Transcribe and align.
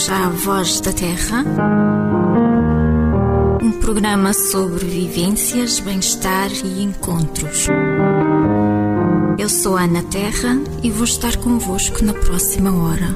bem-vindos 0.00 0.08
à 0.08 0.28
Voz 0.30 0.80
da 0.80 0.92
Terra, 0.92 1.44
um 3.62 3.72
programa 3.80 4.32
sobre 4.32 4.86
vivências, 4.86 5.80
bem-estar 5.80 6.50
e 6.64 6.82
encontros. 6.82 7.66
Eu 9.38 9.48
sou 9.48 9.76
Ana 9.76 10.02
Terra 10.04 10.56
e 10.82 10.90
vou 10.90 11.04
estar 11.04 11.36
convosco 11.36 12.02
na 12.02 12.14
próxima 12.14 12.72
hora. 12.72 13.14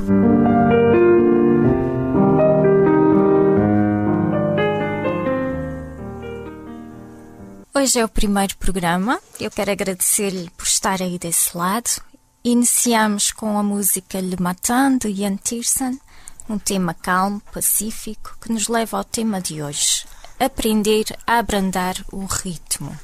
Hoje 7.75 7.99
é 7.99 8.05
o 8.05 8.09
primeiro 8.09 8.57
programa. 8.59 9.21
Eu 9.41 9.51
quero 9.51 9.71
agradecer-lhe 9.71 10.51
por 10.51 10.67
estar 10.67 11.01
aí 11.01 11.19
desse 11.19 11.57
lado. 11.57 12.03
Iniciamos 12.43 13.33
com 13.33 13.59
a 13.59 13.63
música 13.63 14.21
Le 14.21 14.37
Matin 14.39 14.99
de 14.99 15.09
Ian 15.09 15.37
Tiersen, 15.37 15.99
um 16.49 16.59
tema 16.59 16.95
calmo, 16.95 17.41
pacífico, 17.53 18.37
que 18.41 18.53
nos 18.53 18.69
leva 18.69 18.99
ao 18.99 19.05
tema 19.05 19.41
de 19.41 19.63
hoje: 19.63 20.07
aprender 20.39 21.05
a 21.27 21.39
abrandar 21.39 21.97
o 22.13 22.25
ritmo. 22.25 22.97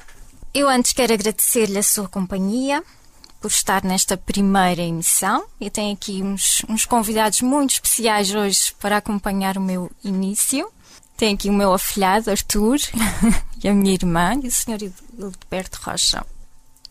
Eu 0.52 0.68
antes 0.68 0.92
quero 0.92 1.12
agradecer-lhe 1.12 1.78
a 1.78 1.82
sua 1.82 2.08
companhia 2.08 2.82
por 3.40 3.50
estar 3.50 3.84
nesta 3.84 4.16
primeira 4.16 4.82
emissão. 4.82 5.44
Eu 5.60 5.70
tenho 5.70 5.94
aqui 5.94 6.22
uns, 6.22 6.62
uns 6.68 6.84
convidados 6.84 7.40
muito 7.40 7.74
especiais 7.74 8.34
hoje 8.34 8.74
para 8.80 8.96
acompanhar 8.96 9.56
o 9.56 9.60
meu 9.60 9.90
início. 10.04 10.70
Tenho 11.16 11.34
aqui 11.34 11.48
o 11.48 11.52
meu 11.52 11.72
afilhado, 11.72 12.30
Arthur, 12.30 12.78
e 13.62 13.68
a 13.68 13.74
minha 13.74 13.94
irmã, 13.94 14.34
e 14.42 14.48
o 14.48 14.50
Sr. 14.50 14.90
Hildeberto 15.18 15.78
Rocha. 15.82 16.24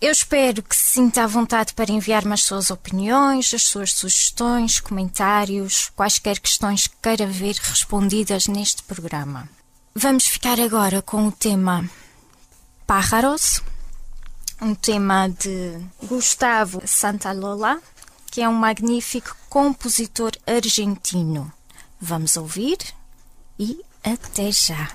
Eu 0.02 0.12
espero 0.12 0.64
que 0.64 0.76
se 0.76 0.92
sinta 0.92 1.24
à 1.24 1.28
vontade 1.28 1.74
para 1.74 1.92
enviar-me 1.92 2.34
as 2.34 2.44
suas 2.44 2.70
opiniões, 2.70 3.54
as 3.54 3.64
suas 3.64 3.92
sugestões, 3.92 4.80
comentários, 4.80 5.92
quaisquer 5.94 6.40
questões 6.40 6.88
que 6.88 6.96
queira 7.04 7.28
ver 7.28 7.56
respondidas 7.56 8.48
neste 8.48 8.82
programa. 8.84 9.50
Vamos 9.94 10.26
ficar 10.26 10.58
agora 10.58 11.02
com 11.02 11.28
o 11.28 11.32
tema 11.34 11.90
Pájaros, 12.88 13.62
um 14.62 14.74
tema 14.74 15.28
de 15.28 15.78
Gustavo 16.04 16.82
Santalola, 16.86 17.82
que 18.32 18.42
é 18.42 18.48
um 18.48 18.54
magnífico 18.54 19.36
compositor 19.50 20.32
argentino. 20.48 21.52
Vamos 22.00 22.38
ouvir 22.38 22.78
e 23.60 23.82
até 24.02 24.50
já! 24.50 24.90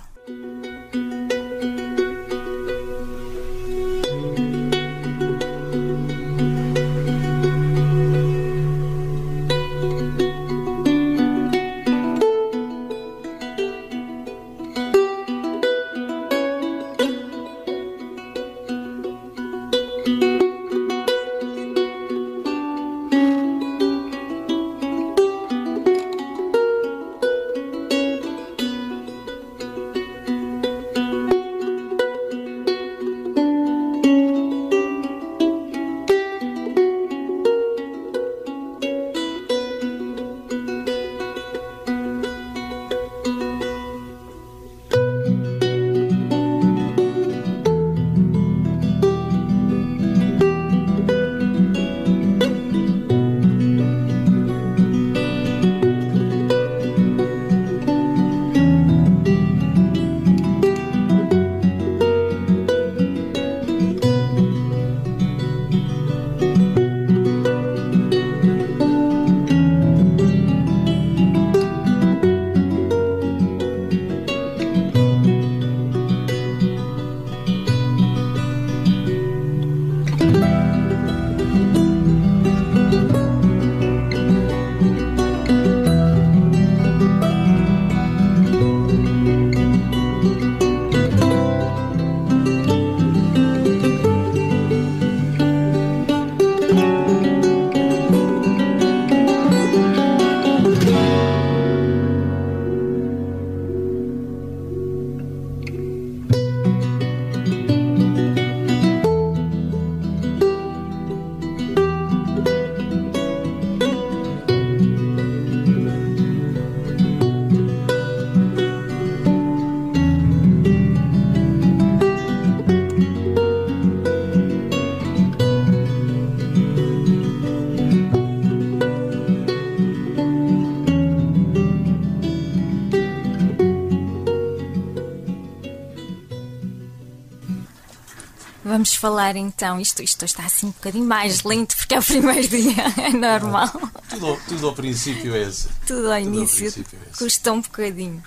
Vamos 138.74 138.96
falar 138.96 139.36
então, 139.36 139.78
isto, 139.78 140.02
isto 140.02 140.24
está 140.24 140.44
assim 140.44 140.66
um 140.66 140.70
bocadinho 140.72 141.04
mais 141.04 141.44
lento 141.44 141.76
porque 141.76 141.94
é 141.94 142.00
o 142.00 142.02
primeiro 142.02 142.42
dia, 142.50 142.82
é 143.00 143.10
normal. 143.10 143.70
Tudo, 144.10 144.36
tudo 144.48 144.66
ao 144.66 144.74
princípio 144.74 145.32
é 145.32 145.44
assim. 145.44 145.68
Tudo 145.86 146.10
ao 146.10 146.18
início 146.18 146.66
é 146.66 147.16
custa 147.16 147.52
um 147.52 147.60
bocadinho. 147.60 148.20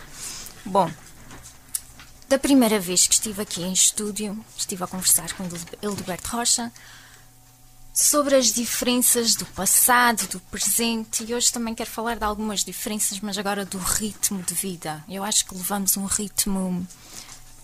Bom, 0.64 0.90
da 2.30 2.40
primeira 2.40 2.80
vez 2.80 3.06
que 3.06 3.16
estive 3.16 3.42
aqui 3.42 3.62
em 3.62 3.74
estúdio, 3.74 4.42
estive 4.58 4.86
a 4.86 4.88
conversar 4.88 5.34
com 5.34 5.44
Hildeberto 5.84 6.30
Rocha 6.30 6.72
sobre 7.94 8.34
as 8.38 8.54
diferenças 8.54 9.36
do 9.36 9.46
passado, 9.48 10.30
do 10.30 10.40
presente 10.40 11.26
e 11.28 11.36
hoje 11.36 11.52
também 11.52 11.76
quero 11.76 11.90
falar 11.90 12.16
de 12.16 12.24
algumas 12.24 12.64
diferenças, 12.64 13.20
mas 13.20 13.38
agora 13.38 13.66
do 13.66 13.80
ritmo 13.80 14.42
de 14.42 14.54
vida. 14.54 15.04
Eu 15.10 15.26
acho 15.26 15.46
que 15.46 15.54
levamos 15.54 15.98
um 15.98 16.06
ritmo 16.06 16.88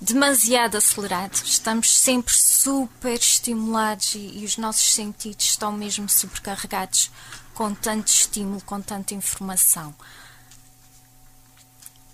demasiado 0.03 0.75
acelerado, 0.75 1.41
estamos 1.45 1.97
sempre 1.97 2.35
super 2.35 3.17
estimulados 3.17 4.15
e, 4.15 4.39
e, 4.39 4.45
os 4.45 4.57
nossos 4.57 4.93
sentidos 4.93 5.45
estão 5.45 5.71
mesmo 5.71 6.09
sobrecarregados 6.09 7.09
com 7.53 7.73
tanto 7.73 8.07
estímulo, 8.07 8.61
com 8.65 8.81
tanta 8.81 9.13
informação. 9.13 9.95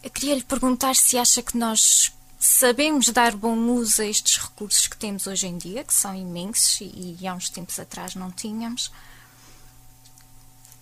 Eu 0.03 0.09
queria 0.11 0.35
lhe 0.35 0.43
perguntar 0.43 0.95
se 0.95 1.17
acha 1.17 1.41
que 1.41 1.57
nós 1.57 2.13
sabemos 2.39 3.09
dar 3.09 3.35
bom 3.35 3.57
uso 3.57 4.01
a 4.01 4.05
estes 4.05 4.37
recursos 4.37 4.87
que 4.87 4.95
temos 4.95 5.25
hoje 5.25 5.47
em 5.47 5.57
dia, 5.57 5.83
que 5.83 5.93
são 5.93 6.13
imensos 6.13 6.79
e, 6.81 7.17
e 7.19 7.27
há 7.27 7.33
uns 7.33 7.49
tempos 7.49 7.79
atrás 7.79 8.13
não 8.13 8.31
tínhamos. 8.31 8.91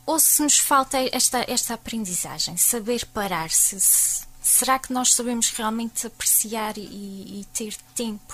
Ou 0.05 0.19
se 0.19 0.41
nos 0.41 0.57
falta 0.57 0.97
esta, 1.11 1.43
esta 1.47 1.73
aprendizagem, 1.73 2.57
saber 2.57 3.05
parar-se, 3.07 4.26
será 4.47 4.79
que 4.79 4.93
nós 4.93 5.13
sabemos 5.13 5.49
realmente 5.49 6.07
apreciar 6.07 6.77
e, 6.77 6.81
e 6.81 7.45
ter 7.53 7.75
tempo 7.93 8.33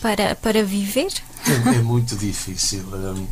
para, 0.00 0.34
para 0.36 0.64
viver? 0.64 1.12
É, 1.46 1.76
é 1.76 1.82
muito 1.82 2.16
difícil. 2.16 2.82
Hum, 2.86 3.26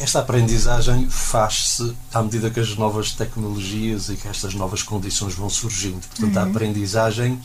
esta 0.00 0.20
aprendizagem 0.20 1.10
faz-se 1.10 1.94
à 2.12 2.22
medida 2.22 2.48
que 2.48 2.58
as 2.58 2.74
novas 2.76 3.12
tecnologias 3.12 4.08
e 4.08 4.16
que 4.16 4.26
estas 4.26 4.54
novas 4.54 4.82
condições 4.82 5.34
vão 5.34 5.50
surgindo. 5.50 6.00
Portanto, 6.08 6.36
uhum. 6.36 6.42
a 6.42 6.46
aprendizagem 6.46 7.38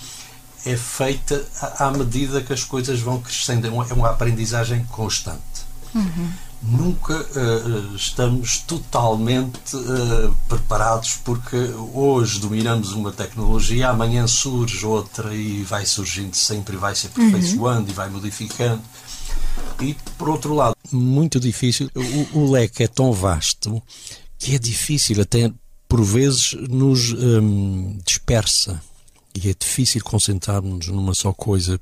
é 0.65 0.77
feita 0.77 1.45
à 1.77 1.91
medida 1.91 2.41
que 2.41 2.53
as 2.53 2.63
coisas 2.63 3.01
vão 3.01 3.21
crescendo. 3.21 3.67
É 3.67 3.93
uma 3.93 4.09
aprendizagem 4.09 4.85
constante. 4.85 5.41
Uhum. 5.93 6.31
Nunca 6.61 7.15
uh, 7.15 7.95
estamos 7.95 8.59
totalmente 8.59 9.75
uh, 9.75 10.35
preparados 10.47 11.15
porque 11.23 11.57
hoje 11.93 12.39
dominamos 12.39 12.93
uma 12.93 13.11
tecnologia, 13.11 13.89
amanhã 13.89 14.27
surge 14.27 14.85
outra 14.85 15.33
e 15.33 15.63
vai 15.63 15.85
surgindo 15.85 16.35
sempre, 16.35 16.77
vai 16.77 16.95
se 16.95 17.07
aperfeiçoando 17.07 17.85
uhum. 17.85 17.89
e 17.89 17.93
vai 17.93 18.09
modificando. 18.09 18.81
E 19.81 19.95
por 20.17 20.29
outro 20.29 20.53
lado, 20.53 20.75
muito 20.91 21.39
difícil, 21.39 21.89
o, 21.95 22.39
o 22.39 22.51
leque 22.51 22.83
é 22.83 22.87
tão 22.87 23.11
vasto 23.11 23.81
que 24.37 24.55
é 24.55 24.59
difícil, 24.59 25.21
até 25.21 25.51
por 25.87 26.03
vezes 26.03 26.53
nos 26.69 27.11
um, 27.13 27.97
dispersa 28.05 28.81
e 29.35 29.49
é 29.49 29.53
difícil 29.57 30.03
concentrarmos 30.03 30.87
numa 30.87 31.13
só 31.13 31.33
coisa 31.33 31.79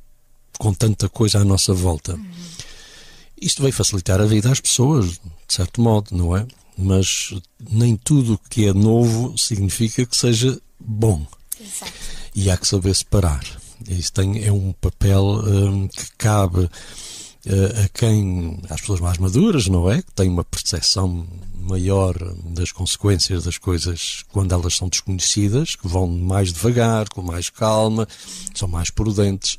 com 0.58 0.74
tanta 0.74 1.08
coisa 1.08 1.40
à 1.40 1.46
nossa 1.46 1.74
volta. 1.74 2.16
Uhum. 2.16 2.26
Isto 3.42 3.62
vai 3.62 3.72
facilitar 3.72 4.20
a 4.20 4.26
vida 4.26 4.52
às 4.52 4.60
pessoas, 4.60 5.12
de 5.12 5.20
certo 5.48 5.82
modo, 5.82 6.10
não 6.12 6.36
é? 6.36 6.46
Mas 6.78 7.34
nem 7.70 7.96
tudo 7.96 8.40
que 8.50 8.66
é 8.66 8.74
novo 8.74 9.38
significa 9.38 10.06
que 10.06 10.16
seja 10.16 10.60
bom. 10.80 11.26
Exato. 11.60 11.92
E 12.36 12.50
há 12.50 12.58
que 12.58 12.68
saber 12.68 12.96
separar. 12.96 13.44
Isso 13.88 14.14
tem, 14.14 14.44
é 14.44 14.52
um 14.52 14.74
papel 14.74 15.24
um, 15.24 15.88
que 15.88 16.12
cabe 16.18 16.60
uh, 16.60 17.84
a 17.86 17.90
quem, 17.90 18.60
às 18.70 18.82
pessoas 18.82 19.00
mais 19.00 19.18
maduras, 19.18 19.68
não 19.68 19.90
é? 19.90 20.02
Que 20.02 20.12
têm 20.12 20.30
uma 20.30 20.44
percepção 20.44 21.28
maior 21.62 22.16
das 22.46 22.72
consequências 22.72 23.44
das 23.44 23.58
coisas 23.58 24.24
quando 24.32 24.54
elas 24.54 24.76
são 24.76 24.90
desconhecidas, 24.90 25.76
que 25.76 25.88
vão 25.88 26.08
mais 26.08 26.52
devagar, 26.52 27.10
com 27.10 27.22
mais 27.22 27.50
calma, 27.50 28.08
são 28.54 28.68
mais 28.68 28.90
prudentes. 28.90 29.58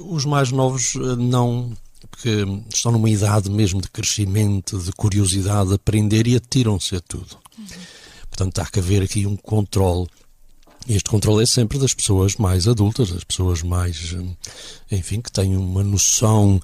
Os 0.00 0.24
mais 0.24 0.50
novos 0.50 0.94
uh, 0.94 1.16
não 1.16 1.72
porque 2.18 2.44
estão 2.74 2.90
numa 2.90 3.08
idade 3.08 3.48
mesmo 3.48 3.80
de 3.80 3.88
crescimento, 3.88 4.76
de 4.76 4.90
curiosidade, 4.90 5.68
de 5.68 5.74
aprender 5.76 6.26
e 6.26 6.34
atiram-se 6.34 6.96
a 6.96 7.00
tudo. 7.00 7.38
Uhum. 7.56 7.64
Portanto, 8.28 8.58
há 8.58 8.66
que 8.66 8.80
haver 8.80 9.02
aqui 9.02 9.24
um 9.24 9.36
controle. 9.36 10.08
Este 10.88 11.08
controle 11.08 11.44
é 11.44 11.46
sempre 11.46 11.78
das 11.78 11.94
pessoas 11.94 12.34
mais 12.36 12.66
adultas, 12.66 13.10
das 13.10 13.22
pessoas 13.22 13.62
mais, 13.62 14.16
enfim, 14.90 15.20
que 15.20 15.30
têm 15.30 15.56
uma 15.56 15.84
noção 15.84 16.60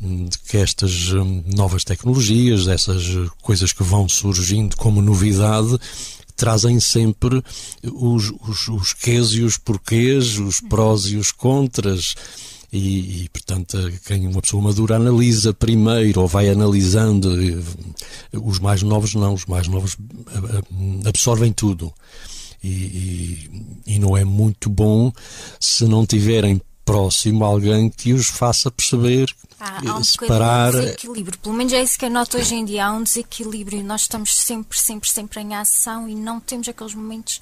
de 0.00 0.38
que 0.38 0.58
estas 0.58 1.12
hum, 1.12 1.44
novas 1.46 1.82
tecnologias, 1.82 2.68
essas 2.68 3.04
coisas 3.40 3.72
que 3.72 3.82
vão 3.82 4.06
surgindo 4.06 4.76
como 4.76 5.00
novidade, 5.00 5.78
trazem 6.36 6.78
sempre 6.78 7.42
os, 7.84 8.32
os, 8.46 8.68
os 8.68 8.92
quês 8.92 9.28
e 9.28 9.42
os 9.42 9.56
porquês, 9.56 10.38
os 10.38 10.60
prós 10.60 11.06
e 11.06 11.16
os 11.16 11.30
contras 11.30 12.14
e, 12.72 13.24
e, 13.24 13.28
portanto, 13.30 13.76
quem 14.06 14.26
uma 14.28 14.40
pessoa 14.40 14.62
madura 14.62 14.96
analisa 14.96 15.52
primeiro 15.52 16.20
ou 16.20 16.28
vai 16.28 16.48
analisando. 16.48 17.28
Os 18.32 18.58
mais 18.60 18.82
novos 18.82 19.14
não, 19.14 19.34
os 19.34 19.46
mais 19.46 19.66
novos 19.66 19.96
absorvem 21.04 21.52
tudo. 21.52 21.92
E, 22.62 22.68
e, 22.68 23.94
e 23.94 23.98
não 23.98 24.16
é 24.16 24.24
muito 24.24 24.68
bom 24.68 25.10
se 25.58 25.84
não 25.84 26.04
tiverem 26.06 26.60
próximo 26.84 27.44
alguém 27.44 27.88
que 27.88 28.12
os 28.12 28.26
faça 28.26 28.70
perceber 28.70 29.34
há, 29.58 29.90
há 29.90 29.96
um 29.96 30.04
separar 30.04 30.72
de 30.72 30.80
desequilíbrio. 30.80 31.38
Pelo 31.38 31.54
menos 31.54 31.72
é 31.72 31.82
isso 31.82 31.98
que 31.98 32.04
eu 32.04 32.10
noto 32.10 32.36
hoje 32.36 32.54
em 32.54 32.64
dia. 32.64 32.86
Há 32.86 32.92
um 32.92 33.02
desequilíbrio. 33.02 33.82
Nós 33.82 34.02
estamos 34.02 34.36
sempre, 34.36 34.78
sempre, 34.78 35.10
sempre 35.10 35.40
em 35.40 35.54
ação 35.54 36.08
e 36.08 36.14
não 36.14 36.38
temos 36.38 36.68
aqueles 36.68 36.94
momentos 36.94 37.40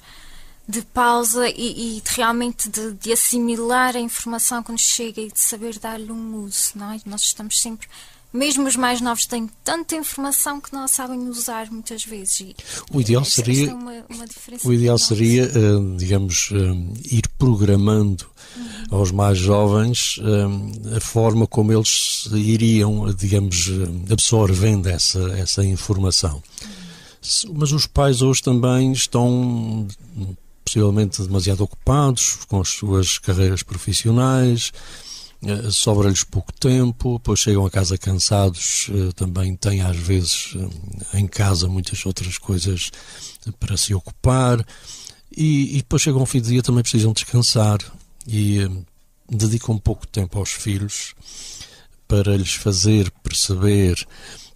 de 0.69 0.83
pausa 0.83 1.49
e, 1.49 1.97
e 1.97 2.01
de, 2.01 2.15
realmente 2.15 2.69
de, 2.69 2.93
de, 2.93 3.11
assimilar 3.11 3.95
a 3.95 3.99
informação 3.99 4.61
quando 4.61 4.77
chega 4.77 5.19
e 5.19 5.31
de 5.31 5.39
saber 5.39 5.79
dar-lhe 5.79 6.11
um 6.11 6.43
uso, 6.43 6.73
não 6.75 6.91
é? 6.91 6.99
Nós 7.07 7.23
estamos 7.23 7.59
sempre, 7.59 7.87
mesmo 8.31 8.67
os 8.67 8.75
mais 8.75 9.01
novos 9.01 9.25
têm 9.25 9.49
tanta 9.63 9.95
informação 9.95 10.61
que 10.61 10.71
não 10.71 10.87
sabem 10.87 11.27
usar 11.27 11.71
muitas 11.71 12.05
vezes. 12.05 12.41
E 12.41 12.55
o 12.93 13.01
ideal 13.01 13.25
seria, 13.25 13.71
é 13.71 13.73
uma, 13.73 13.93
uma 14.07 14.25
o 14.63 14.71
ideal 14.71 14.99
seria, 14.99 15.45
uh, 15.45 15.97
digamos, 15.97 16.51
uh, 16.51 16.93
ir 17.03 17.27
programando 17.39 18.27
uhum. 18.55 18.99
aos 18.99 19.09
mais 19.09 19.39
jovens 19.39 20.19
uh, 20.19 20.95
a 20.95 20.99
forma 20.99 21.47
como 21.47 21.73
eles 21.73 22.29
iriam, 22.31 23.11
digamos, 23.15 23.71
absorvendo 24.11 24.87
essa, 24.87 25.19
essa 25.31 25.65
informação. 25.65 26.43
Uhum. 26.61 27.55
Mas 27.55 27.71
os 27.71 27.87
pais 27.87 28.21
hoje 28.21 28.43
também 28.43 28.91
estão 28.91 29.87
possivelmente 30.69 31.23
demasiado 31.23 31.63
ocupados 31.63 32.37
com 32.47 32.61
as 32.61 32.69
suas 32.69 33.17
carreiras 33.17 33.63
profissionais, 33.63 34.71
eh, 35.43 35.71
sobra-lhes 35.71 36.23
pouco 36.23 36.53
tempo, 36.53 37.17
depois 37.17 37.39
chegam 37.39 37.65
a 37.65 37.71
casa 37.71 37.97
cansados, 37.97 38.87
eh, 38.91 39.11
também 39.15 39.55
têm 39.55 39.81
às 39.81 39.97
vezes 39.97 40.53
eh, 40.55 41.17
em 41.17 41.25
casa 41.25 41.67
muitas 41.67 42.05
outras 42.05 42.37
coisas 42.37 42.91
para 43.59 43.75
se 43.77 43.95
ocupar 43.95 44.63
e, 45.35 45.77
e 45.77 45.77
depois 45.77 46.03
chegam 46.03 46.19
ao 46.19 46.27
fim 46.27 46.39
do 46.39 46.49
dia 46.49 46.61
também 46.61 46.83
precisam 46.83 47.13
descansar 47.13 47.79
e 48.27 48.59
dedicam 49.27 49.75
pouco 49.79 50.05
tempo 50.05 50.37
aos 50.37 50.51
filhos 50.51 51.15
para 52.07 52.37
lhes 52.37 52.53
fazer 52.53 53.09
perceber 53.23 54.05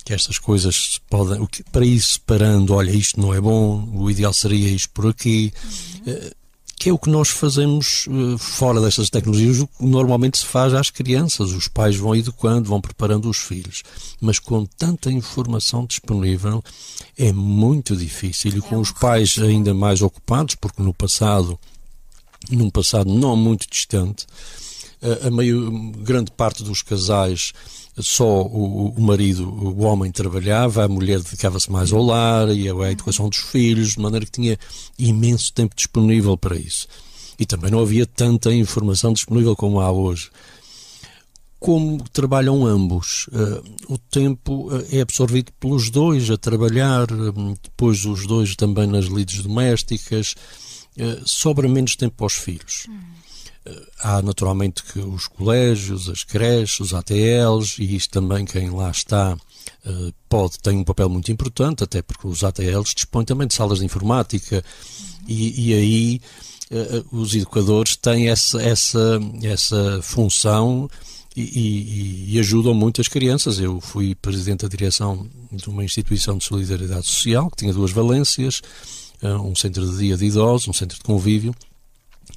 que 0.03 0.13
estas 0.13 0.37
coisas 0.37 0.99
podem. 1.09 1.47
Para 1.71 1.85
ir 1.85 1.99
separando, 2.01 2.73
olha, 2.73 2.91
isto 2.91 3.19
não 3.19 3.33
é 3.33 3.39
bom, 3.39 3.87
o 3.93 4.09
ideal 4.09 4.33
seria 4.33 4.69
isto 4.69 4.89
por 4.89 5.07
aqui. 5.07 5.53
Uhum. 6.05 6.29
Que 6.75 6.89
é 6.89 6.93
o 6.93 6.99
que 6.99 7.09
nós 7.09 7.29
fazemos 7.29 8.09
eh, 8.09 8.37
fora 8.37 8.81
destas 8.81 9.09
tecnologias, 9.09 9.59
o 9.59 9.67
que 9.67 9.85
normalmente 9.85 10.37
se 10.37 10.45
faz 10.45 10.73
às 10.73 10.89
crianças. 10.89 11.51
Os 11.51 11.69
pais 11.69 11.95
vão 11.95 12.13
educando, 12.13 12.67
vão 12.67 12.81
preparando 12.81 13.29
os 13.29 13.37
filhos. 13.37 13.83
Mas 14.19 14.37
com 14.37 14.65
tanta 14.65 15.09
informação 15.09 15.85
disponível, 15.85 16.61
é 17.17 17.31
muito 17.31 17.95
difícil. 17.95 18.57
E 18.57 18.61
com 18.61 18.75
é 18.75 18.77
os 18.79 18.91
pais 18.91 19.37
ainda 19.39 19.73
mais 19.73 20.01
ocupados, 20.01 20.55
porque 20.55 20.83
no 20.83 20.93
passado, 20.93 21.57
num 22.51 22.69
passado 22.69 23.13
não 23.13 23.37
muito 23.37 23.65
distante, 23.69 24.25
a, 25.25 25.29
meio, 25.29 25.91
grande 25.97 26.31
parte 26.31 26.63
dos 26.63 26.81
casais 26.81 27.53
só 27.99 28.41
o, 28.41 28.89
o, 28.89 29.01
marido, 29.01 29.47
o 29.47 29.81
homem 29.83 30.11
trabalhava, 30.11 30.83
a 30.83 30.87
mulher 30.87 31.19
dedicava-se 31.19 31.71
mais 31.71 31.91
ao 31.93 32.03
lar 32.03 32.49
e 32.49 32.67
à 32.69 32.91
educação 32.91 33.29
dos 33.29 33.39
filhos, 33.39 33.93
de 33.93 33.99
maneira 33.99 34.25
que 34.25 34.31
tinha 34.31 34.57
imenso 34.97 35.53
tempo 35.53 35.75
disponível 35.75 36.37
para 36.37 36.55
isso. 36.55 36.87
E 37.37 37.45
também 37.45 37.71
não 37.71 37.79
havia 37.79 38.05
tanta 38.05 38.53
informação 38.53 39.13
disponível 39.13 39.55
como 39.55 39.79
há 39.79 39.91
hoje. 39.91 40.29
Como 41.59 42.03
trabalham 42.09 42.65
ambos, 42.65 43.27
uh, 43.27 43.93
o 43.93 43.97
tempo 43.97 44.67
uh, 44.67 44.85
é 44.91 44.99
absorvido 44.99 45.51
pelos 45.59 45.89
dois 45.89 46.29
a 46.29 46.37
trabalhar, 46.37 47.09
uh, 47.11 47.57
depois 47.63 48.03
os 48.05 48.27
dois 48.27 48.55
também 48.55 48.85
nas 48.87 49.05
lides 49.05 49.41
domésticas, 49.41 50.35
sobra 51.25 51.67
menos 51.67 51.95
tempo 51.95 52.23
aos 52.23 52.33
filhos. 52.33 52.85
Hum. 52.87 52.99
Há 53.99 54.21
naturalmente 54.21 54.83
que 54.83 54.99
os 54.99 55.27
colégios, 55.27 56.09
as 56.09 56.23
creches, 56.23 56.79
os 56.79 56.93
ATLs, 56.93 57.81
e 57.81 57.95
isto 57.95 58.11
também 58.11 58.43
quem 58.45 58.69
lá 58.69 58.91
está 58.91 59.37
eh, 59.85 60.13
pode, 60.27 60.59
tem 60.59 60.77
um 60.77 60.83
papel 60.83 61.07
muito 61.07 61.31
importante, 61.31 61.83
até 61.83 62.01
porque 62.01 62.27
os 62.27 62.43
ATLs 62.43 62.93
dispõem 62.93 63.25
também 63.25 63.47
de 63.47 63.53
salas 63.53 63.79
de 63.79 63.85
informática, 63.85 64.63
e, 65.27 65.69
e 65.69 65.73
aí 65.73 66.21
eh, 66.71 67.03
os 67.11 67.33
educadores 67.35 67.95
têm 67.95 68.29
essa, 68.29 68.61
essa, 68.61 69.19
essa 69.43 70.01
função 70.01 70.89
e, 71.35 71.41
e, 71.41 72.35
e, 72.35 72.39
ajudam 72.39 72.73
muito 72.73 72.99
as 73.01 73.07
crianças. 73.07 73.59
Eu 73.59 73.79
fui 73.79 74.15
presidente 74.15 74.61
da 74.61 74.67
direção 74.67 75.27
de 75.51 75.69
uma 75.69 75.83
instituição 75.83 76.37
de 76.37 76.43
solidariedade 76.43 77.05
social 77.05 77.49
que 77.49 77.57
tinha 77.57 77.73
duas 77.73 77.91
valências, 77.91 78.61
eh, 79.21 79.35
um 79.35 79.55
centro 79.55 79.89
de 79.89 79.97
dia 79.97 80.17
de 80.17 80.25
idosos, 80.25 80.67
um 80.67 80.73
centro 80.73 80.97
de 80.97 81.03
convívio, 81.03 81.53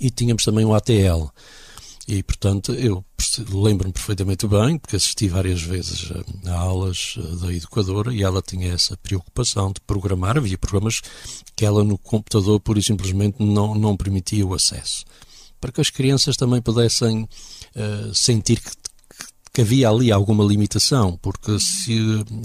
e 0.01 0.11
tínhamos 0.11 0.45
também 0.45 0.65
um 0.65 0.75
ATL. 0.75 1.31
E, 2.09 2.23
portanto, 2.23 2.73
eu 2.73 3.05
lembro-me 3.51 3.93
perfeitamente 3.93 4.47
bem, 4.47 4.79
porque 4.79 4.95
assisti 4.95 5.29
várias 5.29 5.61
vezes 5.61 6.13
a, 6.47 6.51
a, 6.51 6.59
aulas 6.59 7.17
eh, 7.19 7.37
da 7.45 7.53
educadora 7.53 8.15
e 8.15 8.23
ela 8.23 8.41
tinha 8.41 8.73
essa 8.73 8.97
preocupação 8.97 9.73
de 9.73 9.81
programar. 9.81 10.37
Havia 10.37 10.57
programas 10.57 11.03
que 11.57 11.65
ela 11.65 11.83
no 11.83 11.99
computador, 11.99 12.61
pura 12.61 12.79
e 12.79 12.83
simplesmente, 12.83 13.43
não, 13.43 13.75
não 13.75 13.97
permitia 13.97 14.47
o 14.47 14.55
acesso. 14.55 15.05
Para 15.61 15.73
que 15.73 15.81
as 15.81 15.91
crianças 15.91 16.37
também 16.37 16.63
pudessem 16.63 17.25
uh, 17.25 18.15
sentir 18.15 18.61
que 18.61 18.71
que 19.57 19.63
havia 19.63 19.89
ali 19.89 20.13
alguma 20.13 20.45
limitação, 20.45 21.19
porque 21.23 21.59
se 21.59 21.99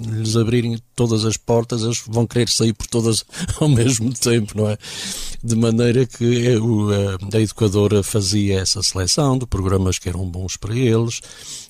lhes 0.07 0.37
abrirem 0.37 0.79
todas 0.95 1.25
as 1.25 1.35
portas, 1.35 1.81
eles 1.81 2.01
vão 2.07 2.25
querer 2.25 2.47
sair 2.47 2.71
por 2.71 2.87
todas 2.87 3.25
ao 3.59 3.67
mesmo 3.67 4.13
tempo, 4.13 4.55
não 4.55 4.69
é? 4.69 4.77
De 5.43 5.53
maneira 5.57 6.05
que 6.05 6.57
a 7.33 7.37
educadora 7.37 8.01
fazia 8.01 8.61
essa 8.61 8.81
seleção 8.81 9.37
de 9.37 9.45
programas 9.45 9.99
que 9.99 10.07
eram 10.07 10.25
bons 10.25 10.55
para 10.55 10.73
eles, 10.73 11.19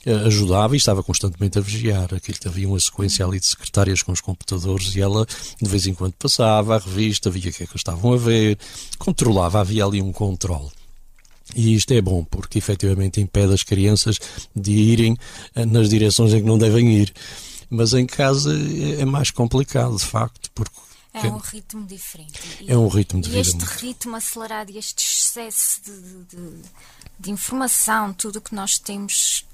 eh, 0.05 0.13
ajudava 0.13 0.75
e 0.75 0.77
estava 0.77 1.01
constantemente 1.01 1.57
a 1.57 1.61
vigiar. 1.61 2.13
Aquilo 2.13 2.37
havia 2.45 2.67
uma 2.67 2.79
sequência 2.79 3.25
ali 3.25 3.39
de 3.39 3.47
secretárias 3.47 4.03
com 4.03 4.11
os 4.11 4.21
computadores 4.21 4.95
e 4.95 5.01
ela 5.01 5.25
de 5.59 5.67
vez 5.67 5.87
em 5.87 5.95
quando 5.95 6.13
passava 6.19 6.75
a 6.75 6.79
revista, 6.79 7.31
via 7.31 7.49
o 7.49 7.53
que 7.53 7.63
é 7.63 7.65
que 7.65 7.77
estavam 7.77 8.13
a 8.13 8.17
ver, 8.17 8.59
controlava, 8.99 9.59
havia 9.59 9.85
ali 9.85 10.03
um 10.03 10.11
controle. 10.11 10.69
E 11.55 11.73
isto 11.75 11.91
é 11.93 12.01
bom, 12.01 12.23
porque 12.23 12.57
efetivamente 12.57 13.19
impede 13.21 13.53
as 13.53 13.63
crianças 13.63 14.19
de 14.55 14.71
irem 14.71 15.17
eh, 15.55 15.65
nas 15.65 15.89
direções 15.89 16.33
em 16.33 16.41
que 16.41 16.47
não 16.47 16.57
devem 16.57 16.93
ir. 16.93 17.13
Mas 17.69 17.93
em 17.93 18.05
casa 18.05 18.53
é, 18.53 19.01
é 19.01 19.05
mais 19.05 19.31
complicado, 19.31 19.95
de 19.95 20.05
facto, 20.05 20.49
porque 20.53 20.71
é 21.13 21.27
um 21.27 21.37
ritmo 21.37 21.85
diferente. 21.85 22.39
E, 22.61 22.71
é 22.71 22.77
um 22.77 22.87
ritmo 22.87 23.21
vida. 23.21 23.39
Este 23.39 23.63
ritmo 23.63 24.15
acelerado 24.15 24.71
e 24.71 24.77
este 24.77 25.05
excesso 25.05 25.81
de, 25.83 25.91
de, 26.35 26.61
de 27.19 27.31
informação, 27.31 28.13
tudo 28.13 28.37
o 28.37 28.41
que 28.41 28.55
nós 28.55 28.79
temos, 28.79 29.45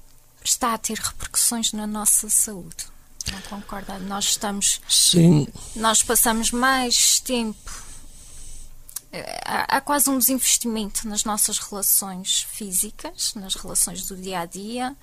está 0.44 0.74
a 0.74 0.78
ter 0.78 0.96
repercussões 0.98 1.72
na 1.72 1.86
nossa 1.86 2.30
saúde. 2.30 2.86
Não 3.32 3.40
concorda? 3.42 3.98
Nós 3.98 4.26
estamos. 4.26 4.80
Sim. 4.88 5.48
Nós 5.74 6.02
passamos 6.02 6.50
mais 6.52 7.20
tempo. 7.20 7.87
Eh, 9.10 9.40
há, 9.44 9.80
quase 9.80 10.10
um 10.10 10.18
desinvestimento 10.18 11.08
nas 11.08 11.24
nossas 11.24 11.58
relações 11.58 12.42
físicas, 12.50 13.34
nas 13.34 13.54
relações 13.54 14.06
do 14.06 14.16
dia 14.16 14.40
a 14.40 14.46
dia. 14.46 14.96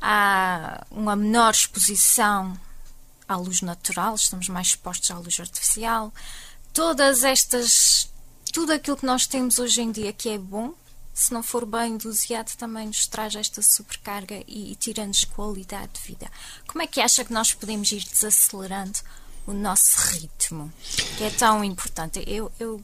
Há 0.00 0.84
uma 0.90 1.16
menor 1.16 1.52
exposição 1.52 2.58
à 3.26 3.36
luz 3.36 3.62
natural, 3.62 4.14
estamos 4.14 4.48
mais 4.48 4.68
expostos 4.68 5.10
à 5.10 5.18
luz 5.18 5.40
artificial. 5.40 6.12
Todas 6.72 7.24
estas. 7.24 8.10
Tudo 8.52 8.72
aquilo 8.72 8.96
que 8.96 9.06
nós 9.06 9.26
temos 9.26 9.58
hoje 9.58 9.82
em 9.82 9.90
dia 9.90 10.12
que 10.12 10.30
é 10.30 10.38
bom, 10.38 10.72
se 11.12 11.32
não 11.32 11.42
for 11.42 11.66
bem 11.66 11.96
doseado, 11.96 12.52
também 12.56 12.86
nos 12.86 13.06
traz 13.06 13.34
esta 13.34 13.60
sobrecarga 13.60 14.42
e, 14.46 14.72
e 14.72 14.76
tira-nos 14.76 15.24
qualidade 15.24 15.92
de 15.94 16.00
vida. 16.00 16.30
Como 16.66 16.82
é 16.82 16.86
que 16.86 17.00
acha 17.00 17.24
que 17.24 17.32
nós 17.32 17.52
podemos 17.52 17.90
ir 17.92 18.04
desacelerando 18.04 18.98
o 19.46 19.52
nosso 19.52 19.98
ritmo, 20.12 20.72
que 21.16 21.24
é 21.24 21.30
tão 21.30 21.64
importante? 21.64 22.22
Eu, 22.26 22.52
eu 22.58 22.82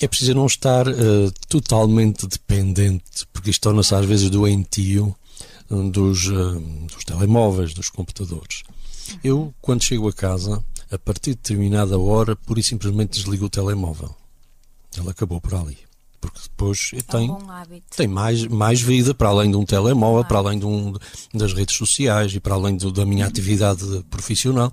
é 0.00 0.08
preciso 0.08 0.34
não 0.34 0.46
estar 0.46 0.88
uh, 0.88 1.32
totalmente 1.48 2.26
dependente, 2.26 3.26
porque 3.32 3.50
isto 3.50 3.62
torna-se 3.62 3.94
às 3.94 4.06
vezes 4.06 4.30
doentio 4.30 5.14
dos, 5.92 6.26
uh, 6.26 6.60
dos 6.92 7.04
telemóveis, 7.04 7.74
dos 7.74 7.88
computadores. 7.88 8.62
Eu, 9.22 9.54
quando 9.60 9.82
chego 9.82 10.08
a 10.08 10.12
casa, 10.12 10.64
a 10.90 10.98
partir 10.98 11.30
de 11.30 11.36
determinada 11.36 11.98
hora, 11.98 12.34
pura 12.34 12.60
e 12.60 12.62
simplesmente 12.62 13.18
desligo 13.18 13.46
o 13.46 13.50
telemóvel. 13.50 14.14
Ele 14.96 15.10
acabou 15.10 15.40
por 15.40 15.54
ali. 15.54 15.78
Porque 16.20 16.40
depois 16.42 16.90
é 16.92 17.00
tem, 17.00 17.34
tem 17.96 18.06
mais, 18.06 18.44
mais 18.46 18.80
vida 18.80 19.14
para 19.14 19.28
além 19.30 19.50
de 19.50 19.56
um 19.56 19.64
telemóvel, 19.64 20.24
para 20.24 20.38
além 20.38 20.58
de 20.58 20.66
um, 20.66 20.92
das 21.32 21.54
redes 21.54 21.76
sociais 21.76 22.34
e 22.34 22.40
para 22.40 22.54
além 22.54 22.76
do, 22.76 22.92
da 22.92 23.06
minha 23.06 23.26
atividade 23.26 23.84
profissional. 24.10 24.70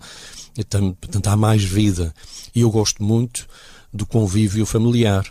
Então, 0.58 0.94
portanto, 0.94 1.28
há 1.28 1.38
mais 1.38 1.64
vida. 1.64 2.14
E 2.54 2.62
eu 2.62 2.70
gosto 2.70 3.02
muito 3.02 3.48
do 3.94 4.06
convívio 4.06 4.66
familiar. 4.66 5.26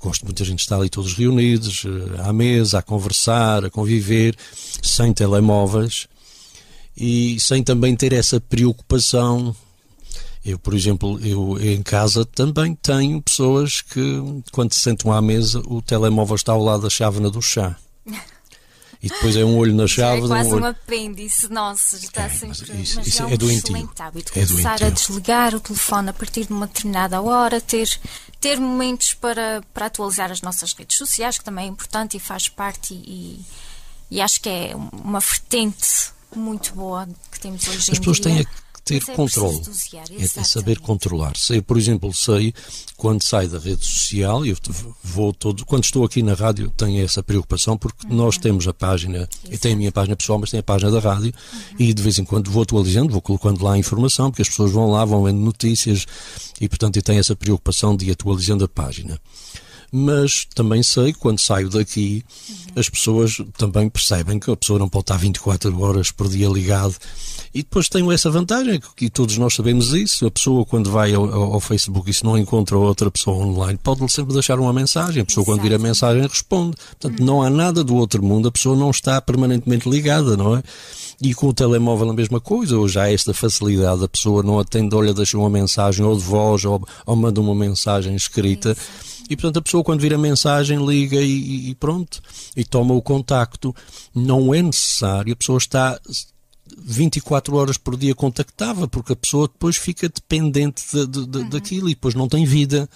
Gosto 0.00 0.24
muito 0.24 0.44
gente 0.44 0.60
estar 0.60 0.76
ali 0.76 0.88
todos 0.88 1.12
reunidos, 1.12 1.84
eh, 1.84 2.20
à 2.22 2.32
mesa, 2.32 2.78
a 2.78 2.82
conversar, 2.82 3.64
a 3.64 3.70
conviver, 3.70 4.34
sem 4.82 5.12
telemóveis 5.12 6.08
e 6.96 7.38
sem 7.38 7.62
também 7.62 7.94
ter 7.94 8.12
essa 8.12 8.40
preocupação. 8.40 9.54
Eu, 10.44 10.58
por 10.58 10.74
exemplo, 10.74 11.20
eu 11.20 11.58
em 11.60 11.82
casa 11.82 12.24
também 12.24 12.74
tenho 12.74 13.20
pessoas 13.20 13.82
que, 13.82 14.22
quando 14.52 14.72
se 14.72 14.80
sentam 14.80 15.12
à 15.12 15.20
mesa, 15.20 15.60
o 15.66 15.82
telemóvel 15.82 16.36
está 16.36 16.52
ao 16.52 16.62
lado 16.62 16.82
da 16.84 16.90
chávena 16.90 17.30
do 17.30 17.42
chá. 17.42 17.76
E 19.02 19.08
depois 19.08 19.34
é 19.34 19.44
um 19.44 19.56
olho 19.56 19.74
na 19.74 19.86
chave. 19.86 20.24
é 20.24 20.26
quase 20.26 20.50
um, 20.50 20.52
olho... 20.54 20.64
um 20.64 20.66
apêndice 20.68 21.50
nosso, 21.50 21.96
está 21.96 22.24
é, 22.24 22.28
sempre. 22.28 22.48
Mas 22.48 22.80
isso, 22.80 22.96
mas 22.96 23.06
isso 23.06 23.22
é, 23.22 23.26
um 23.26 23.30
é 23.30 23.36
doentio. 23.36 23.76
excelente 23.76 24.02
hábito. 24.02 24.32
É 24.38 24.46
Começar 24.46 24.78
doentio. 24.78 24.86
a 24.86 24.90
desligar 24.90 25.54
o 25.54 25.60
telefone 25.60 26.10
a 26.10 26.12
partir 26.12 26.46
de 26.46 26.52
uma 26.52 26.66
determinada 26.66 27.20
hora, 27.22 27.60
ter, 27.60 27.88
ter 28.38 28.60
momentos 28.60 29.14
para, 29.14 29.62
para 29.72 29.86
atualizar 29.86 30.30
as 30.30 30.42
nossas 30.42 30.74
redes 30.74 30.98
sociais, 30.98 31.38
que 31.38 31.44
também 31.44 31.64
é 31.64 31.68
importante 31.68 32.16
e 32.16 32.20
faz 32.20 32.48
parte, 32.48 32.92
e, 32.92 33.40
e 34.10 34.20
acho 34.20 34.40
que 34.40 34.48
é 34.50 34.72
uma 34.92 35.20
vertente 35.20 36.12
muito 36.36 36.74
boa 36.74 37.08
que 37.32 37.40
temos 37.40 37.66
hoje 37.66 37.78
As 37.78 37.88
em 37.88 37.94
pessoas 37.96 38.20
dia. 38.20 38.24
têm 38.34 38.44
que 38.44 38.50
ter 38.84 39.02
é 39.06 39.14
controle. 39.14 39.60
É, 40.18 40.22
é 40.22 40.44
saber 40.44 40.78
controlar-se. 40.78 41.56
Eu, 41.56 41.62
por 41.62 41.76
exemplo, 41.76 42.12
sei 42.14 42.52
quando 42.96 43.22
saio 43.22 43.48
da 43.48 43.58
rede 43.58 43.84
social, 43.84 44.44
eu 44.44 44.56
vou 45.02 45.32
todo. 45.32 45.64
Quando 45.64 45.84
estou 45.84 46.04
aqui 46.04 46.22
na 46.22 46.34
rádio, 46.34 46.70
tenho 46.76 47.02
essa 47.04 47.22
preocupação, 47.22 47.76
porque 47.76 48.06
uhum. 48.06 48.14
nós 48.14 48.36
temos 48.36 48.66
a 48.68 48.74
página, 48.74 49.18
Exato. 49.18 49.38
eu 49.50 49.58
tenho 49.58 49.74
a 49.74 49.78
minha 49.78 49.92
página 49.92 50.16
pessoal, 50.16 50.38
mas 50.38 50.50
tenho 50.50 50.60
a 50.60 50.64
página 50.64 50.90
da 50.90 51.00
rádio, 51.00 51.32
uhum. 51.52 51.60
e 51.78 51.94
de 51.94 52.02
vez 52.02 52.18
em 52.18 52.24
quando 52.24 52.50
vou 52.50 52.62
atualizando, 52.62 53.12
vou 53.12 53.22
colocando 53.22 53.64
lá 53.64 53.74
a 53.74 53.78
informação, 53.78 54.30
porque 54.30 54.42
as 54.42 54.48
pessoas 54.48 54.72
vão 54.72 54.90
lá, 54.90 55.04
vão 55.04 55.24
vendo 55.24 55.38
notícias, 55.38 56.06
e 56.60 56.68
portanto 56.68 56.96
eu 56.96 57.02
tenho 57.02 57.20
essa 57.20 57.34
preocupação 57.34 57.96
de 57.96 58.06
ir 58.06 58.12
atualizando 58.12 58.64
a 58.64 58.68
página 58.68 59.20
mas 59.92 60.46
também 60.54 60.82
sei 60.82 61.12
que 61.12 61.18
quando 61.18 61.40
saio 61.40 61.68
daqui 61.68 62.24
as 62.76 62.88
pessoas 62.88 63.38
também 63.56 63.88
percebem 63.88 64.38
que 64.38 64.50
a 64.50 64.56
pessoa 64.56 64.78
não 64.78 64.88
pode 64.88 65.04
estar 65.04 65.16
24 65.16 65.80
horas 65.80 66.10
por 66.10 66.28
dia 66.28 66.48
ligado. 66.48 66.94
E 67.52 67.62
depois 67.62 67.88
tenho 67.88 68.12
essa 68.12 68.30
vantagem, 68.30 68.80
que 68.94 69.10
todos 69.10 69.36
nós 69.36 69.54
sabemos 69.54 69.92
isso, 69.92 70.24
a 70.24 70.30
pessoa 70.30 70.64
quando 70.64 70.88
vai 70.88 71.12
ao, 71.12 71.54
ao 71.54 71.60
Facebook 71.60 72.08
e 72.08 72.14
se 72.14 72.22
não 72.22 72.38
encontra 72.38 72.78
outra 72.78 73.10
pessoa 73.10 73.44
online, 73.44 73.78
pode 73.82 74.06
sempre 74.12 74.32
deixar 74.32 74.60
uma 74.60 74.72
mensagem, 74.72 75.22
a 75.22 75.24
pessoa 75.24 75.42
Exato. 75.42 75.58
quando 75.58 75.68
vir 75.68 75.74
a 75.74 75.78
mensagem 75.78 76.22
responde. 76.22 76.76
Portanto, 76.76 77.20
não 77.20 77.42
há 77.42 77.50
nada 77.50 77.82
do 77.82 77.96
outro 77.96 78.22
mundo, 78.22 78.46
a 78.46 78.52
pessoa 78.52 78.76
não 78.76 78.90
está 78.90 79.20
permanentemente 79.20 79.88
ligada, 79.90 80.36
não 80.36 80.56
é? 80.56 80.62
E 81.20 81.34
com 81.34 81.48
o 81.48 81.52
telemóvel 81.52 82.10
a 82.10 82.14
mesma 82.14 82.40
coisa, 82.40 82.78
hoje 82.78 82.98
há 82.98 83.12
esta 83.12 83.34
facilidade, 83.34 84.04
a 84.04 84.08
pessoa 84.08 84.42
não 84.42 84.58
atende, 84.58 84.94
olha, 84.94 85.12
deixa 85.12 85.36
uma 85.36 85.50
mensagem 85.50 86.04
ou 86.04 86.16
de 86.16 86.22
voz 86.22 86.64
ou, 86.64 86.86
ou 87.04 87.16
manda 87.16 87.40
uma 87.40 87.54
mensagem 87.54 88.14
escrita. 88.14 88.76
E 89.30 89.36
portanto 89.36 89.58
a 89.58 89.62
pessoa 89.62 89.84
quando 89.84 90.00
vira 90.00 90.16
a 90.16 90.18
mensagem 90.18 90.84
liga 90.84 91.16
e, 91.16 91.70
e, 91.70 91.74
pronto, 91.76 92.20
e 92.56 92.64
toma 92.64 92.92
o 92.92 93.00
contacto. 93.00 93.74
Não 94.12 94.52
é 94.52 94.60
necessário, 94.60 95.32
a 95.32 95.36
pessoa 95.36 95.58
está 95.58 96.00
24 96.76 97.56
horas 97.56 97.76
por 97.76 97.96
dia 97.96 98.14
contactável, 98.14 98.88
porque 98.88 99.12
a 99.12 99.16
pessoa 99.16 99.48
depois 99.48 99.76
fica 99.76 100.08
dependente 100.08 100.84
de, 100.92 101.06
de, 101.06 101.26
de, 101.26 101.38
uhum. 101.38 101.48
daquilo 101.48 101.88
e 101.88 101.94
depois 101.94 102.14
não 102.14 102.28
tem 102.28 102.44
vida. 102.44 102.88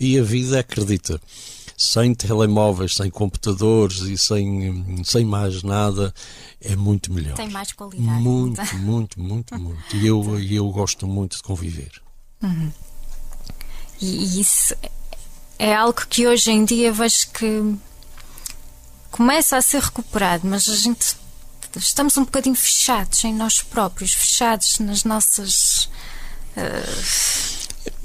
E 0.00 0.18
a 0.18 0.22
vida, 0.22 0.58
acredita, 0.58 1.20
sem 1.76 2.12
telemóveis, 2.12 2.96
sem 2.96 3.08
computadores 3.08 4.00
e 4.00 4.18
sem, 4.18 5.04
sem 5.04 5.24
mais 5.24 5.62
nada, 5.62 6.12
é 6.60 6.74
muito 6.74 7.12
melhor. 7.12 7.34
Tem 7.34 7.50
mais 7.50 7.72
qualidade. 7.72 8.20
Muito, 8.20 8.76
muito, 8.78 9.20
muito, 9.20 9.58
muito. 9.60 9.96
E 9.96 10.06
eu, 10.06 10.40
eu 10.40 10.68
gosto 10.70 11.06
muito 11.06 11.36
de 11.36 11.42
conviver. 11.42 11.92
Uhum. 12.42 12.72
E 14.00 14.40
isso 14.40 14.74
é 15.62 15.72
algo 15.76 16.02
que 16.08 16.26
hoje 16.26 16.50
em 16.50 16.64
dia 16.64 16.92
vejo 16.92 17.28
que 17.28 17.76
começa 19.12 19.56
a 19.56 19.62
ser 19.62 19.80
recuperado, 19.80 20.44
mas 20.44 20.68
a 20.68 20.74
gente 20.74 21.16
estamos 21.76 22.16
um 22.16 22.24
bocadinho 22.24 22.56
fechados 22.56 23.22
em 23.22 23.32
nós 23.32 23.62
próprios, 23.62 24.12
fechados 24.12 24.80
nas 24.80 25.04
nossas. 25.04 25.88
Uh... 26.56 28.02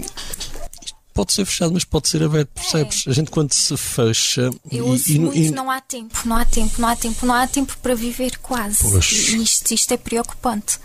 Pode 1.15 1.33
ser 1.33 1.45
fechado, 1.45 1.73
mas 1.73 1.83
pode 1.83 2.09
ser 2.09 2.21
aberto, 2.21 2.49
percebes? 2.49 3.07
É. 3.07 3.09
A 3.09 3.13
gente 3.13 3.31
quando 3.31 3.51
se 3.51 3.75
fecha. 3.75 4.51
Eu 4.71 4.85
ouço 4.85 5.11
e, 5.11 5.17
muito, 5.17 5.35
e... 5.35 5.49
não 5.49 5.71
há 5.71 5.81
tempo, 5.81 6.15
não 6.25 6.35
há 6.35 6.45
tempo, 6.45 6.79
não 6.79 6.87
há 6.89 6.95
tempo, 6.95 7.25
não 7.25 7.33
há 7.33 7.47
tempo 7.47 7.75
para 7.81 7.95
viver 7.95 8.37
quase. 8.37 8.85
E 8.85 9.41
isto, 9.41 9.73
isto 9.73 9.91
é 9.91 9.97
preocupante. 9.97 10.77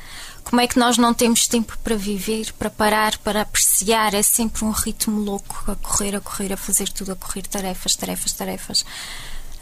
Como 0.45 0.61
é 0.61 0.67
que 0.67 0.79
nós 0.79 0.99
não 0.99 1.15
temos 1.15 1.47
tempo 1.47 1.77
para 1.83 1.97
viver, 1.97 2.53
para 2.55 2.69
parar, 2.69 3.17
para 3.19 3.43
apreciar? 3.43 4.15
É 4.15 4.23
sempre 4.23 4.65
um 4.65 4.71
ritmo 4.71 5.21
louco 5.21 5.65
a 5.71 5.77
correr, 5.77 6.15
a 6.15 6.21
correr, 6.21 6.53
a 6.53 6.57
fazer 6.57 6.89
tudo, 6.89 7.13
a 7.13 7.17
correr 7.17 7.43
tarefas, 7.43 7.97
tarefas, 7.97 8.33
tarefas. 8.33 8.85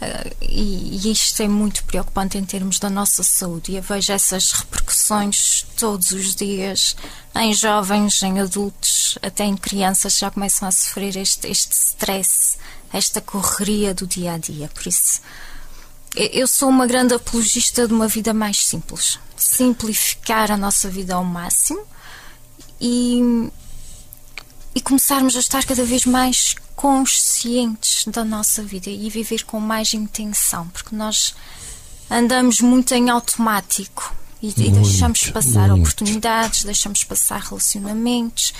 Uh, 0.01 0.35
e, 0.41 0.97
e, 0.97 1.11
isto 1.11 1.43
é 1.43 1.47
muito 1.47 1.83
preocupante 1.83 2.35
em 2.35 2.43
termos 2.43 2.79
da 2.79 2.89
nossa 2.89 3.21
saúde. 3.21 3.71
E 3.71 3.75
eu 3.75 3.83
vejo 3.83 4.11
essas 4.11 4.51
repercussões 4.51 5.65
todos 5.77 6.11
os 6.11 6.33
dias 6.33 6.95
em 7.35 7.53
jovens, 7.53 8.21
em 8.23 8.39
adultos, 8.39 9.17
até 9.21 9.45
em 9.45 9.55
crianças 9.55 10.17
já 10.17 10.31
começam 10.31 10.67
a 10.67 10.71
sofrer 10.71 11.15
este, 11.15 11.47
este 11.47 11.73
stress, 11.73 12.57
esta 12.91 13.21
correria 13.21 13.93
do 13.93 14.07
dia 14.07 14.33
a 14.33 14.37
dia. 14.39 14.67
Por 14.73 14.87
isso, 14.87 15.21
eu 16.15 16.47
sou 16.47 16.69
uma 16.69 16.85
grande 16.85 17.13
apologista 17.13 17.87
de 17.87 17.93
uma 17.93 18.07
vida 18.07 18.33
mais 18.33 18.57
simples 18.57 19.19
simplificar 19.41 20.51
a 20.51 20.57
nossa 20.57 20.89
vida 20.89 21.15
ao 21.15 21.23
máximo 21.23 21.81
e, 22.79 23.49
e 24.75 24.81
começarmos 24.81 25.35
a 25.35 25.39
estar 25.39 25.65
cada 25.65 25.83
vez 25.83 26.05
mais 26.05 26.55
conscientes 26.75 28.05
da 28.05 28.23
nossa 28.23 28.63
vida 28.63 28.89
e 28.89 29.09
viver 29.09 29.43
com 29.45 29.59
mais 29.59 29.93
intenção, 29.93 30.67
porque 30.69 30.95
nós 30.95 31.35
andamos 32.09 32.61
muito 32.61 32.93
em 32.93 33.09
automático 33.09 34.15
e, 34.41 34.47
muito, 34.47 34.61
e 34.61 34.71
deixamos 34.71 35.29
passar 35.29 35.69
muito. 35.69 35.81
oportunidades, 35.81 36.63
deixamos 36.63 37.03
passar 37.03 37.41
relacionamentos 37.41 38.53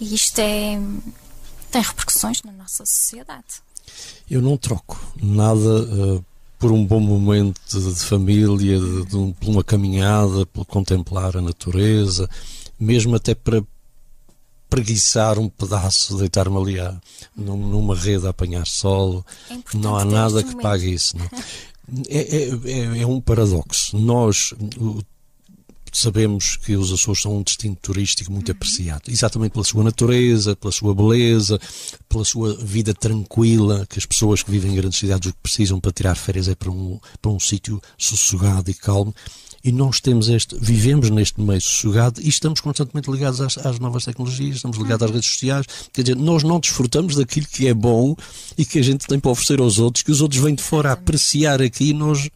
e 0.00 0.14
isto 0.14 0.38
é 0.38 0.78
tem 1.70 1.82
repercussões 1.82 2.40
na 2.42 2.52
nossa 2.52 2.86
sociedade. 2.86 3.62
Eu 4.30 4.40
não 4.40 4.56
troco 4.56 4.98
nada 5.20 5.82
uh, 5.82 6.24
por 6.58 6.72
um 6.72 6.84
bom 6.84 7.00
momento 7.00 7.60
de, 7.68 7.94
de 7.94 8.04
família, 8.04 8.78
de, 8.78 9.04
de, 9.06 9.16
um, 9.16 9.32
por 9.32 9.50
uma 9.50 9.64
caminhada, 9.64 10.46
por 10.46 10.64
contemplar 10.64 11.36
a 11.36 11.42
natureza, 11.42 12.28
mesmo 12.78 13.14
até 13.16 13.34
para 13.34 13.62
preguiçar 14.68 15.38
um 15.38 15.48
pedaço, 15.48 16.16
deitar-me 16.18 16.56
ali 16.56 16.80
a, 16.80 16.96
numa 17.36 17.94
rede 17.94 18.26
a 18.26 18.30
apanhar 18.30 18.66
sol. 18.66 19.24
É 19.50 19.56
não 19.76 19.96
há 19.96 20.04
nada 20.04 20.42
que 20.42 20.56
pague 20.60 20.92
isso. 20.92 21.16
É, 22.08 22.18
é, 22.18 22.48
é, 22.48 23.02
é, 23.02 23.06
um 23.06 23.20
paradoxo. 23.20 23.96
Nós, 23.96 24.54
sabemos 25.94 26.56
que 26.56 26.76
os 26.76 26.92
Açores 26.92 27.22
são 27.22 27.36
um 27.36 27.42
destino 27.42 27.76
turístico 27.76 28.32
muito 28.32 28.48
uhum. 28.48 28.56
apreciado, 28.56 29.02
exatamente 29.08 29.52
pela 29.52 29.64
sua 29.64 29.84
natureza, 29.84 30.56
pela 30.56 30.72
sua 30.72 30.94
beleza, 30.94 31.58
pela 32.08 32.24
sua 32.24 32.54
vida 32.56 32.92
tranquila, 32.92 33.86
que 33.88 33.98
as 33.98 34.04
pessoas 34.04 34.42
que 34.42 34.50
vivem 34.50 34.72
em 34.72 34.76
grandes 34.76 34.98
cidades 34.98 35.30
o 35.30 35.32
que 35.32 35.38
precisam 35.42 35.80
para 35.80 35.92
tirar 35.92 36.16
férias 36.16 36.48
é 36.48 36.54
para 36.54 36.70
um, 36.70 36.98
para 37.22 37.30
um 37.30 37.38
sítio 37.38 37.80
sossegado 37.96 38.70
e 38.70 38.74
calmo. 38.74 39.14
E 39.62 39.72
nós 39.72 39.98
temos 39.98 40.28
este, 40.28 40.58
vivemos 40.60 41.08
neste 41.08 41.40
meio 41.40 41.60
sossegado 41.60 42.20
e 42.20 42.28
estamos 42.28 42.60
constantemente 42.60 43.10
ligados 43.10 43.40
às, 43.40 43.56
às 43.56 43.78
novas 43.78 44.04
tecnologias, 44.04 44.56
estamos 44.56 44.76
ligados 44.76 45.04
às 45.04 45.10
redes 45.10 45.30
sociais. 45.30 45.66
Quer 45.90 46.02
dizer, 46.02 46.16
nós 46.16 46.42
não 46.42 46.60
desfrutamos 46.60 47.16
daquilo 47.16 47.46
que 47.46 47.66
é 47.66 47.72
bom 47.72 48.14
e 48.58 48.64
que 48.66 48.78
a 48.78 48.82
gente 48.82 49.06
tem 49.06 49.18
para 49.18 49.30
oferecer 49.30 49.60
aos 49.60 49.78
outros, 49.78 50.02
que 50.02 50.10
os 50.10 50.20
outros 50.20 50.42
vêm 50.42 50.54
de 50.54 50.62
fora 50.62 50.90
a 50.90 50.92
apreciar 50.92 51.62
aqui 51.62 51.90
e 51.90 51.94
nós 51.94 52.28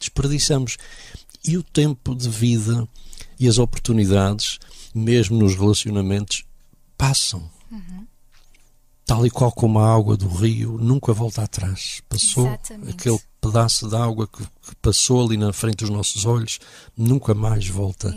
desperdiçamos. 0.00 0.78
E 1.44 1.56
o 1.56 1.62
tempo 1.62 2.14
de 2.14 2.28
vida 2.28 2.86
e 3.38 3.48
as 3.48 3.58
oportunidades, 3.58 4.58
mesmo 4.94 5.38
nos 5.38 5.54
relacionamentos, 5.54 6.44
passam. 6.96 7.50
Uhum. 7.70 8.06
Tal 9.06 9.26
e 9.26 9.30
qual 9.30 9.50
como 9.50 9.78
a 9.78 9.92
água 9.92 10.16
do 10.16 10.28
rio, 10.28 10.78
nunca 10.78 11.12
volta 11.12 11.42
atrás. 11.42 12.02
Passou 12.08 12.46
Exatamente. 12.46 12.90
aquele 12.90 13.20
pedaço 13.40 13.88
de 13.88 13.96
água 13.96 14.28
que, 14.28 14.44
que, 14.44 14.76
passou 14.82 15.24
ali 15.24 15.36
na 15.36 15.52
frente 15.52 15.78
dos 15.78 15.90
nossos 15.90 16.24
olhos, 16.26 16.60
nunca 16.96 17.34
mais 17.34 17.66
volta. 17.66 18.14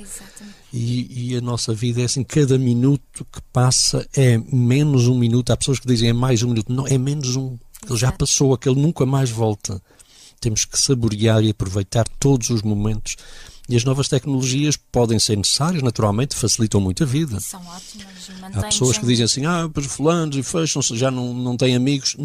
E, 0.72 1.32
e, 1.32 1.38
a 1.38 1.42
nossa 1.42 1.74
vida 1.74 2.01
é 2.01 2.06
assim, 2.06 2.24
cada 2.24 2.58
minuto 2.58 3.25
que 3.32 3.42
passa 3.53 4.08
é 4.15 4.38
menos 4.38 5.08
um 5.08 5.18
minuto. 5.18 5.51
Há 5.51 5.58
pessoas 5.58 5.80
que 5.80 5.88
dizem 5.88 6.10
é 6.10 6.13
mais 6.13 6.44
um 6.44 6.50
minuto. 6.50 6.72
Não, 6.72 6.86
é 6.86 6.98
menos 6.98 7.36
um. 7.36 7.58
Ele 7.88 7.98
já 7.98 8.12
passou, 8.12 8.53
aquele 8.53 8.80
nunca 8.82 9.06
mais 9.06 9.30
volta. 9.30 9.82
Temos 10.43 10.65
que 10.65 10.77
saborear 10.77 11.41
e 11.41 11.51
aproveitar 11.51 12.05
todos 12.19 12.50
os 12.50 12.62
momentos 12.62 13.15
e 13.69 13.77
as 13.77 13.85
novas 13.85 14.09
tecnologias 14.09 14.75
podem 14.75 15.17
ser 15.17 15.38
necessárias, 15.38 15.81
naturalmente, 15.81 16.35
facilitam 16.35 16.81
muito 16.81 17.03
a 17.03 17.05
vida. 17.05 17.39
São 17.39 17.62
ótimas. 17.62 18.29
Há 18.53 18.62
pessoas 18.63 18.97
que 18.97 19.05
dizem 19.05 19.23
assim, 19.23 19.45
ah, 19.45 19.69
pois 19.73 19.85
fulanos 19.85 20.35
e 20.35 20.43
fecham-se, 20.43 20.97
já 20.97 21.09
não, 21.09 21.33
não 21.33 21.55
têm 21.55 21.73
amigos. 21.73 22.17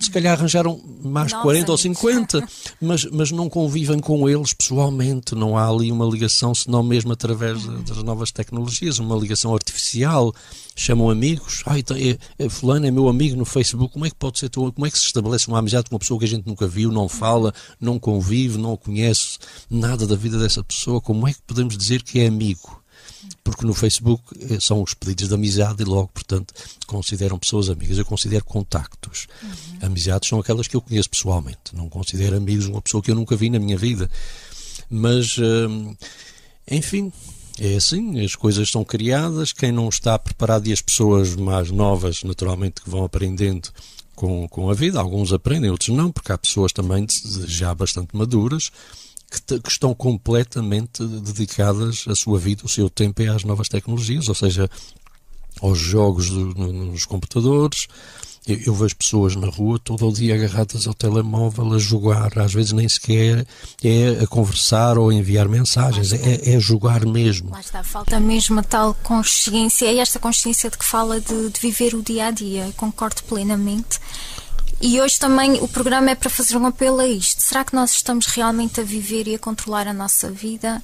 Se 0.00 0.10
calhar 0.10 0.38
arranjaram 0.38 0.80
mais 1.04 1.32
de 1.32 1.42
40 1.42 1.70
ou 1.70 1.76
50, 1.76 2.48
mas, 2.80 3.04
mas 3.04 3.30
não 3.30 3.50
convivem 3.50 3.98
com 3.98 4.26
eles 4.26 4.54
pessoalmente. 4.54 5.34
Não 5.34 5.58
há 5.58 5.68
ali 5.68 5.92
uma 5.92 6.06
ligação, 6.06 6.54
senão 6.54 6.82
mesmo 6.82 7.12
através 7.12 7.62
das 7.82 8.02
novas 8.02 8.30
tecnologias, 8.30 8.98
uma 8.98 9.16
ligação 9.16 9.52
artificial 9.52 10.32
chamam 10.76 11.08
amigos, 11.08 11.62
ah, 11.64 11.78
então, 11.78 11.96
é, 11.96 12.18
é, 12.38 12.48
fulano 12.50 12.86
é 12.86 12.90
meu 12.90 13.08
amigo 13.08 13.34
no 13.34 13.46
Facebook, 13.46 13.94
como 13.94 14.04
é 14.04 14.10
que 14.10 14.16
pode 14.16 14.38
ser 14.38 14.50
tu, 14.50 14.70
como 14.70 14.86
é 14.86 14.90
que 14.90 14.98
se 14.98 15.06
estabelece 15.06 15.48
uma 15.48 15.58
amizade 15.58 15.88
com 15.88 15.94
uma 15.94 15.98
pessoa 15.98 16.20
que 16.20 16.26
a 16.26 16.28
gente 16.28 16.46
nunca 16.46 16.68
viu, 16.68 16.92
não 16.92 17.08
fala, 17.08 17.52
não 17.80 17.98
convive, 17.98 18.58
não 18.58 18.76
conhece 18.76 19.38
nada 19.70 20.06
da 20.06 20.14
vida 20.14 20.38
dessa 20.38 20.62
pessoa, 20.62 21.00
como 21.00 21.26
é 21.26 21.32
que 21.32 21.40
podemos 21.46 21.76
dizer 21.78 22.02
que 22.02 22.20
é 22.20 22.26
amigo? 22.26 22.82
Porque 23.42 23.64
no 23.64 23.74
Facebook 23.74 24.22
eh, 24.38 24.58
são 24.60 24.82
os 24.82 24.92
pedidos 24.92 25.28
de 25.28 25.34
amizade 25.34 25.82
e 25.82 25.84
logo, 25.84 26.08
portanto, 26.08 26.52
consideram 26.86 27.38
pessoas 27.38 27.68
amigas. 27.68 27.96
Eu 27.96 28.04
considero 28.04 28.44
contactos. 28.44 29.26
Uhum. 29.42 29.86
Amizades 29.86 30.28
são 30.28 30.40
aquelas 30.40 30.66
que 30.66 30.76
eu 30.76 30.80
conheço 30.80 31.08
pessoalmente. 31.08 31.74
Não 31.74 31.88
considero 31.88 32.36
amigos 32.36 32.66
uma 32.66 32.82
pessoa 32.82 33.02
que 33.02 33.10
eu 33.10 33.14
nunca 33.14 33.36
vi 33.36 33.48
na 33.48 33.58
minha 33.58 33.76
vida. 33.76 34.10
Mas, 34.90 35.38
hum, 35.38 35.94
enfim, 36.68 37.12
é 37.58 37.76
assim, 37.76 38.24
as 38.24 38.34
coisas 38.34 38.70
são 38.70 38.84
criadas, 38.84 39.52
quem 39.52 39.72
não 39.72 39.88
está 39.88 40.18
preparado 40.18 40.66
e 40.66 40.72
as 40.72 40.82
pessoas 40.82 41.34
mais 41.34 41.70
novas, 41.70 42.22
naturalmente, 42.22 42.82
que 42.82 42.90
vão 42.90 43.04
aprendendo 43.04 43.68
com, 44.14 44.48
com 44.48 44.70
a 44.70 44.74
vida, 44.74 45.00
alguns 45.00 45.32
aprendem, 45.32 45.70
outros 45.70 45.90
não, 45.90 46.10
porque 46.10 46.32
há 46.32 46.38
pessoas 46.38 46.72
também 46.72 47.06
já 47.46 47.74
bastante 47.74 48.16
maduras 48.16 48.70
que, 49.30 49.60
que 49.60 49.70
estão 49.70 49.94
completamente 49.94 51.04
dedicadas 51.04 52.04
a 52.08 52.14
sua 52.14 52.38
vida, 52.38 52.64
o 52.64 52.68
seu 52.68 52.88
tempo 52.88 53.22
é 53.22 53.28
às 53.28 53.44
novas 53.44 53.68
tecnologias, 53.68 54.28
ou 54.28 54.34
seja, 54.34 54.70
aos 55.60 55.78
jogos 55.78 56.30
do, 56.30 56.54
nos 56.54 57.04
computadores, 57.04 57.86
eu, 58.46 58.58
eu, 58.66 58.74
vejo 58.74 58.96
pessoas 58.96 59.34
na 59.34 59.48
rua 59.48 59.78
todo 59.78 60.08
o 60.08 60.12
dia 60.12 60.34
agarradas 60.34 60.86
ao 60.86 60.94
telemóvel 60.94 61.72
a 61.72 61.78
jogar, 61.78 62.38
às 62.38 62.52
vezes 62.52 62.72
nem 62.72 62.88
sequer 62.88 63.46
é 63.82 64.22
a 64.22 64.26
conversar 64.26 64.98
ou 64.98 65.12
enviar 65.12 65.48
mensagens, 65.48 66.12
é, 66.12 66.54
é 66.54 66.60
jogar 66.60 67.04
mesmo. 67.04 67.50
Lá 67.50 67.60
está, 67.60 67.82
falta 67.82 68.20
mesmo 68.20 68.60
a 68.60 68.62
tal 68.62 68.94
consciência, 69.02 69.86
é 69.86 69.98
esta 69.98 70.18
consciência 70.18 70.70
de 70.70 70.78
que 70.78 70.84
fala 70.84 71.20
de, 71.20 71.50
de 71.50 71.60
viver 71.60 71.94
o 71.94 72.02
dia 72.02 72.26
a 72.26 72.30
dia, 72.30 72.72
concordo 72.76 73.22
plenamente. 73.24 73.98
E 74.80 75.00
hoje 75.00 75.18
também 75.18 75.54
o 75.54 75.68
programa 75.68 76.10
é 76.10 76.14
para 76.14 76.28
fazer 76.28 76.56
um 76.56 76.66
apelo 76.66 77.00
a 77.00 77.06
isto. 77.06 77.42
Será 77.42 77.64
que 77.64 77.74
nós 77.74 77.92
estamos 77.92 78.26
realmente 78.26 78.80
a 78.80 78.84
viver 78.84 79.26
e 79.26 79.34
a 79.34 79.38
controlar 79.38 79.88
a 79.88 79.92
nossa 79.92 80.30
vida? 80.30 80.82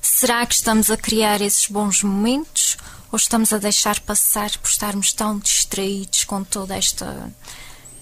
Será 0.00 0.44
que 0.46 0.54
estamos 0.54 0.90
a 0.90 0.96
criar 0.96 1.40
esses 1.40 1.66
bons 1.66 2.02
momentos? 2.02 2.76
Ou 3.14 3.16
estamos 3.16 3.52
a 3.52 3.58
deixar 3.58 4.00
passar 4.00 4.50
por 4.58 4.68
estarmos 4.68 5.12
tão 5.12 5.38
distraídos 5.38 6.24
com 6.24 6.42
todo 6.42 6.72
esta, 6.72 7.32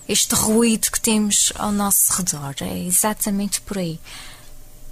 este 0.09 0.35
ruído 0.35 0.90
que 0.90 0.98
temos 0.98 1.53
ao 1.57 1.70
nosso 1.70 2.14
redor. 2.14 2.55
É 2.62 2.79
exatamente 2.79 3.61
por 3.61 3.77
aí. 3.77 4.01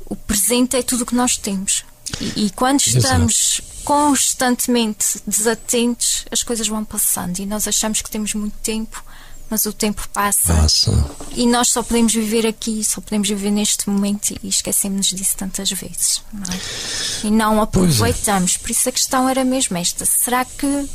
O 0.05 0.15
presente 0.15 0.77
é 0.77 0.83
tudo 0.83 1.05
o 1.05 1.07
que 1.07 1.15
nós 1.15 1.39
temos. 1.39 1.87
E, 2.21 2.45
e 2.45 2.51
quando 2.51 2.81
estamos 2.81 3.63
Exato. 3.63 3.83
constantemente 3.83 5.23
desatentos, 5.27 6.27
as 6.31 6.43
coisas 6.43 6.69
vão 6.69 6.85
passando 6.85 7.39
e 7.39 7.47
nós 7.47 7.67
achamos 7.67 8.03
que 8.03 8.11
temos 8.11 8.35
muito 8.35 8.59
tempo 8.59 9.03
mas 9.51 9.67
o 9.67 9.73
tempo 9.73 10.09
passa. 10.11 10.55
Passa. 10.55 11.11
E 11.33 11.45
nós 11.45 11.69
só 11.71 11.83
podemos 11.83 12.15
viver 12.15 12.47
aqui, 12.47 12.85
só 12.85 13.01
podemos 13.01 13.29
viver 13.29 13.51
neste 13.51 13.91
momento 13.91 14.33
e 14.43 14.49
esquecemos 14.49 15.09
disso 15.09 15.37
tantas 15.37 15.71
vezes. 15.71 16.23
Não 16.33 16.45
é? 16.45 17.27
E 17.27 17.31
não 17.31 17.59
é. 17.59 17.63
aproveitamos. 17.63 18.55
É. 18.55 18.59
Por 18.59 18.71
isso 18.71 18.89
a 18.89 18.93
questão 18.93 19.29
era 19.29 19.45
mesmo 19.45 19.77
esta: 19.77 20.07
será 20.07 20.45
que 20.45 20.89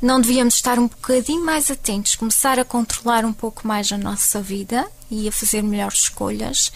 não 0.00 0.20
devíamos 0.20 0.54
estar 0.54 0.78
um 0.78 0.86
bocadinho 0.86 1.44
mais 1.44 1.70
atentos, 1.72 2.14
começar 2.14 2.58
a 2.60 2.64
controlar 2.64 3.24
um 3.24 3.32
pouco 3.32 3.66
mais 3.66 3.90
a 3.90 3.98
nossa 3.98 4.40
vida 4.40 4.88
e 5.10 5.26
a 5.26 5.32
fazer 5.32 5.60
melhores 5.60 6.04
escolhas 6.04 6.70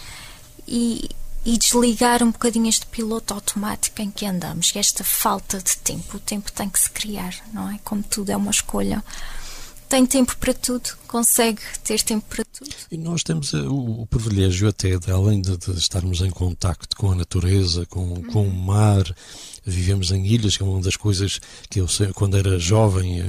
e, 0.67 1.09
e 1.45 1.57
desligar 1.57 2.21
um 2.21 2.31
bocadinho 2.31 2.67
este 2.67 2.85
piloto 2.85 3.33
automático 3.33 4.01
em 4.01 4.11
que 4.11 4.25
andamos, 4.25 4.73
esta 4.75 5.05
falta 5.05 5.57
de 5.59 5.77
tempo. 5.77 6.17
O 6.17 6.19
tempo 6.19 6.51
tem 6.51 6.69
que 6.69 6.79
se 6.79 6.89
criar, 6.89 7.33
não 7.53 7.69
é? 7.69 7.79
Como 7.85 8.03
tudo 8.03 8.29
é 8.29 8.35
uma 8.35 8.51
escolha 8.51 9.01
tem 9.93 10.07
tempo 10.07 10.35
para 10.37 10.55
tudo, 10.55 10.89
consegue 11.13 11.61
ter 11.83 12.01
tempo 12.01 12.25
para 12.27 12.43
tudo. 12.43 12.71
E 12.91 12.97
nós 12.97 13.21
temos 13.21 13.53
eh, 13.53 13.57
o, 13.57 14.01
o 14.01 14.07
privilégio 14.07 14.67
até, 14.67 14.97
de, 14.97 15.11
além 15.11 15.41
de, 15.41 15.55
de, 15.57 15.77
estarmos 15.77 16.21
em 16.21 16.31
contacto 16.31 16.97
com 16.97 17.11
a 17.11 17.15
natureza, 17.15 17.85
com, 17.85 18.13
uhum. 18.13 18.23
com 18.23 18.47
o 18.47 18.51
mar, 18.51 19.03
vivemos 19.63 20.11
em 20.11 20.25
ilhas, 20.25 20.57
que 20.57 20.63
é 20.63 20.65
uma 20.65 20.81
das 20.81 20.97
coisas 20.97 21.39
que 21.69 21.79
eu, 21.79 21.87
quando 22.15 22.35
era 22.35 22.57
jovem, 22.57 23.21
eh, 23.21 23.25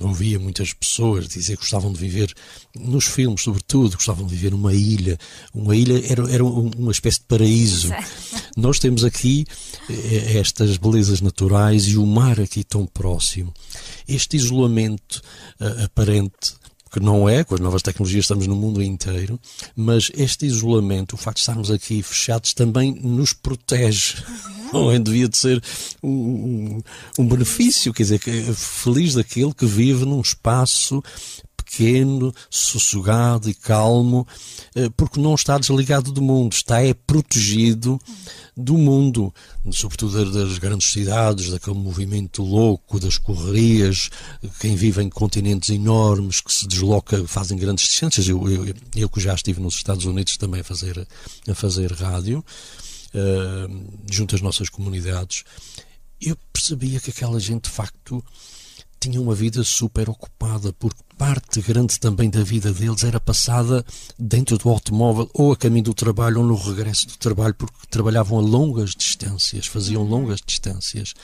ouvia 0.00 0.38
muitas 0.38 0.74
pessoas 0.74 1.26
dizer 1.28 1.56
que 1.56 1.62
gostavam 1.62 1.90
de 1.90 1.98
viver, 1.98 2.34
nos 2.78 3.06
filmes 3.06 3.40
sobretudo, 3.40 3.96
gostavam 3.96 4.26
de 4.26 4.34
viver 4.34 4.50
numa 4.50 4.74
ilha. 4.74 5.18
Uma 5.54 5.74
ilha 5.74 6.06
era, 6.12 6.30
era 6.30 6.44
uma 6.44 6.92
espécie 6.92 7.20
de 7.20 7.24
paraíso. 7.24 7.88
Nós 8.54 8.78
temos 8.78 9.02
aqui 9.02 9.46
eh, 9.88 10.36
estas 10.38 10.76
belezas 10.76 11.22
naturais 11.22 11.86
e 11.88 11.96
o 11.96 12.04
mar 12.04 12.38
aqui 12.38 12.62
tão 12.62 12.84
próximo. 12.84 13.50
Este 14.06 14.36
isolamento 14.36 15.22
uh, 15.58 15.84
aparente 15.84 16.58
que 16.88 17.00
não 17.00 17.28
é, 17.28 17.44
com 17.44 17.54
as 17.54 17.60
novas 17.60 17.82
tecnologias 17.82 18.24
estamos 18.24 18.46
no 18.46 18.56
mundo 18.56 18.82
inteiro, 18.82 19.38
mas 19.74 20.10
este 20.14 20.46
isolamento, 20.46 21.14
o 21.14 21.16
facto 21.16 21.36
de 21.36 21.42
estarmos 21.42 21.70
aqui 21.70 22.02
fechados, 22.02 22.52
também 22.54 22.94
nos 22.94 23.32
protege. 23.32 24.16
Não 24.72 24.90
é? 24.90 24.98
Devia 24.98 25.28
de 25.28 25.36
ser 25.36 25.62
um, 26.02 26.10
um, 26.10 26.82
um 27.20 27.26
benefício, 27.26 27.92
quer 27.92 28.02
dizer, 28.02 28.20
feliz 28.54 29.14
daquele 29.14 29.54
que 29.54 29.64
vive 29.64 30.04
num 30.04 30.20
espaço 30.20 31.02
pequeno, 31.68 32.34
sossegado 32.48 33.50
e 33.50 33.54
calmo, 33.54 34.26
eh, 34.74 34.88
porque 34.96 35.20
não 35.20 35.34
está 35.34 35.58
desligado 35.58 36.10
do 36.10 36.22
mundo, 36.22 36.54
está 36.54 36.82
é 36.82 36.94
protegido 36.94 38.00
do 38.56 38.76
mundo, 38.76 39.32
sobretudo 39.70 40.32
das 40.32 40.58
grandes 40.58 40.90
cidades, 40.90 41.50
daquele 41.50 41.76
movimento 41.76 42.42
louco, 42.42 42.98
das 42.98 43.18
correrias, 43.18 44.10
quem 44.60 44.74
vive 44.74 45.02
em 45.02 45.10
continentes 45.10 45.68
enormes, 45.68 46.40
que 46.40 46.52
se 46.52 46.66
desloca, 46.66 47.26
fazem 47.28 47.58
grandes 47.58 47.86
distâncias. 47.86 48.26
Eu, 48.26 48.48
eu, 48.50 48.74
eu 48.96 49.08
que 49.08 49.20
já 49.20 49.34
estive 49.34 49.60
nos 49.60 49.76
Estados 49.76 50.06
Unidos 50.06 50.36
também 50.36 50.62
a 50.62 50.64
fazer, 50.64 51.06
a 51.48 51.54
fazer 51.54 51.92
rádio, 51.92 52.44
uh, 53.14 53.86
junto 54.10 54.34
às 54.34 54.40
nossas 54.40 54.68
comunidades, 54.68 55.44
eu 56.20 56.36
percebia 56.52 56.98
que 56.98 57.10
aquela 57.10 57.38
gente, 57.38 57.64
de 57.64 57.70
facto, 57.70 58.24
tinha 59.00 59.20
uma 59.20 59.34
vida 59.34 59.62
super 59.62 60.08
ocupada, 60.08 60.72
porque 60.72 61.02
parte 61.16 61.60
grande 61.60 61.98
também 61.98 62.30
da 62.30 62.42
vida 62.42 62.72
deles 62.72 63.04
era 63.04 63.18
passada 63.18 63.84
dentro 64.18 64.58
do 64.58 64.68
automóvel, 64.68 65.28
ou 65.34 65.52
a 65.52 65.56
caminho 65.56 65.84
do 65.84 65.94
trabalho, 65.94 66.40
ou 66.40 66.46
no 66.46 66.54
regresso 66.54 67.06
do 67.06 67.16
trabalho, 67.16 67.54
porque 67.54 67.86
trabalhavam 67.90 68.38
a 68.38 68.42
longas 68.42 68.90
distâncias, 68.90 69.66
faziam 69.66 70.02
uhum. 70.02 70.08
longas 70.08 70.40
distâncias. 70.44 71.14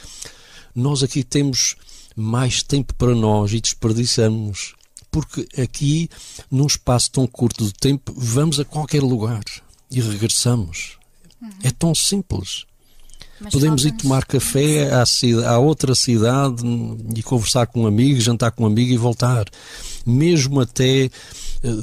Nós 0.75 1.03
aqui 1.03 1.23
temos 1.23 1.77
mais 2.17 2.63
tempo 2.63 2.95
para 2.95 3.15
nós 3.15 3.53
e 3.53 3.61
desperdiçamos, 3.61 4.75
porque 5.11 5.47
aqui, 5.61 6.09
num 6.51 6.67
espaço 6.67 7.11
tão 7.13 7.27
curto 7.27 7.65
de 7.65 7.73
tempo, 7.73 8.13
vamos 8.17 8.59
a 8.59 8.65
qualquer 8.65 9.03
lugar 9.03 9.45
e 9.91 10.01
regressamos. 10.01 10.99
Uhum. 11.41 11.51
É 11.63 11.71
tão 11.71 11.95
simples. 11.95 12.67
Mas 13.45 13.53
Podemos 13.53 13.85
ir 13.85 13.93
tomar 13.93 14.25
café 14.25 14.91
à, 14.91 15.05
à 15.51 15.59
outra 15.59 15.95
cidade 15.95 16.63
e 17.15 17.23
conversar 17.23 17.67
com 17.67 17.83
um 17.83 17.87
amigo, 17.87 18.21
jantar 18.21 18.51
com 18.53 18.65
um 18.65 18.67
amigo 18.67 18.93
e 18.93 18.97
voltar. 18.97 19.45
Mesmo 20.07 20.61
até 20.61 21.05
eh, 21.05 21.11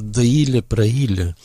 da 0.03 0.23
ilha 0.23 0.61
para 0.61 0.85
ilha. 0.87 1.35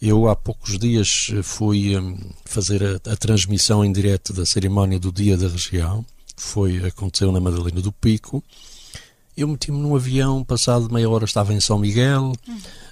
Eu 0.00 0.28
há 0.28 0.36
poucos 0.36 0.78
dias 0.78 1.30
eh, 1.32 1.42
fui 1.42 1.96
hum, 1.96 2.18
fazer 2.44 2.82
a, 2.84 3.12
a 3.12 3.16
transmissão 3.16 3.82
em 3.82 3.90
direto 3.90 4.34
da 4.34 4.44
cerimónia 4.44 4.98
do 4.98 5.10
Dia 5.10 5.38
da 5.38 5.48
Região. 5.48 6.04
Foi, 6.36 6.84
aconteceu 6.86 7.32
na 7.32 7.40
Madalena 7.40 7.80
do 7.80 7.92
Pico. 7.92 8.44
Eu 9.36 9.48
meti-me 9.48 9.78
num 9.78 9.96
avião, 9.96 10.44
passado 10.44 10.92
meia 10.92 11.08
hora 11.08 11.24
estava 11.24 11.54
em 11.54 11.60
São 11.60 11.78
Miguel. 11.78 12.32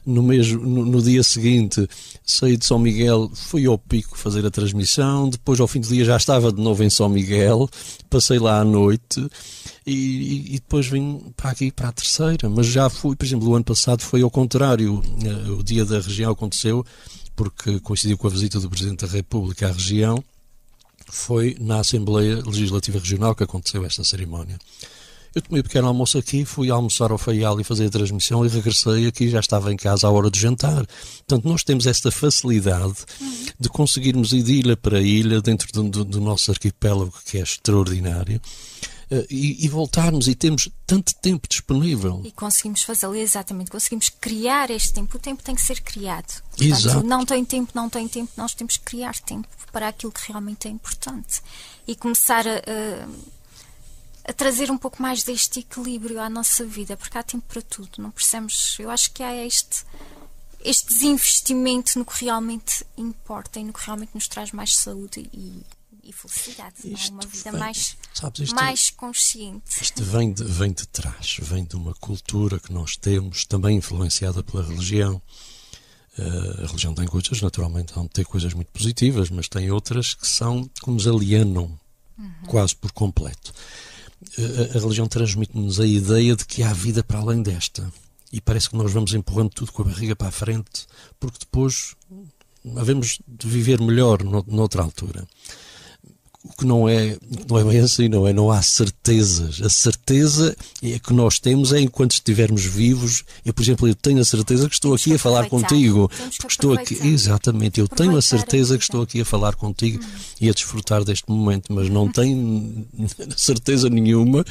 No, 0.07 0.22
mesmo, 0.22 0.64
no, 0.66 0.87
no 0.87 1.03
dia 1.03 1.22
seguinte 1.22 1.87
saí 2.24 2.57
de 2.57 2.64
São 2.64 2.79
Miguel, 2.79 3.31
fui 3.35 3.66
ao 3.66 3.76
Pico 3.76 4.16
fazer 4.16 4.46
a 4.46 4.50
transmissão. 4.50 5.29
Depois, 5.29 5.61
ao 5.61 5.68
fim 5.68 5.81
do 5.81 5.88
dia, 5.88 6.03
já 6.05 6.16
estava 6.16 6.50
de 6.50 6.61
novo 6.62 6.83
em 6.83 6.88
São 6.88 7.09
Miguel. 7.11 7.68
Passei 8.09 8.38
lá 8.38 8.61
à 8.61 8.64
noite 8.64 9.20
e, 9.87 10.55
e- 10.55 10.61
depois 10.61 10.87
vim 10.87 11.20
para 11.37 11.50
aqui, 11.50 11.70
para 11.70 11.88
a 11.88 11.92
terceira. 11.92 12.48
Mas 12.48 12.66
já 12.68 12.88
fui, 12.88 13.14
por 13.14 13.26
exemplo, 13.26 13.46
o 13.50 13.55
ano 13.55 13.64
passado 13.64 14.00
foi 14.03 14.22
ao 14.22 14.31
contrário. 14.31 15.03
Eh, 15.22 15.50
O 15.50 15.62
dia 15.62 15.85
da 15.85 16.00
região 16.00 16.33
aconteceu 16.33 16.85
porque 17.37 17.79
coincidiu 17.81 18.16
com 18.16 18.26
a 18.26 18.31
visita 18.31 18.59
do 18.59 18.70
Presidente 18.70 19.05
da 19.05 19.12
República 19.12 19.68
à 19.68 19.72
região. 19.72 20.24
Foi 21.12 21.57
na 21.61 21.81
Assembleia 21.81 22.37
Legislativa 22.46 22.98
Regional 22.98 23.35
que 23.35 23.42
aconteceu 23.44 23.85
esta 23.85 24.03
cerimónia. 24.05 24.59
Eu 25.35 25.43
tomei 25.43 25.61
um 25.61 25.62
pequeno 25.62 25.87
almoço 25.87 26.19
aqui, 26.19 26.45
fui 26.45 26.71
almoçar 26.71 27.11
ao 27.12 27.19
Faial 27.19 27.61
e 27.61 27.64
fazer 27.64 27.87
a 27.87 27.90
transmissão 27.90 28.45
e 28.45 28.49
regressei 28.49 29.07
aqui 29.07 29.29
já 29.29 29.38
estava 29.40 29.73
em 29.73 29.77
casa 29.77 30.09
à 30.09 30.11
hora 30.11 30.31
de 30.31 30.40
jantar. 30.40 30.85
Portanto, 31.27 31.49
nós 31.49 31.62
temos 31.62 31.87
esta 31.87 32.11
facilidade 32.11 32.97
de 33.59 33.69
conseguirmos 33.69 34.33
ir 34.33 34.43
de 34.43 34.55
ilha 34.55 34.77
para 34.77 35.01
ilha 35.01 35.40
dentro 35.40 35.71
do, 35.73 35.85
do- 35.85 36.05
do 36.05 36.21
nosso 36.21 36.51
arquipélago 36.51 37.12
que 37.25 37.38
é 37.38 37.43
extraordinário 37.43 38.40
eh, 39.11 39.27
e, 39.31 39.64
e 39.64 39.69
voltarmos 39.69 40.27
e 40.27 40.35
temos 40.35 40.69
tanto 40.85 41.14
tempo 41.14 41.47
disponível. 41.49 42.23
E 42.25 42.33
conseguimos 42.33 42.83
fazê-lo 42.83 43.14
exatamente, 43.14 43.71
conseguimos 43.71 44.09
criar 44.09 44.69
este 44.71 44.93
tempo. 44.95 45.16
O 45.16 45.21
tempo 45.21 45.43
tem 45.45 45.55
que 45.55 45.62
ser 45.62 45.81
criado. 45.81 46.43
Exato. 46.61 47.07
não 47.07 47.25
tem 47.25 47.45
tempo, 47.45 47.71
não 47.73 47.88
tem 47.88 48.09
tempo, 48.09 48.33
nós 48.37 48.53
temos 48.53 48.77
que 48.77 48.85
criar 48.85 49.14
tempo 49.21 49.47
para 49.71 49.87
aquilo 49.88 50.11
que 50.11 50.27
realmente 50.27 50.66
é 50.66 50.71
importante. 50.73 51.40
E 51.87 51.95
começar 51.95 52.45
a, 52.49 52.57
a- 52.57 53.09
a 54.31 54.33
trazer 54.33 54.71
um 54.71 54.79
pouco 54.79 55.03
mais 55.03 55.25
deste 55.25 55.59
equilíbrio 55.59 56.21
à 56.21 56.31
nossa 56.31 56.64
vida, 56.64 56.97
porque 56.97 57.19
há 57.19 57.23
tempo 57.23 57.45
para 57.49 57.61
tudo. 57.62 57.90
Não 57.99 58.11
precisamos. 58.12 58.77
Eu 58.79 58.88
acho 58.88 59.11
que 59.12 59.23
há 59.25 59.35
este, 59.45 59.85
este 60.64 60.87
desinvestimento 60.87 61.99
no 61.99 62.05
que 62.05 62.25
realmente 62.25 62.85
importa 62.97 63.59
e 63.59 63.64
no 63.64 63.73
que 63.73 63.85
realmente 63.85 64.12
nos 64.14 64.29
traz 64.29 64.53
mais 64.53 64.77
saúde 64.77 65.29
e, 65.33 65.62
e 66.05 66.12
felicidade. 66.12 66.75
é? 66.85 66.88
Isto 66.88 67.12
Uma 67.12 67.27
vida 67.27 67.51
vem- 67.51 67.61
mais, 67.61 67.97
sabes, 68.14 68.53
mais 68.53 68.90
consciente. 68.90 69.83
Isto 69.83 70.03
vem 70.05 70.33
de, 70.33 70.45
vem 70.45 70.73
de 70.73 70.87
trás, 70.87 71.37
vem 71.40 71.64
de 71.64 71.75
uma 71.77 71.95
cultura 71.95 72.61
que 72.61 72.73
nós 72.73 72.97
temos, 72.97 73.45
também 73.45 73.79
influenciada 73.79 74.43
pela 74.45 74.62
religião. 74.64 75.21
Eh, 76.19 76.62
a 76.64 76.66
religião 76.66 76.95
tem 76.95 77.07
coisas, 77.07 77.40
naturalmente, 77.40 77.93
há 77.99 78.03
de 78.03 78.09
ter 78.11 78.25
coisas 78.25 78.53
muito 78.55 78.71
positivas, 78.71 79.29
mas 79.31 79.49
tem 79.49 79.71
outras 79.73 80.14
que 80.14 80.27
são 80.27 80.64
que 80.83 80.90
nos 80.90 81.07
alienam 81.09 81.79
quase 82.47 82.77
por 82.77 82.93
completo. 82.93 83.53
A, 84.38 84.76
a 84.76 84.80
religião 84.80 85.06
transmite-nos 85.09 85.80
a 85.80 85.87
ideia 85.87 86.37
de 86.37 86.44
que 86.44 86.62
há 86.62 86.72
vida 86.72 87.02
para 87.02 87.18
além 87.20 87.42
desta. 87.42 87.90
E 88.33 88.40
parece 88.40 88.70
que 88.70 88.76
nós 88.76 88.92
vamos 88.92 89.12
empurrando 89.14 89.50
tudo 89.50 89.72
com 89.72 89.83
a 89.83 89.87
barriga 89.87 90.14
para 90.14 90.28
a 90.28 90.33
frente, 90.33 90.87
porque 91.18 91.38
depois 91.40 91.96
havemos 92.76 93.18
de 93.26 93.48
viver 93.48 93.80
melhor 93.80 94.22
no- 94.22 94.44
noutra 94.46 94.83
altura 94.83 95.26
o 96.42 96.57
que 96.57 96.64
não 96.64 96.88
é, 96.88 97.18
não 97.48 97.59
é 97.59 97.64
bem 97.64 97.81
assim, 97.81 98.09
não 98.09 98.26
é? 98.26 98.33
Não 98.33 98.50
há 98.50 98.62
certezas. 98.62 99.61
A 99.61 99.68
certeza 99.68 100.57
é 100.83 100.98
que 100.98 101.12
nós 101.12 101.38
temos 101.38 101.70
é 101.70 101.81
enquanto 101.81 102.12
estivermos 102.12 102.64
vivos. 102.64 103.24
Eu, 103.44 103.53
por 103.53 103.62
exemplo, 103.62 103.87
eu 103.87 103.94
tenho 103.94 104.20
a 104.20 104.24
certeza 104.24 104.66
que 104.66 104.74
estou 104.74 104.94
aqui 104.94 105.12
a 105.12 105.18
falar 105.18 105.50
contigo. 105.50 106.11
Porque 106.38 106.46
estou 106.48 106.72
aqui, 106.72 106.98
exatamente, 107.07 107.79
eu 107.79 107.87
tenho 107.87 108.16
a 108.16 108.22
certeza 108.22 108.79
que 108.79 108.85
estou 108.85 109.03
aqui 109.03 109.20
a 109.20 109.24
falar 109.24 109.55
contigo 109.55 110.03
e 110.40 110.48
a 110.48 110.53
desfrutar 110.53 111.05
deste 111.05 111.29
momento, 111.29 111.74
mas 111.74 111.90
não 111.90 112.09
tenho 112.11 112.87
certeza 113.37 113.90
nenhuma 113.90 114.42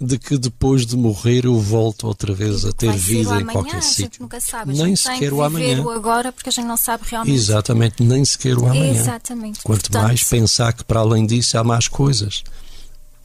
de 0.00 0.18
que 0.18 0.38
depois 0.38 0.86
de 0.86 0.96
morrer 0.96 1.44
eu 1.44 1.58
volto 1.58 2.06
outra 2.06 2.32
vez 2.32 2.64
a 2.64 2.72
ter 2.72 2.92
vida 2.92 3.40
em 3.40 3.46
qualquer 3.46 3.82
sítio. 3.82 4.28
Nem 4.66 4.94
sequer 4.94 5.30
que 5.30 5.34
o 5.34 5.42
amanhã. 5.42 5.84
agora 5.92 6.30
porque 6.30 6.50
a 6.50 6.52
gente 6.52 6.66
não 6.66 6.76
sabe 6.76 7.02
realmente. 7.08 7.34
Exatamente, 7.34 8.02
nem 8.02 8.24
sequer 8.24 8.56
o 8.56 8.66
amanhã. 8.66 8.94
Exatamente. 8.94 9.60
Quanto 9.64 9.92
mais 9.92 10.22
pensar 10.22 10.72
que 10.72 10.84
para 10.84 11.00
além 11.00 11.31
disso 11.32 11.56
há 11.58 11.64
mais 11.64 11.88
coisas. 11.88 12.44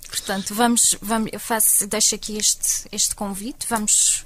Portanto, 0.09 0.55
vamos, 0.55 0.95
vamos 1.01 1.29
eu 1.33 1.39
faço, 1.39 1.85
deixo 1.87 2.15
aqui 2.15 2.37
este, 2.37 2.87
este 2.91 3.13
convite. 3.13 3.67
Vamos 3.69 4.25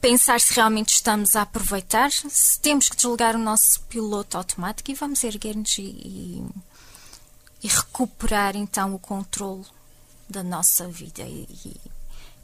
pensar 0.00 0.40
se 0.40 0.54
realmente 0.54 0.94
estamos 0.94 1.36
a 1.36 1.42
aproveitar, 1.42 2.10
se 2.10 2.60
temos 2.60 2.88
que 2.88 2.96
desligar 2.96 3.36
o 3.36 3.38
nosso 3.38 3.80
piloto 3.82 4.36
automático 4.36 4.90
e 4.90 4.94
vamos 4.94 5.22
erguer-nos 5.22 5.78
e, 5.78 5.82
e, 5.82 6.46
e 7.62 7.68
recuperar 7.68 8.56
então 8.56 8.94
o 8.94 8.98
controle 8.98 9.64
da 10.28 10.42
nossa 10.42 10.86
vida 10.88 11.22
e, 11.22 11.76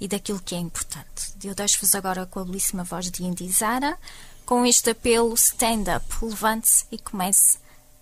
e, 0.01 0.09
daquilo 0.09 0.41
que 0.41 0.55
é 0.55 0.59
importante. 0.59 1.35
Eu 1.43 1.55
deixo-vos 1.55 1.95
agora 1.95 2.27
com 2.27 2.41
a 2.41 2.45
belíssima 2.45 2.85
voz 2.85 3.11
de 3.11 3.25
Indy 3.25 3.49
Zara, 3.51 3.99
com 4.47 4.65
este 4.65 4.91
apelo 4.91 5.35
stand 5.35 5.85
up, 5.95 6.07
levante-se 6.23 6.85
e 6.91 6.99
comece 6.99 7.59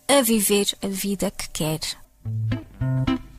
a 0.09 0.21
viver 0.23 0.67
a 0.83 0.89
vida 0.89 1.31
que 1.31 1.49
quer. 1.51 2.02
Thank 2.25 3.09
you. 3.09 3.32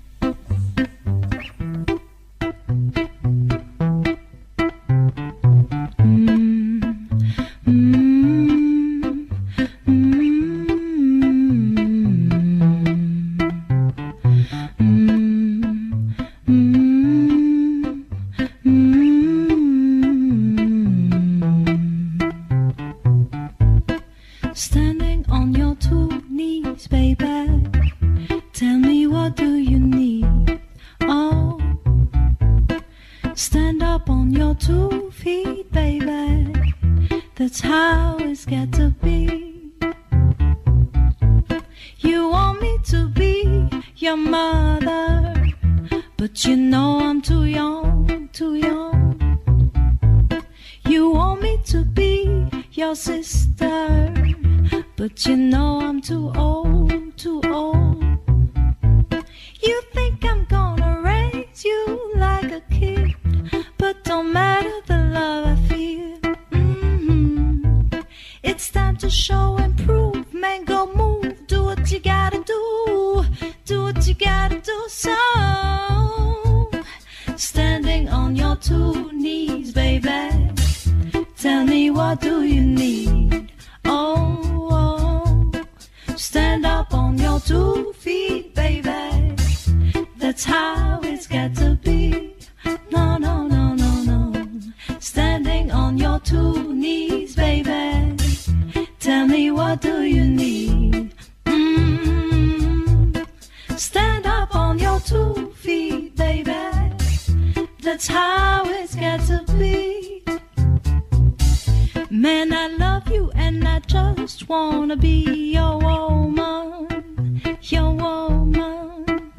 Man, 112.23 112.53
I 112.53 112.67
love 112.67 113.11
you 113.11 113.31
and 113.35 113.67
I 113.67 113.79
just 113.79 114.47
wanna 114.47 114.95
be 114.95 115.51
your 115.55 115.77
woman, 115.77 117.37
your 117.63 117.91
woman. 117.91 119.33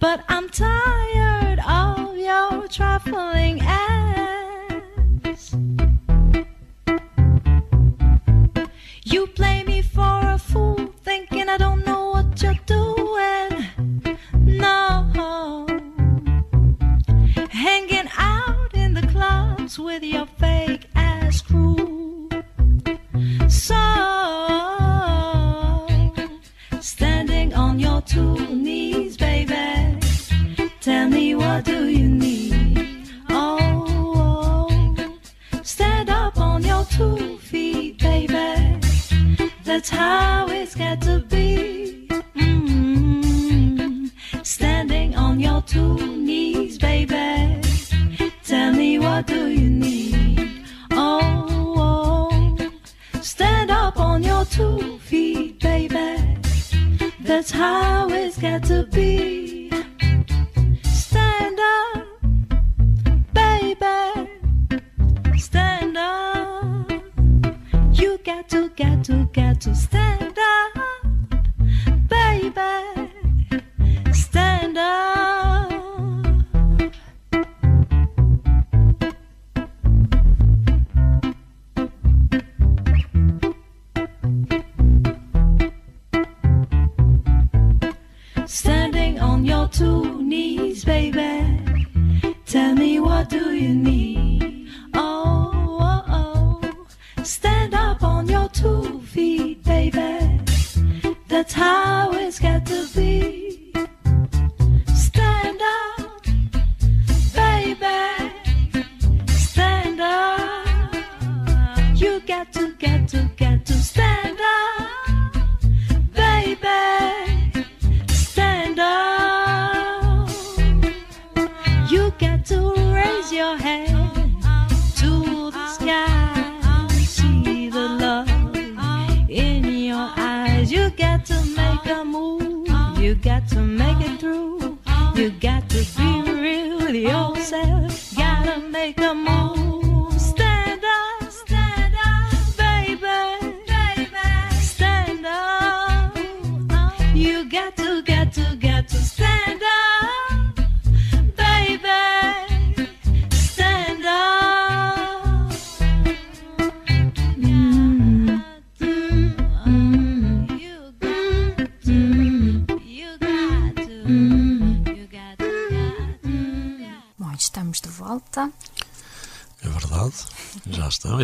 But 0.00 0.24
I'm 0.28 0.48
tired. 0.48 0.91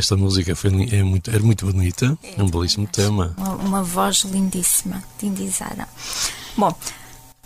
Esta 0.08 0.16
música 0.16 0.56
foi, 0.56 0.70
é 0.90 1.02
muito, 1.02 1.28
era 1.28 1.40
muito 1.40 1.66
bonita, 1.66 2.18
é 2.22 2.42
um 2.42 2.48
belíssimo 2.48 2.86
tema. 2.86 3.34
Uma, 3.36 3.54
uma 3.56 3.82
voz 3.82 4.20
lindíssima, 4.20 5.04
lindizada. 5.22 5.86
Bom, 6.56 6.74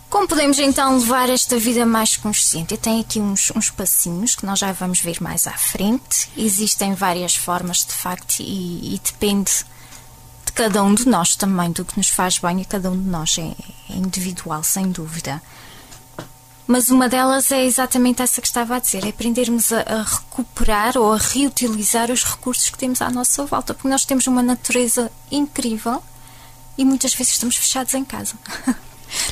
como 0.09 0.29
podemos 0.29 0.57
então 0.59 0.97
levar 0.97 1.29
esta 1.29 1.59
vida 1.59 1.85
mais 1.85 2.15
consciente? 2.15 2.73
Eu 2.73 2.77
tenho 2.77 3.01
aqui 3.01 3.19
uns, 3.19 3.51
uns 3.53 3.69
passinhos 3.69 4.33
que 4.33 4.45
nós 4.45 4.59
já 4.59 4.71
vamos 4.71 5.01
ver 5.01 5.21
mais 5.21 5.45
à 5.45 5.51
frente. 5.51 6.29
Existem 6.37 6.93
várias 6.93 7.35
formas, 7.35 7.79
de 7.85 7.91
facto, 7.91 8.39
e, 8.39 8.95
e 8.95 9.01
depende 9.03 9.51
de 10.45 10.51
cada 10.53 10.81
um 10.85 10.95
de 10.95 11.05
nós 11.05 11.35
também, 11.35 11.69
do 11.69 11.83
que 11.83 11.97
nos 11.97 12.07
faz 12.07 12.37
bem 12.37 12.61
a 12.61 12.65
cada 12.65 12.89
um 12.89 12.95
de 12.95 13.09
nós. 13.09 13.35
É, 13.39 13.93
é 13.93 13.97
individual, 13.97 14.63
sem 14.63 14.89
dúvida. 14.89 15.41
Mas 16.65 16.89
uma 16.89 17.09
delas 17.09 17.51
é 17.51 17.63
exatamente 17.65 18.21
essa 18.21 18.41
que 18.41 18.47
estava 18.47 18.75
a 18.75 18.79
dizer: 18.79 19.05
é 19.05 19.09
aprendermos 19.09 19.71
a, 19.73 19.81
a, 19.81 20.01
recuperar 20.03 20.97
ou 20.97 21.13
a 21.13 21.17
reutilizar 21.17 22.09
os 22.09 22.23
recursos 22.23 22.69
que 22.69 22.77
temos 22.77 23.01
à 23.01 23.09
nossa 23.09 23.45
volta, 23.45 23.73
porque 23.73 23.89
nós 23.89 24.05
temos 24.05 24.27
uma 24.27 24.41
natureza 24.41 25.11
incrível 25.31 26.01
e 26.77 26.85
muitas 26.85 27.13
vezes 27.13 27.33
estamos 27.33 27.57
fechados 27.57 27.93
em 27.93 28.03
casa. 28.03 28.35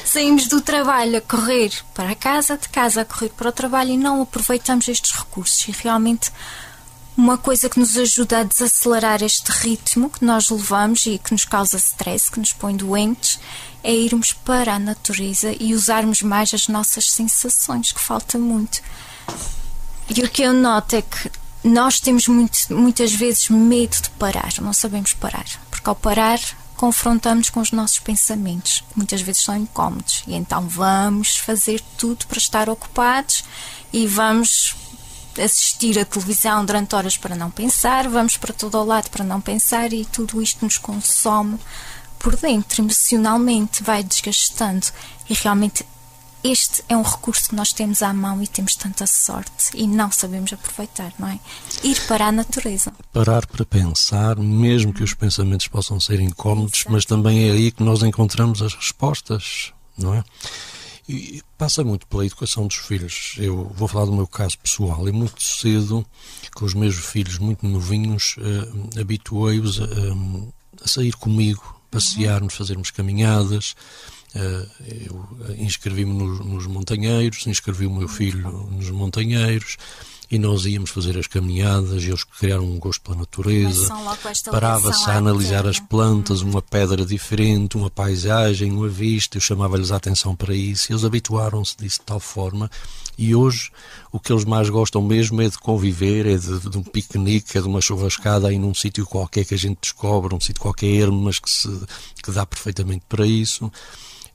Saímos 0.06 0.48
do 0.48 0.62
trabalho 0.62 1.18
a 1.18 1.22
correr 1.22 1.72
para 1.94 2.14
casa, 2.14 2.56
de 2.56 2.70
casa 2.70 3.02
a 3.02 3.06
correr 3.06 3.30
para 3.30 3.50
o 3.50 3.52
trabalho 3.52 3.92
e 3.92 3.98
não 3.98 4.22
aproveitamos 4.22 4.88
estes 4.88 5.12
recursos. 5.12 5.68
E 5.68 5.72
realmente 5.72 6.32
uma 7.16 7.38
coisa 7.38 7.70
que 7.70 7.80
nos 7.80 7.98
ajuda 7.98 8.40
a 8.40 8.44
desacelerar 8.44 9.22
este 9.22 9.52
ritmo 9.52 10.10
que 10.10 10.24
nós 10.24 10.50
levamos 10.50 11.06
e 11.06 11.18
que 11.18 11.32
nos 11.32 11.46
causa 11.46 11.78
stress, 11.78 12.32
que 12.32 12.40
nos 12.40 12.54
põe 12.54 12.76
doentes, 12.76 13.40
é 13.84 13.94
irmos 13.94 14.34
para 14.34 14.76
a 14.76 14.80
natureza 14.80 15.56
e 15.60 15.74
usarmos 15.74 16.22
mais 16.22 16.54
as 16.54 16.68
nossas 16.68 17.12
sensações, 17.12 17.92
que 17.92 18.00
falta 18.00 18.38
muito. 18.38 18.82
E 20.10 20.22
o 20.22 20.30
que 20.30 20.42
eu 20.42 20.54
noto 20.54 20.96
é 20.96 21.02
que 21.02 21.32
nós 21.64 22.00
temos 22.00 22.28
muito, 22.28 22.58
muitas 22.74 23.14
vezes 23.14 23.50
medo 23.50 23.96
de 24.02 24.10
parar, 24.12 24.54
não 24.62 24.74
sabemos 24.74 25.14
parar, 25.14 25.46
porque 25.70 25.90
ao 25.90 25.96
parar 25.96 26.40
confrontamos 26.76 27.52
com 27.52 27.60
os 27.60 27.72
nossos 27.72 28.00
pensamentos, 28.00 28.84
que 28.90 28.98
muitas 28.98 29.22
vezes 29.22 29.44
são 29.44 29.56
incómodos, 29.56 30.24
e 30.26 30.34
então 30.34 30.68
vamos 30.68 31.38
fazer 31.38 31.80
tudo 31.98 32.26
para 32.26 32.40
estar 32.40 32.68
ocupados 32.70 33.44
e 33.94 34.08
vamos 34.08 34.76
assistir 35.40 36.00
a 36.00 36.06
televisão 36.06 36.66
durante 36.66 36.96
horas 36.96 37.18
para 37.18 37.36
não 37.36 37.52
pensar, 37.52 38.08
vamos 38.08 38.38
para 38.38 38.54
todo 38.54 38.78
o 38.78 38.84
lado 38.84 39.10
para 39.10 39.24
não 39.24 39.40
pensar 39.40 39.94
e 39.94 40.06
tudo 40.06 40.42
isto 40.42 40.64
nos 40.66 40.78
consome 40.78 41.60
por 42.20 42.36
dentro, 42.36 42.82
emocionalmente, 42.82 43.84
vai 43.84 44.04
desgastando 44.04 44.88
e 45.30 45.34
realmente 45.34 45.86
este 46.44 46.84
é 46.90 46.98
um 46.98 47.04
recurso 47.04 47.50
que 47.50 47.56
nós 47.56 47.72
temos 47.72 48.02
à 48.02 48.12
mão 48.14 48.42
e 48.42 48.48
temos 48.48 48.76
tanta 48.76 49.06
sorte 49.06 49.70
e 49.76 49.86
não 49.86 50.12
sabemos 50.12 50.52
aproveitar, 50.52 51.14
não 51.20 51.28
é? 51.28 51.40
Ir 51.84 52.00
para 52.08 52.26
a 52.26 52.32
natureza. 52.32 52.92
Parar 53.14 53.46
para 53.46 53.64
pensar, 53.64 54.38
mesmo 54.38 54.92
que 54.92 55.04
os 55.04 55.14
pensamentos 55.14 55.68
possam 55.68 56.00
ser 56.00 56.20
incómodos, 56.20 56.86
mas 56.90 57.06
também 57.06 57.48
é 57.48 57.52
aí 57.52 57.72
que 57.72 57.84
nós 57.84 58.02
encontramos 58.02 58.62
as 58.62 58.74
respostas, 58.74 59.72
não 59.96 60.16
é? 60.16 60.24
E 61.12 61.42
passa 61.58 61.84
muito 61.84 62.08
pela 62.08 62.26
educação 62.26 62.68
dos 62.68 62.78
filhos. 62.78 63.34
Eu 63.38 63.66
vou 63.76 63.86
falar 63.86 64.06
do 64.06 64.14
meu 64.14 64.26
caso 64.26 64.58
pessoal. 64.58 65.10
E 65.10 65.12
muito 65.12 65.44
cedo, 65.44 66.06
com 66.56 66.64
os 66.64 66.74
meus 66.74 66.96
filhos 66.96 67.38
muito 67.38 67.68
novinhos, 67.68 68.38
uh, 68.38 69.00
habituei-os 69.00 69.82
a, 69.82 69.86
a, 70.82 70.88
sair 70.88 71.14
comigo, 71.18 71.82
passearmos, 71.92 72.54
fazermos 72.54 72.92
caminhadas. 72.92 73.76
Uh, 74.34 74.72
eu 75.06 75.56
inscrevi-me 75.58 76.14
nos, 76.14 76.40
nos 76.40 76.66
montanheiros, 76.66 77.46
inscrevi 77.46 77.86
o 77.86 77.94
meu 77.94 78.08
filho 78.08 78.50
nos 78.72 78.90
montanheiros 78.90 79.76
e 80.32 80.40
nós 80.40 80.66
íamos 80.66 80.90
fazer 80.90 81.18
as 81.18 81.28
caminhadas 81.28 82.04
e 82.04 82.08
eles 82.08 82.24
criaram 82.24 82.64
um 82.64 82.80
gosto 82.80 83.02
pela 83.02 83.18
natureza. 83.18 83.94
Parava-se 84.50 85.10
a 85.10 85.18
analisar 85.18 85.68
as 85.68 85.78
plantas, 85.78 86.42
uma 86.42 86.62
pedra 86.62 87.06
diferente, 87.06 87.76
uma 87.76 87.90
paisagem, 87.90 88.72
uma 88.72 88.88
vista. 88.88 89.36
Eu 89.36 89.42
chamava-lhes 89.42 89.92
a 89.92 89.98
atenção 89.98 90.34
para 90.34 90.56
isso 90.56 90.90
e 90.90 90.94
eles 90.94 91.04
habituaram-se 91.04 91.76
disso 91.76 92.00
de 92.00 92.06
tal 92.06 92.20
forma. 92.22 92.72
E 93.18 93.36
hoje 93.36 93.72
o 94.10 94.22
que 94.22 94.32
eles 94.32 94.46
mais 94.46 94.70
gostam 94.70 95.02
mesmo 95.02 95.42
é 95.42 95.50
de 95.50 95.58
conviver, 95.58 96.26
é 96.26 96.38
de, 96.38 96.60
de 96.62 96.78
um 96.78 96.84
piquenique, 96.84 97.58
é 97.58 97.62
de 97.62 97.68
uma 97.68 97.82
churrascada 97.82 98.48
aí 98.48 98.58
num 98.58 98.74
sítio 98.74 99.06
qualquer 99.06 99.44
que 99.44 99.54
a 99.54 99.58
gente 99.58 99.80
descobre, 99.82 100.34
um 100.34 100.40
sítio 100.40 100.62
qualquer 100.62 100.88
ermo, 100.88 101.24
mas 101.24 101.40
que, 101.40 101.50
se, 101.50 101.68
que 102.24 102.32
dá 102.32 102.46
perfeitamente 102.46 103.04
para 103.10 103.28
isso. 103.28 103.70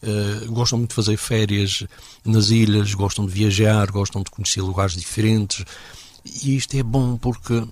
Uh, 0.02 0.52
gostam 0.52 0.78
muito 0.78 0.90
de 0.90 0.94
fazer 0.94 1.16
férias 1.16 1.84
nas 2.24 2.50
ilhas, 2.50 2.92
gostam 2.94 3.26
de 3.26 3.32
viajar, 3.32 3.90
gostam 3.90 4.22
de 4.22 4.30
conhecer 4.30 4.60
lugares 4.60 4.94
diferentes. 4.94 5.64
E 6.42 6.56
isto 6.56 6.76
é 6.76 6.82
bom 6.82 7.16
porque 7.16 7.66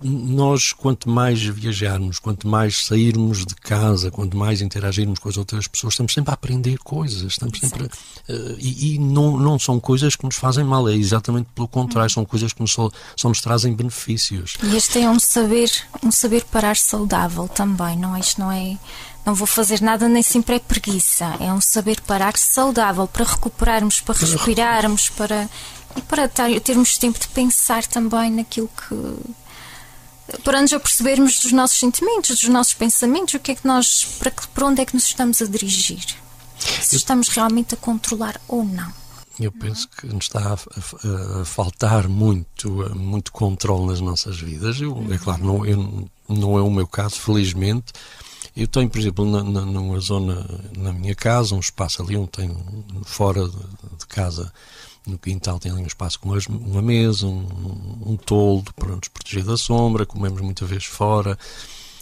nós, 0.00 0.72
quanto 0.72 1.10
mais 1.10 1.42
viajarmos, 1.42 2.20
quanto 2.20 2.46
mais 2.46 2.84
sairmos 2.84 3.44
de 3.44 3.54
casa, 3.56 4.12
quanto 4.12 4.36
mais 4.36 4.60
interagirmos 4.60 5.18
com 5.18 5.28
as 5.28 5.36
outras 5.36 5.66
pessoas, 5.66 5.94
estamos 5.94 6.14
sempre 6.14 6.30
a 6.30 6.34
aprender 6.34 6.78
coisas, 6.78 7.22
estamos 7.22 7.58
sempre 7.58 7.84
a, 7.84 8.32
uh, 8.32 8.56
e, 8.58 8.94
e 8.94 8.98
não, 8.98 9.36
não 9.36 9.58
são 9.58 9.80
coisas 9.80 10.14
que 10.14 10.24
nos 10.24 10.36
fazem 10.36 10.64
mal, 10.64 10.88
é 10.88 10.94
exatamente 10.94 11.48
pelo 11.52 11.66
contrário, 11.66 12.10
são 12.10 12.24
coisas 12.24 12.52
que 12.52 12.60
nos 12.60 12.72
só, 12.72 12.88
só 13.16 13.28
nos 13.28 13.40
trazem 13.40 13.74
benefícios. 13.74 14.56
E 14.62 14.76
este 14.76 15.00
é 15.00 15.10
um 15.10 15.18
saber, 15.18 15.70
um 16.00 16.12
saber 16.12 16.44
parar 16.44 16.76
saudável 16.76 17.48
também, 17.48 17.96
não 17.96 18.14
é? 18.14 18.20
Isto 18.20 18.40
não 18.40 18.52
é 18.52 18.78
não 19.26 19.34
vou 19.34 19.46
fazer 19.46 19.82
nada 19.82 20.08
nem 20.08 20.22
sempre 20.22 20.54
é 20.54 20.58
preguiça. 20.60 21.24
É 21.40 21.52
um 21.52 21.60
saber 21.60 22.00
parar 22.00 22.36
saudável 22.38 23.06
para 23.08 23.24
recuperarmos, 23.24 24.00
para 24.00 24.14
respirarmos, 24.18 25.08
para 25.10 25.48
e 25.96 26.00
para 26.02 26.28
termos 26.62 26.96
tempo 26.96 27.18
de 27.18 27.26
pensar 27.28 27.84
também 27.86 28.30
naquilo 28.30 28.68
que 28.68 30.38
para 30.42 30.60
nos 30.60 30.72
apercebermos 30.72 31.38
dos 31.38 31.52
nossos 31.52 31.78
sentimentos, 31.78 32.40
dos 32.40 32.48
nossos 32.48 32.74
pensamentos, 32.74 33.34
o 33.34 33.38
que 33.38 33.52
é 33.52 33.54
que 33.54 33.66
nós 33.66 34.04
para, 34.18 34.30
que- 34.30 34.46
para 34.48 34.66
onde 34.66 34.80
é 34.82 34.84
que 34.86 34.94
nos 34.94 35.04
estamos 35.04 35.40
a 35.40 35.46
dirigir? 35.46 36.04
Se 36.82 36.96
estamos 36.96 37.28
realmente 37.28 37.74
a 37.74 37.76
controlar 37.76 38.40
ou 38.48 38.64
não. 38.64 38.92
Eu 39.38 39.52
penso 39.52 39.86
que 39.88 40.06
nos 40.06 40.24
está 40.24 40.40
a, 40.40 40.52
a- 40.54 41.42
a 41.42 41.44
faltar 41.44 42.08
muito, 42.08 42.70
muito 42.96 43.30
controle 43.30 43.86
nas 43.86 44.00
nossas 44.00 44.38
vidas. 44.40 44.80
Eu, 44.80 45.06
é 45.10 45.18
claro, 45.18 45.44
não, 45.44 45.64
eu- 45.66 46.08
não 46.28 46.58
é 46.58 46.62
o 46.62 46.70
meu 46.70 46.86
caso, 46.86 47.16
felizmente. 47.20 47.92
Eu 48.56 48.66
tenho, 48.66 48.88
por 48.88 48.98
exemplo, 48.98 49.24
na, 49.30 49.42
na- 49.44 49.66
numa 49.66 50.00
zona 50.00 50.46
na 50.76 50.92
minha 50.92 51.14
casa, 51.14 51.54
um 51.54 51.60
espaço 51.60 52.00
ali 52.02 52.16
onde 52.16 52.30
tenho, 52.30 52.56
fora 53.04 53.46
de, 53.46 53.56
de 53.98 54.06
casa, 54.08 54.50
no 55.06 55.18
quintal, 55.18 55.58
tem 55.58 55.70
ali 55.70 55.82
um 55.82 55.86
espaço 55.86 56.18
com 56.18 56.30
uma 56.48 56.82
mesa, 56.82 57.26
um, 57.26 57.46
um 58.06 58.16
toldo 58.16 58.72
para 58.74 58.96
nos 58.96 59.08
proteger 59.08 59.44
da 59.44 59.56
sombra, 59.56 60.06
comemos 60.06 60.40
muitas 60.40 60.68
vezes 60.68 60.86
fora. 60.86 61.38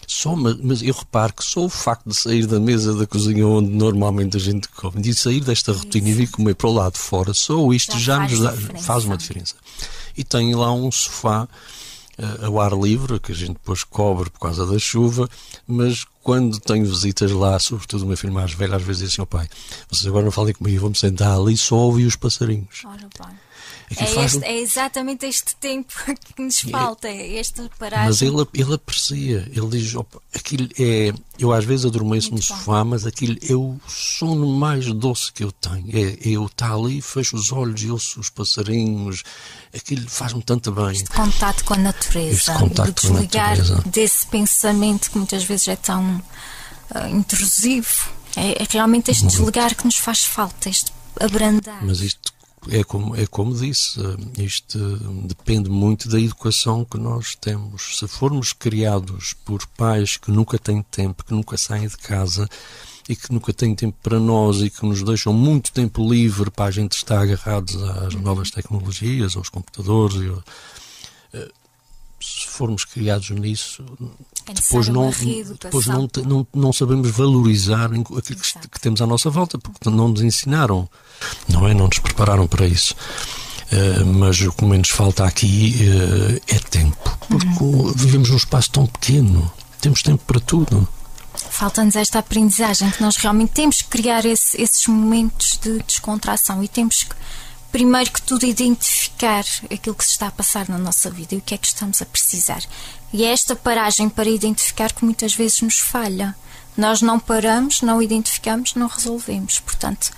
Só, 0.06 0.36
ma- 0.36 0.56
mas 0.62 0.80
eu 0.82 0.94
reparo 0.94 1.32
que 1.32 1.44
só 1.44 1.64
o 1.64 1.68
facto 1.68 2.08
de 2.08 2.14
sair 2.14 2.46
da 2.46 2.60
mesa 2.60 2.94
da 2.94 3.06
cozinha 3.06 3.46
onde 3.46 3.70
normalmente 3.70 4.36
a 4.36 4.40
gente 4.40 4.68
come, 4.68 5.00
de 5.02 5.14
sair 5.14 5.40
desta 5.40 5.72
rotina 5.72 6.08
e 6.08 6.12
vir 6.12 6.30
comer 6.30 6.54
para 6.54 6.68
o 6.68 6.72
lado 6.72 6.92
de 6.92 6.98
fora, 7.00 7.34
só 7.34 7.72
isto 7.72 7.92
Já 7.98 7.98
já, 7.98 8.16
faz 8.18 8.32
nos 8.32 8.40
dá- 8.42 8.50
diferença. 8.52 8.84
faz 8.84 9.04
uma 9.04 9.16
diferença. 9.16 9.54
E 10.16 10.22
tenho 10.22 10.58
lá 10.58 10.72
um 10.72 10.92
sofá 10.92 11.48
ao 12.42 12.60
ar 12.60 12.72
livre, 12.72 13.18
que 13.18 13.32
a 13.32 13.34
gente 13.34 13.54
depois 13.54 13.84
cobre 13.84 14.30
por 14.30 14.40
causa 14.40 14.66
da 14.66 14.78
chuva, 14.78 15.28
mas 15.66 16.04
quando 16.22 16.58
tenho 16.60 16.86
visitas 16.86 17.30
lá, 17.32 17.58
sobretudo 17.58 18.04
o 18.04 18.06
meu 18.06 18.16
filho 18.16 18.32
mais 18.32 18.52
velho, 18.52 18.74
às 18.74 18.82
vezes 18.82 19.02
diz 19.02 19.12
assim, 19.12 19.22
ó 19.22 19.26
pai, 19.26 19.48
vocês 19.90 20.06
agora 20.06 20.24
não 20.24 20.32
falem 20.32 20.54
comigo, 20.54 20.80
vamos 20.80 20.98
sentar 20.98 21.36
ali 21.38 21.56
só 21.56 21.76
ouvir 21.76 22.06
os 22.06 22.16
passarinhos. 22.16 22.82
Ora 22.84 23.08
bem. 23.18 23.43
Aquilo 23.90 24.08
É, 24.08 24.14
faz- 24.14 24.34
este- 24.34 24.44
é 24.46 24.60
exatamente 24.60 25.26
este 25.26 25.56
tempo 25.56 25.92
que 26.34 26.42
nos 26.42 26.60
falta, 26.60 27.08
é 27.08 27.38
esta 27.38 27.70
paragem. 27.78 28.06
Mas 28.06 28.22
ele, 28.22 28.46
ele 28.54 28.74
aprecia, 28.74 29.48
ele 29.54 29.68
diz: 29.68 29.94
opa, 29.94 30.20
aquilo 30.34 30.68
é. 30.78 31.12
Eu 31.38 31.52
às 31.52 31.64
vezes 31.64 31.84
adormeço 31.86 32.28
no 32.28 32.34
Muito 32.34 32.48
bom. 32.48 32.56
sofá, 32.58 32.84
mas 32.84 33.04
aquilo 33.04 33.36
é 33.48 33.54
o 33.54 33.76
sono 33.88 34.46
mais 34.46 34.86
doce 34.94 35.32
que 35.32 35.42
eu 35.42 35.50
tenho. 35.52 35.84
É, 35.92 36.12
é 36.12 36.28
eu 36.30 36.46
estar 36.46 36.72
ali, 36.72 37.02
fecho 37.02 37.36
os 37.36 37.50
olhos 37.52 37.82
e 37.82 37.90
ouço 37.90 38.20
os 38.20 38.30
passarinhos, 38.30 39.22
aquilo 39.74 40.08
faz-me 40.08 40.42
tanto 40.42 40.70
bem. 40.70 40.92
Este 40.92 41.10
contato 41.10 41.64
com 41.64 41.74
a 41.74 41.78
natureza, 41.78 42.36
Este 42.36 42.52
contato 42.52 43.02
de 43.02 43.08
desligar 43.08 43.56
desse 43.86 44.26
pensamento 44.28 45.10
que 45.10 45.18
muitas 45.18 45.42
vezes 45.44 45.68
é 45.68 45.76
tão 45.76 46.22
ah, 46.94 47.08
intrusivo. 47.10 48.08
É, 48.36 48.62
é 48.62 48.66
realmente 48.68 49.10
este 49.10 49.26
desligar 49.26 49.74
que 49.76 49.84
nos 49.84 49.96
faz 49.96 50.24
falta, 50.24 50.68
este 50.68 50.92
abrandar. 51.20 51.84
Mas 51.84 52.00
isto 52.00 52.32
é 52.70 52.82
como, 52.84 53.16
é 53.16 53.26
como 53.26 53.54
disse, 53.54 54.00
isto 54.38 54.78
depende 55.26 55.68
muito 55.68 56.08
da 56.08 56.20
educação 56.20 56.84
que 56.84 56.98
nós 56.98 57.34
temos. 57.34 57.98
Se 57.98 58.06
formos 58.06 58.52
criados 58.52 59.34
por 59.44 59.66
pais 59.68 60.16
que 60.16 60.30
nunca 60.30 60.58
têm 60.58 60.82
tempo, 60.82 61.24
que 61.24 61.32
nunca 61.32 61.56
saem 61.56 61.88
de 61.88 61.96
casa 61.96 62.48
e 63.08 63.14
que 63.14 63.32
nunca 63.32 63.52
têm 63.52 63.74
tempo 63.74 63.96
para 64.02 64.18
nós 64.18 64.62
e 64.62 64.70
que 64.70 64.84
nos 64.84 65.02
deixam 65.02 65.32
muito 65.32 65.72
tempo 65.72 66.08
livre 66.08 66.50
para 66.50 66.66
a 66.66 66.70
gente 66.70 66.92
estar 66.92 67.20
agarrados 67.20 67.82
às 67.82 68.14
novas 68.14 68.50
tecnologias, 68.50 69.36
aos 69.36 69.48
computadores, 69.48 70.16
se 72.24 72.48
formos 72.48 72.84
criados 72.84 73.30
nisso, 73.30 73.84
É 74.46 74.52
depois 74.52 74.88
não, 74.88 75.10
depois 75.60 75.86
não, 75.86 76.08
não, 76.24 76.46
não 76.54 76.72
sabemos 76.72 77.10
valorizar 77.10 77.86
aquilo 77.86 78.22
que, 78.22 78.34
que 78.68 78.80
temos 78.80 79.00
à 79.02 79.06
nossa 79.06 79.28
volta, 79.30 79.58
porque 79.58 79.90
não 79.90 80.08
nos 80.08 80.22
ensinaram, 80.22 80.88
não 81.48 81.66
é? 81.68 81.74
Não 81.74 81.86
nos 81.86 81.98
prepararam 81.98 82.46
para 82.46 82.66
isso. 82.66 82.94
Eh, 83.70 84.04
mas 84.04 84.40
o 84.42 84.52
que 84.52 84.64
menos 84.64 84.90
falta 84.90 85.24
aqui 85.24 85.74
eh, 85.80 86.54
é 86.56 86.58
tempo, 86.58 87.18
porque 87.28 87.64
Uhum. 87.64 87.92
vivemos 87.94 88.30
num 88.30 88.36
espaço 88.36 88.70
tão 88.70 88.86
pequeno, 88.86 89.50
temos 89.80 90.02
tempo 90.02 90.22
para 90.26 90.38
tudo. 90.40 90.86
Falta-nos 91.50 91.96
esta 91.96 92.18
aprendizagem 92.20 92.90
que 92.90 93.00
nós 93.02 93.16
realmente 93.16 93.52
temos 93.52 93.82
que 93.82 93.88
criar 93.88 94.24
esse- 94.24 94.60
esses 94.60 94.86
momentos 94.86 95.58
de 95.62 95.78
descontração 95.82 96.62
e 96.62 96.68
temos 96.68 97.02
que, 97.04 97.14
primeiro 97.74 98.12
que 98.12 98.22
tudo, 98.22 98.46
identificar 98.46 99.44
aquilo 99.64 99.96
que 99.96 100.04
se 100.04 100.12
está 100.12 100.28
a 100.28 100.30
passar 100.30 100.68
na 100.68 100.78
nossa 100.78 101.10
vida 101.10 101.34
e 101.34 101.38
o 101.38 101.40
que 101.40 101.54
é 101.54 101.58
que 101.58 101.66
estamos 101.66 102.00
a 102.00 102.06
precisar. 102.06 102.62
E 103.12 103.24
é 103.24 103.32
esta 103.32 103.56
paragem 103.56 104.08
para 104.08 104.30
identificar 104.30 104.92
que 104.92 105.04
muitas 105.04 105.34
vezes 105.34 105.60
nos 105.60 105.80
falha. 105.80 106.36
Nós 106.76 107.02
não 107.02 107.18
paramos, 107.18 107.82
não 107.82 108.00
identificamos, 108.00 108.76
não 108.76 108.86
resolvemos. 108.86 109.58
Portanto, 109.58 110.12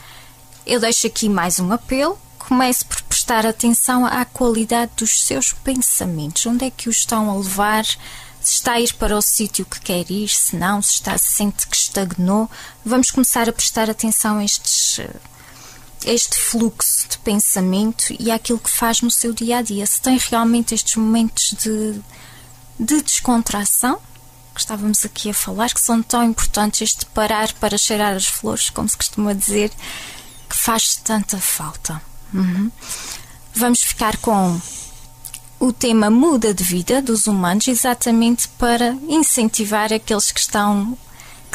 eu 0.66 0.79
deixo 0.79 1.07
aqui 1.07 1.31
mais 1.31 1.59
um 1.59 1.73
apelo. 1.73 2.19
Comece 2.38 2.85
por 2.85 3.01
prestar 3.05 3.47
atenção 3.47 4.05
à 4.05 4.27
qualidade 4.27 4.92
dos 4.95 5.25
seus 5.25 5.55
pensamentos. 5.55 6.45
Onde 6.45 6.66
é 6.66 6.71
que 6.71 6.90
os 6.90 6.97
estão 6.97 7.31
a 7.31 7.38
levar? 7.38 7.87
Se 7.87 8.53
está 8.53 8.73
a 8.73 8.81
ir 8.83 8.92
para 8.97 9.16
o 9.16 9.23
sítio 9.23 9.64
que 9.64 9.81
quer 9.81 10.11
ir, 10.11 10.29
se 10.29 10.57
não, 10.57 10.83
se 10.83 10.92
está, 10.92 11.16
se 11.16 11.33
sente 11.33 11.66
que 11.66 11.75
estagnou. 11.75 12.51
Vamos 12.85 13.11
começar 13.11 13.49
a 13.49 13.53
prestar 13.53 13.88
atenção 13.88 14.40
a 14.40 14.45
estes, 14.45 14.99
eh, 14.99 15.09
este 16.07 16.38
fluxo 16.38 17.09
de 17.09 17.19
pensamento 17.19 18.14
e 18.19 18.31
àquilo 18.31 18.59
que 18.59 18.71
faz 18.71 19.03
no 19.03 19.11
seu 19.11 19.33
dia 19.33 19.59
a 19.59 19.62
dia. 19.62 19.85
Se 19.85 20.01
tem 20.01 20.16
realmente 20.16 20.75
estes 20.75 20.95
momentos 20.95 21.55
de, 21.61 22.01
de 22.79 23.03
descontração, 23.03 23.99
que 24.55 24.61
estávamos 24.61 25.05
aqui 25.05 25.29
a 25.29 25.35
falar, 25.35 25.75
que 25.75 25.81
são 25.81 26.03
tão 26.03 26.25
importantes, 26.25 26.81
este 26.81 27.05
parar 27.07 27.53
para 27.55 27.77
cheirar 27.77 28.14
as 28.14 28.27
flores, 28.27 28.71
como 28.71 28.88
se 28.88 28.97
costuma 28.97 29.35
dizer, 29.35 29.71
que 30.49 30.57
faz 30.57 30.97
tanta 30.97 31.38
falta. 31.38 32.01
Uhum. 32.33 32.71
Vamos 33.55 33.83
ficar 33.83 34.16
com 34.19 34.61
o 35.59 35.73
tema 35.73 36.09
muda 36.09 36.55
de 36.55 36.62
vida 36.62 37.03
dos 37.03 37.27
humanos, 37.27 37.66
exatamente 37.66 38.47
para 38.49 38.97
incentivar 39.09 39.92
aqueles 39.92 40.31
que 40.31 40.40
estão 40.40 40.97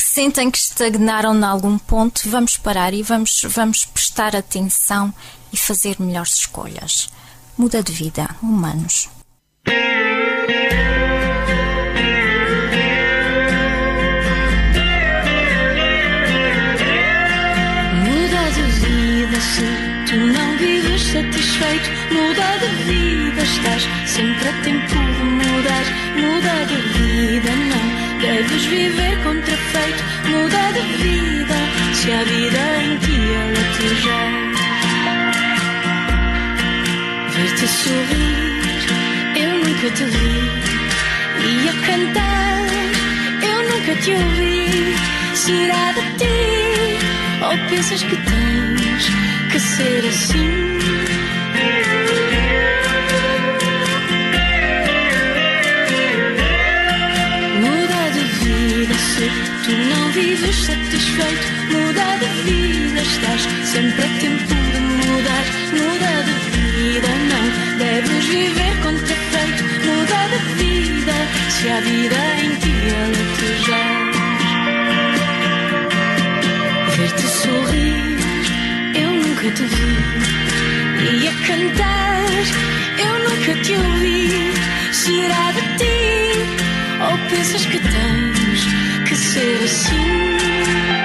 que 0.02 0.08
sentem 0.08 0.50
que 0.50 0.58
estagnaram 0.58 1.36
em 1.36 1.44
algum 1.44 1.78
ponto, 1.78 2.28
vamos 2.28 2.58
parar 2.58 2.92
e 2.92 3.04
vamos, 3.04 3.46
vamos 3.48 3.86
prestar 3.86 4.36
atenção 4.36 5.14
e 5.54 5.58
fazer 5.58 5.98
melhores 6.00 6.40
escolhas. 6.40 7.08
Muda 7.56 7.84
de 7.84 7.94
vida, 7.94 8.28
humanos. 8.42 9.08
Muda 18.04 18.44
de 18.56 18.64
vida 18.82 19.40
se 19.40 20.10
tu 20.10 20.16
não 20.18 20.58
vives 20.58 21.02
satisfeito. 21.14 21.90
Muda 22.12 22.58
de 22.58 22.84
vida, 22.86 23.44
estás 23.44 23.84
sempre 24.10 24.50
a 24.50 24.64
tempo 24.64 24.88
de 24.88 25.24
mudar. 25.24 25.86
Muda 26.18 26.66
de 26.66 26.76
vida, 26.98 27.52
não 27.56 27.71
deves 28.22 28.66
viver 28.66 29.18
contrafeito. 29.24 30.04
Muda 30.30 30.72
de 30.74 30.84
vida, 31.04 31.58
se 31.94 32.12
a 32.12 32.24
vida 32.24 32.64
em 32.84 32.98
ti 32.98 33.20
ela 33.42 33.64
te 33.76 33.88
já. 34.04 34.24
Ver-te 37.34 37.68
sorrir, 37.68 38.62
eu 39.44 39.52
nunca 39.64 39.90
te 39.98 40.06
vi. 40.06 40.32
E 41.44 41.70
a 41.70 41.74
cantar, 41.88 42.68
eu 43.52 43.60
nunca 43.70 43.94
te 44.02 44.12
ouvi. 44.12 44.96
Será 45.34 45.92
de 45.94 46.02
ti, 46.20 46.40
ou 47.42 47.70
pensas 47.70 48.04
que 48.04 48.16
tens 48.16 49.04
que 49.52 49.60
ser 49.60 50.06
assim? 50.08 50.72
sorrisos 60.32 60.66
satisfeito, 60.66 61.48
muda 61.72 62.18
de 62.20 62.28
vida, 62.44 63.02
estás 63.02 63.42
sempre 63.66 64.06
a 64.06 64.10
tempo 64.20 64.48
de 64.48 64.80
mudar, 64.80 65.46
muda 65.74 66.24
de 66.24 66.36
vida, 66.78 67.12
não 67.30 67.46
deves 67.78 68.26
viver 68.26 68.76
contrafeito, 68.82 69.64
muda 69.86 70.20
de 70.32 70.40
vida, 70.64 71.18
se 71.50 71.70
a 71.70 71.82
vida 71.82 72.20
em 72.44 72.56
ti 72.56 72.74
ela 72.96 73.22
Ver-te 76.96 77.28
sorrir, 77.28 78.18
eu 78.96 79.12
nunca 79.12 79.52
te 79.52 79.64
vi, 79.64 79.94
e 81.14 81.28
a 81.28 81.34
cantar, 81.48 82.44
eu 83.00 83.14
nunca 83.30 83.54
te 83.64 83.74
ouvi, 83.74 84.54
será 84.94 85.52
de 85.52 85.62
ti, 85.78 85.90
ou 87.02 87.18
pensas 87.30 87.66
que 87.66 87.80
tens? 87.80 88.81
Que 89.12 89.18
ser 89.18 89.64
assim? 89.66 90.32
Olha 90.90 91.01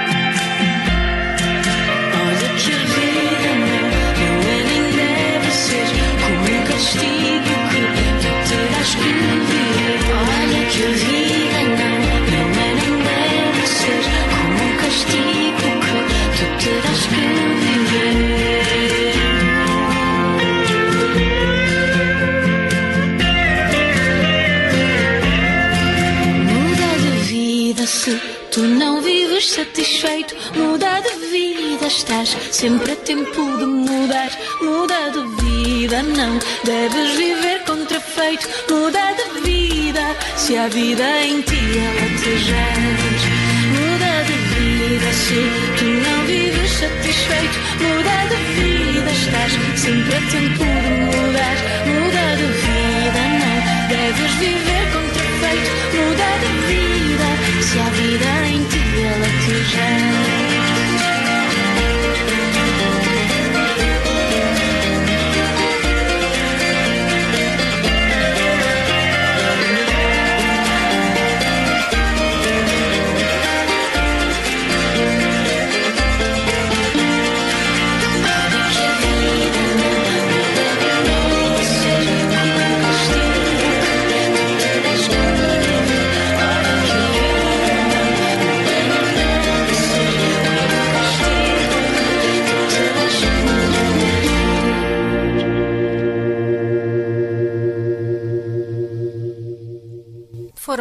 a 40.67 40.69
vida 40.69 41.23
em 41.23 41.41
ti 41.43 41.55
alatejares. 41.89 43.23
Muda 43.71 44.23
de 44.27 44.37
vida, 44.53 45.13
se 45.13 45.39
tu 45.77 45.85
não 45.85 46.25
vives 46.25 46.71
satisfeito. 46.71 47.66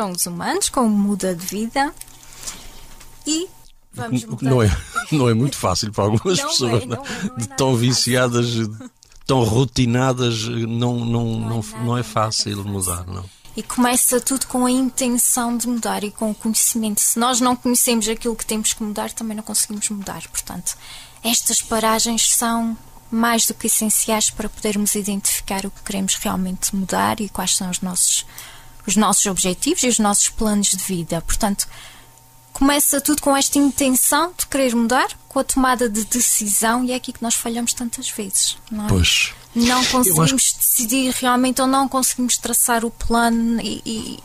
Foram 0.06 0.12
os 0.12 0.26
humanos 0.26 0.68
com 0.68 0.88
muda 0.88 1.34
de 1.34 1.44
vida 1.44 1.92
e 3.26 3.48
vamos 3.92 4.24
mudar. 4.24 4.50
Não 4.50 4.62
é, 4.62 4.70
não 5.10 5.28
é 5.28 5.34
muito 5.34 5.56
fácil 5.56 5.92
para 5.92 6.04
algumas 6.04 6.38
Não 6.38 6.44
é, 6.44 6.48
pessoas, 6.48 6.86
não 6.86 6.96
não 6.96 6.96
é, 6.96 6.98
não 6.98 7.04
é 7.04 7.18
de 7.18 7.48
nada 7.48 7.56
tão 7.56 7.76
viciadas, 7.76 8.46
tão 9.26 9.42
rotinadas, 9.42 10.44
não, 10.44 11.04
não, 11.04 11.24
não, 11.40 11.62
nada, 11.62 11.84
não 11.84 11.98
é 11.98 12.02
fácil. 12.02 12.64
mudar, 12.64 13.04
não. 13.06 13.24
E 13.56 13.62
começa 13.62 14.20
tudo 14.20 14.46
com 14.46 14.66
a 14.66 14.70
intenção 14.70 15.56
de 15.56 15.66
mudar 15.66 16.04
e 16.04 16.10
com 16.10 16.30
o 16.30 16.34
conhecimento. 16.34 17.00
Se 17.00 17.18
nós 17.18 17.40
não 17.40 17.56
conhecemos 17.56 18.06
aquilo 18.06 18.36
que 18.36 18.44
temos 18.46 18.74
que 18.74 18.82
mudar, 18.82 19.10
também 19.12 19.34
não 19.36 19.42
conseguimos 19.42 19.88
mudar. 19.88 20.22
Portanto, 20.28 20.76
estas 21.24 21.62
paragens 21.62 22.30
são 22.34 22.76
mais 23.10 23.46
do 23.46 23.54
que 23.54 23.66
essenciais 23.66 24.30
para 24.30 24.48
podermos 24.48 24.94
identificar 24.94 25.64
o 25.64 25.70
que 25.70 25.82
queremos 25.82 26.14
realmente 26.16 26.76
mudar 26.76 27.20
e 27.20 27.28
quais 27.28 27.56
são 27.56 27.70
os 27.70 27.80
nossos, 27.80 28.26
os 28.86 28.96
nossos 28.96 29.26
objetivos 29.26 29.82
e 29.82 29.88
os 29.88 29.98
nossos 29.98 30.28
planos 30.28 30.68
de 30.68 30.76
vida. 30.84 31.20
Portanto, 31.22 31.66
começa 32.52 33.00
tudo 33.00 33.20
com 33.20 33.36
esta 33.36 33.58
intenção 33.58 34.32
de 34.38 34.46
querer 34.46 34.74
mudar, 34.74 35.08
com 35.28 35.38
a 35.38 35.44
tomada 35.44 35.88
de 35.88 36.04
decisão, 36.04 36.84
e 36.84 36.92
é 36.92 36.94
aqui 36.94 37.12
que 37.12 37.22
nós 37.22 37.34
falhamos 37.34 37.72
tantas 37.74 38.08
vezes. 38.08 38.56
Não 38.70 38.86
é? 38.86 38.88
Pois. 38.88 39.32
Não 39.54 39.80
acho- 39.80 39.90
conseguimos 39.92 40.52
decidir 40.52 41.14
realmente 41.14 41.60
ou 41.60 41.66
não 41.66 41.88
conseguimos 41.88 42.36
traçar 42.36 42.84
o 42.84 42.90
plano 42.90 43.60
e, 43.62 43.82
e, 43.86 44.18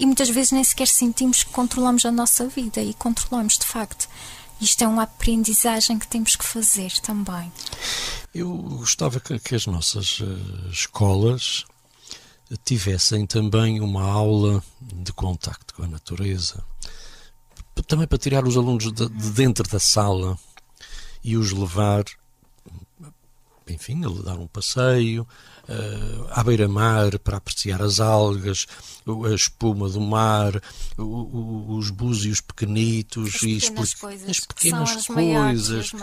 e 0.00 0.06
muitas 0.06 0.28
vezes 0.28 0.50
nem 0.52 0.64
sequer 0.64 0.88
sentimos 0.88 1.42
que 1.44 1.50
controlamos 1.50 2.04
a 2.04 2.10
nossa 2.12 2.48
vida 2.48 2.80
e 2.82 2.92
controlamos 2.94 3.56
de 3.58 3.64
facto. 3.66 4.08
Isto 4.60 4.82
é 4.84 4.86
uma 4.86 5.02
aprendizagem 5.04 5.98
que 5.98 6.06
temos 6.06 6.36
que 6.36 6.44
fazer 6.44 6.92
também. 7.00 7.52
Eu 8.32 8.48
gostava 8.78 9.18
que, 9.18 9.36
que 9.40 9.54
as 9.56 9.66
nossas 9.66 10.20
eh, 10.22 10.70
escolas 10.70 11.64
tivessem 12.64 13.26
também 13.26 13.80
uma 13.80 14.02
aula 14.02 14.62
de 14.80 15.12
contacto 15.12 15.74
com 15.74 15.82
a 15.84 15.86
natureza, 15.88 16.62
também 17.86 18.06
para 18.06 18.18
tirar 18.18 18.46
os 18.46 18.56
alunos 18.56 18.92
de, 18.92 19.08
de 19.08 19.30
dentro 19.30 19.68
da 19.68 19.78
sala 19.80 20.38
e 21.24 21.36
os 21.36 21.50
levar, 21.52 22.04
enfim, 23.68 24.04
a 24.04 24.22
dar 24.22 24.38
um 24.38 24.46
passeio 24.46 25.26
eh, 25.68 26.26
à 26.30 26.42
beira-mar 26.42 27.18
para 27.20 27.36
apreciar 27.36 27.80
as 27.80 28.00
algas, 28.00 28.66
a 29.30 29.34
espuma 29.34 29.88
do 29.88 30.00
mar, 30.00 30.60
o- 30.98 31.02
o- 31.02 31.76
os 31.76 31.88
búzios 31.90 32.40
pequenitos 32.40 33.36
As 33.36 33.42
e 33.42 33.60
pequenas 33.60 33.94
coisas, 33.94 34.28
as 34.28 34.40
que 34.40 34.46
pequenas 34.48 34.90
as 34.90 35.08
maiores, 35.08 35.60
coisas 35.68 35.78
as 35.78 35.90
que- 35.90 35.96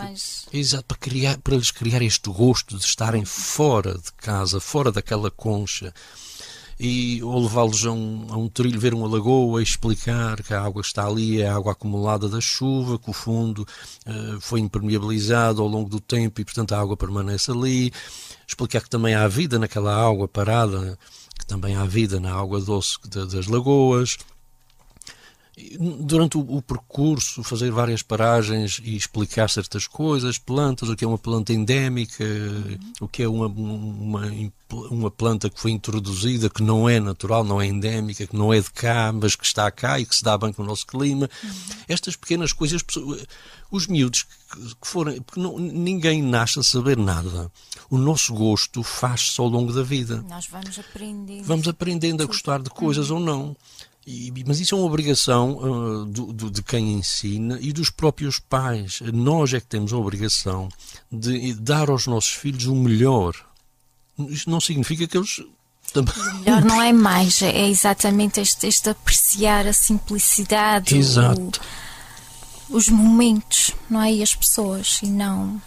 Exato, 0.52 0.84
para, 0.86 0.96
criar, 0.96 1.38
para 1.38 1.56
lhes 1.56 1.70
criar 1.70 2.02
este 2.02 2.30
gosto 2.30 2.76
de 2.78 2.84
estarem 2.84 3.24
fora 3.24 3.94
de 3.94 4.10
casa, 4.16 4.58
fora 4.60 4.90
daquela 4.90 5.30
concha. 5.30 5.94
E, 6.82 7.22
ou 7.22 7.42
levá-los 7.42 7.84
a 7.84 7.92
um, 7.92 8.26
a 8.30 8.36
um 8.38 8.48
trilho, 8.48 8.80
ver 8.80 8.94
uma 8.94 9.06
lagoa 9.06 9.62
explicar 9.62 10.42
que 10.42 10.54
a 10.54 10.62
água 10.62 10.80
está 10.80 11.06
ali 11.06 11.42
é 11.42 11.46
a 11.46 11.54
água 11.54 11.72
acumulada 11.72 12.26
da 12.26 12.40
chuva, 12.40 12.98
que 12.98 13.10
o 13.10 13.12
fundo 13.12 13.66
eh, 14.06 14.38
foi 14.40 14.60
impermeabilizado 14.60 15.60
ao 15.60 15.68
longo 15.68 15.90
do 15.90 16.00
tempo 16.00 16.40
e, 16.40 16.44
portanto, 16.44 16.72
a 16.72 16.80
água 16.80 16.96
permanece 16.96 17.50
ali. 17.50 17.92
Explicar 18.48 18.80
que 18.82 18.88
também 18.88 19.14
há 19.14 19.28
vida 19.28 19.58
naquela 19.58 19.94
água 19.94 20.26
parada, 20.26 20.98
que 21.38 21.44
também 21.46 21.76
há 21.76 21.84
vida 21.84 22.18
na 22.18 22.32
água 22.34 22.58
doce 22.62 22.96
da- 23.10 23.26
das 23.26 23.46
lagoas 23.46 24.16
durante 25.78 26.36
o, 26.36 26.40
o 26.40 26.62
percurso 26.62 27.42
fazer 27.42 27.70
várias 27.70 28.02
paragens 28.02 28.80
e 28.84 28.96
explicar 28.96 29.48
certas 29.48 29.86
coisas, 29.86 30.38
plantas, 30.38 30.88
o 30.88 30.96
que 30.96 31.04
é 31.04 31.08
uma 31.08 31.18
planta 31.18 31.52
endémica, 31.52 32.24
o 33.00 33.08
que 33.08 33.22
é 33.22 33.28
uma, 33.28 33.46
uma, 33.46 34.30
uma 34.90 35.10
planta 35.10 35.50
que 35.50 35.60
foi 35.60 35.70
introduzida, 35.70 36.50
que 36.50 36.62
não 36.62 36.88
é 36.88 37.00
natural, 37.00 37.44
não 37.44 37.60
é 37.60 37.66
endémica, 37.66 38.26
que 38.26 38.36
não 38.36 38.52
é 38.52 38.60
de 38.60 38.70
cá, 38.70 39.12
mas 39.12 39.34
que 39.34 39.44
está 39.44 39.70
cá 39.70 39.98
e 39.98 40.06
que 40.06 40.14
se 40.14 40.22
dá 40.22 40.36
bem 40.36 40.52
com 40.52 40.62
o 40.62 40.66
nosso 40.66 40.86
clima. 40.86 41.28
Estas 41.88 42.16
pequenas 42.16 42.52
coisas, 42.52 42.82
os 43.70 43.86
miúdos 43.86 44.26
que, 44.80 44.86
forem, 44.86 45.20
porque 45.22 45.40
não, 45.40 45.58
ninguém 45.58 46.22
nasce 46.22 46.58
a 46.58 46.62
saber 46.62 46.96
nada. 46.96 47.50
O 47.88 47.96
nosso 47.96 48.34
gosto 48.34 48.82
faz-se 48.82 49.40
ao 49.40 49.48
longo 49.48 49.72
da 49.72 49.82
vida. 49.82 50.24
Nós 50.28 50.46
vamos 50.46 50.78
aprendendo. 50.78 51.44
Vamos 51.44 51.68
aprendendo 51.68 52.22
a 52.22 52.26
gostar 52.26 52.60
de 52.60 52.70
coisas 52.70 53.10
ou 53.10 53.20
não. 53.20 53.56
E, 54.12 54.44
mas 54.46 54.58
isso 54.58 54.74
é 54.74 54.78
uma 54.78 54.86
obrigação 54.86 55.56
uh, 55.58 56.04
do, 56.04 56.32
do, 56.32 56.50
de 56.50 56.62
quem 56.62 56.94
ensina 56.94 57.58
e 57.60 57.72
dos 57.72 57.90
próprios 57.90 58.40
pais. 58.40 59.00
Nós 59.12 59.54
é 59.54 59.60
que 59.60 59.66
temos 59.66 59.92
a 59.92 59.96
obrigação 59.96 60.68
de 61.12 61.54
dar 61.54 61.88
aos 61.90 62.06
nossos 62.06 62.32
filhos 62.32 62.66
o 62.66 62.74
melhor. 62.74 63.34
Isto 64.28 64.50
não 64.50 64.60
significa 64.60 65.06
que 65.06 65.16
eles. 65.16 65.40
melhor 66.44 66.62
não 66.64 66.82
é 66.82 66.92
mais, 66.92 67.40
é 67.42 67.68
exatamente 67.68 68.40
este, 68.40 68.66
este 68.66 68.88
apreciar 68.90 69.66
a 69.66 69.72
simplicidade, 69.72 70.94
o- 72.68 72.76
os 72.76 72.88
momentos, 72.88 73.72
não 73.88 74.00
é? 74.02 74.12
E 74.12 74.22
as 74.22 74.34
pessoas, 74.34 74.98
e 75.02 75.06
não. 75.06 75.60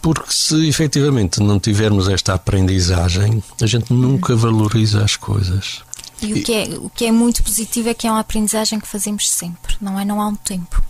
Porque 0.00 0.32
se 0.32 0.68
efetivamente 0.68 1.40
não 1.40 1.58
tivermos 1.60 2.08
esta 2.08 2.34
aprendizagem, 2.34 3.42
a 3.60 3.66
gente 3.66 3.92
nunca 3.92 4.34
valoriza 4.34 5.04
as 5.04 5.16
coisas. 5.16 5.82
E 6.22 6.34
o 6.34 6.42
que, 6.42 6.52
é, 6.52 6.64
o 6.78 6.88
que 6.88 7.06
é 7.06 7.12
muito 7.12 7.42
positivo 7.42 7.88
é 7.88 7.94
que 7.94 8.06
é 8.06 8.10
uma 8.10 8.20
aprendizagem 8.20 8.78
que 8.78 8.86
fazemos 8.86 9.28
sempre, 9.30 9.76
não 9.80 9.98
é? 9.98 10.04
Não 10.04 10.20
há 10.20 10.28
um 10.28 10.36
tempo. 10.36 10.82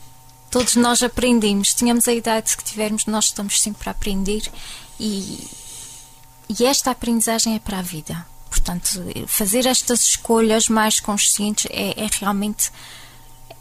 Todos 0.51 0.77
nós 0.77 1.03
aprendemos, 1.03 1.73
tínhamos 1.73 2.07
a 2.07 2.13
idade 2.13 2.55
que 2.57 2.63
tivermos, 2.63 3.07
nós 3.07 3.27
estamos 3.27 3.61
sempre 3.61 3.89
a 3.89 3.93
aprender 3.93 4.43
e, 5.01 5.49
e 6.49 6.67
esta 6.67 6.91
aprendizagem 6.91 7.55
é 7.55 7.59
para 7.59 7.79
a 7.79 7.83
vida. 7.83 8.27
Portanto, 8.51 8.87
fazer 9.27 9.65
estas 9.65 10.03
escolhas 10.03 10.69
mais 10.69 11.01
conscientes 11.01 11.67
é, 11.71 12.05
é 12.05 12.09
realmente 12.21 12.71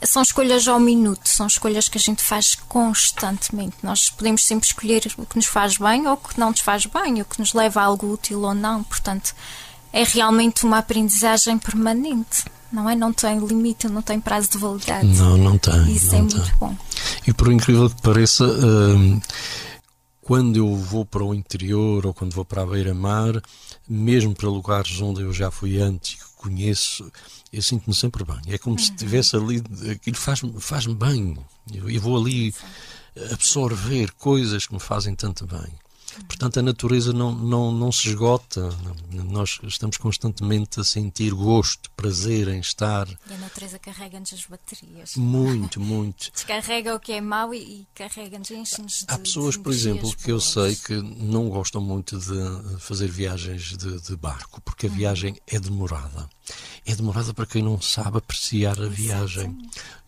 são 0.03 0.21
escolhas 0.21 0.67
ao 0.67 0.79
minuto, 0.79 1.29
são 1.29 1.45
escolhas 1.45 1.87
que 1.87 1.97
a 1.97 2.01
gente 2.01 2.23
faz 2.23 2.55
constantemente. 2.67 3.77
Nós 3.83 4.09
podemos 4.09 4.43
sempre 4.43 4.67
escolher 4.67 5.13
o 5.17 5.25
que 5.25 5.35
nos 5.35 5.45
faz 5.45 5.77
bem 5.77 6.07
ou 6.07 6.13
o 6.13 6.17
que 6.17 6.39
não 6.39 6.49
nos 6.49 6.59
faz 6.59 6.85
bem, 6.85 7.21
o 7.21 7.25
que 7.25 7.39
nos 7.39 7.53
leva 7.53 7.81
a 7.81 7.85
algo 7.85 8.11
útil 8.11 8.41
ou 8.41 8.53
não. 8.53 8.83
Portanto, 8.83 9.35
é 9.93 10.03
realmente 10.03 10.65
uma 10.65 10.77
aprendizagem 10.77 11.57
permanente. 11.57 12.45
Não 12.71 12.89
é? 12.89 12.95
Não 12.95 13.11
tem 13.11 13.37
limite, 13.39 13.89
não 13.89 14.01
tem 14.01 14.19
prazo 14.19 14.51
de 14.51 14.57
validade. 14.57 15.05
Não, 15.05 15.35
não 15.37 15.57
tem. 15.57 15.91
Isso 15.91 16.13
não 16.13 16.25
é 16.25 16.27
tem. 16.27 16.37
muito 16.37 16.57
bom. 16.57 16.77
E 17.27 17.33
por 17.33 17.51
incrível 17.51 17.89
que 17.89 18.01
pareça, 18.01 18.45
hum, 18.45 19.19
quando 20.21 20.55
eu 20.55 20.73
vou 20.75 21.05
para 21.05 21.23
o 21.23 21.35
interior 21.35 22.05
ou 22.05 22.13
quando 22.13 22.33
vou 22.33 22.45
para 22.45 22.61
a 22.61 22.65
beira-mar, 22.65 23.41
mesmo 23.89 24.33
para 24.33 24.47
lugares 24.47 25.01
onde 25.01 25.21
eu 25.21 25.33
já 25.33 25.51
fui 25.51 25.81
antes 25.81 26.13
e 26.13 26.17
que 26.17 26.23
conheço, 26.37 27.11
eu 27.51 27.61
sinto-me 27.61 27.93
sempre 27.93 28.23
bem. 28.23 28.39
É 28.47 28.57
como 28.57 28.79
se 28.79 28.91
estivesse 28.91 29.35
ali, 29.35 29.61
aquilo 29.91 30.15
faz-me 30.15 30.53
faz 30.61 30.85
bem. 30.87 31.37
Eu, 31.73 31.89
eu 31.89 31.99
vou 31.99 32.17
ali 32.17 32.53
absorver 33.31 34.11
coisas 34.13 34.65
que 34.65 34.73
me 34.73 34.79
fazem 34.79 35.13
tanto 35.13 35.45
bem. 35.45 35.73
Portanto, 36.27 36.59
a 36.59 36.61
natureza 36.61 37.13
não, 37.13 37.33
não, 37.33 37.71
não 37.71 37.91
se 37.91 38.09
esgota. 38.09 38.69
Nós 39.11 39.59
estamos 39.63 39.97
constantemente 39.97 40.79
a 40.79 40.83
sentir 40.83 41.33
gosto, 41.33 41.89
prazer 41.91 42.47
em 42.47 42.59
estar. 42.59 43.07
E 43.29 43.33
a 43.33 43.37
natureza 43.37 43.79
carrega-nos 43.79 44.33
as 44.33 44.45
baterias. 44.45 45.15
Muito, 45.15 45.79
muito. 45.81 46.31
Descarrega 46.33 46.95
o 46.95 46.99
que 46.99 47.13
é 47.13 47.21
mau 47.21 47.53
e, 47.53 47.87
carrega-nos, 47.95 48.51
enche-nos 48.51 48.93
de 48.99 49.05
Há 49.07 49.17
pessoas, 49.19 49.55
de 49.55 49.61
por 49.61 49.71
exemplo, 49.71 50.15
que 50.17 50.31
eu 50.31 50.35
boas. 50.37 50.43
sei 50.45 50.75
que 50.75 50.93
não 51.01 51.49
gostam 51.49 51.81
muito 51.81 52.17
de 52.19 52.79
fazer 52.79 53.07
viagens 53.09 53.77
de, 53.77 54.01
de 54.01 54.15
barco, 54.15 54.61
porque 54.61 54.87
a 54.87 54.89
Hum. 54.89 54.93
viagem 54.95 55.37
é 55.47 55.59
demorada. 55.59 56.29
É 56.85 56.93
demorada 56.95 57.33
para 57.33 57.45
quem 57.45 57.61
não 57.63 57.79
sabe 57.79 58.17
apreciar 58.17 58.79
a 58.81 58.87
viagem. 58.87 59.57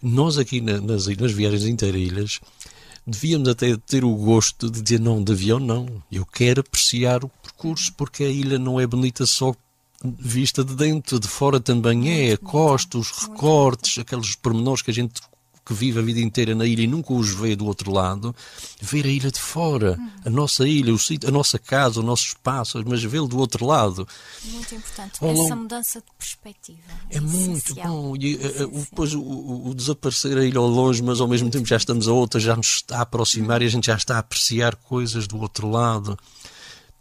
Nós 0.01 0.37
aqui 0.37 0.59
na- 0.59 0.81
nas, 0.81 1.07
nas 1.07 1.31
viagens 1.31 1.63
interilhas 1.65 2.39
devíamos 3.05 3.49
até 3.49 3.75
ter 3.77 4.03
o 4.03 4.15
gosto 4.15 4.69
de 4.69 4.81
dizer 4.81 4.99
não, 4.99 5.23
de 5.23 5.31
avião 5.31 5.59
não. 5.59 6.03
Eu 6.11 6.25
quero 6.25 6.61
apreciar 6.61 7.23
o 7.23 7.29
percurso, 7.29 7.93
porque 7.93 8.23
a 8.23 8.29
ilha 8.29 8.57
não 8.57 8.79
é 8.79 8.87
bonita 8.87 9.25
só 9.25 9.53
vista 10.03 10.63
de 10.63 10.75
dentro, 10.75 11.19
de 11.19 11.27
fora 11.27 11.59
também 11.59 12.09
é, 12.09 12.33
a 12.33 12.37
costa, 12.37 12.97
os 12.97 13.11
recortes, 13.11 13.99
aqueles 13.99 14.35
pormenores 14.35 14.81
que 14.81 14.91
a 14.91 14.93
gente 14.93 15.21
que 15.65 15.73
vive 15.73 15.99
a 15.99 16.01
vida 16.01 16.19
inteira 16.19 16.53
na 16.53 16.65
ilha 16.65 16.81
e 16.81 16.87
nunca 16.87 17.13
os 17.13 17.29
vê 17.33 17.55
do 17.55 17.65
outro 17.65 17.91
lado, 17.91 18.35
ver 18.81 19.05
a 19.05 19.09
ilha 19.09 19.31
de 19.31 19.39
fora, 19.39 19.97
a 20.25 20.29
nossa 20.29 20.67
ilha, 20.67 20.93
o 20.93 20.99
sítio, 20.99 21.29
a 21.29 21.31
nossa 21.31 21.57
casa, 21.57 21.99
o 21.99 22.03
nosso 22.03 22.25
espaço, 22.27 22.83
mas 22.85 23.01
vê-lo 23.03 23.27
do 23.27 23.37
outro 23.37 23.65
lado. 23.65 24.07
Muito 24.43 24.75
importante. 24.75 25.13
Ao 25.21 25.29
Essa 25.29 25.41
longo- 25.41 25.55
mudança 25.55 25.99
de 25.99 26.05
perspectiva. 26.17 26.79
É 27.09 27.19
muito 27.19 27.57
essencial. 27.67 27.87
bom. 27.87 28.15
E, 28.17 28.35
eh, 28.35 28.39
eh, 28.63 28.67
depois 28.67 29.13
o, 29.13 29.21
o- 29.21 29.69
o 29.69 29.73
desaparecer 29.73 30.37
a 30.37 30.43
ilha 30.45 30.59
ao 30.59 30.67
longe, 30.67 31.01
mas 31.01 31.21
ao 31.21 31.27
mesmo 31.27 31.49
tempo 31.49 31.65
já 31.65 31.77
estamos 31.77 32.07
a 32.07 32.11
outra, 32.11 32.39
já 32.39 32.55
nos 32.55 32.67
está 32.67 32.97
a 32.97 33.01
aproximar 33.01 33.61
e 33.61 33.65
a 33.65 33.69
gente 33.69 33.87
já 33.87 33.95
está 33.95 34.15
a 34.15 34.19
apreciar 34.19 34.75
coisas 34.75 35.27
do 35.27 35.39
outro 35.39 35.69
lado. 35.69 36.17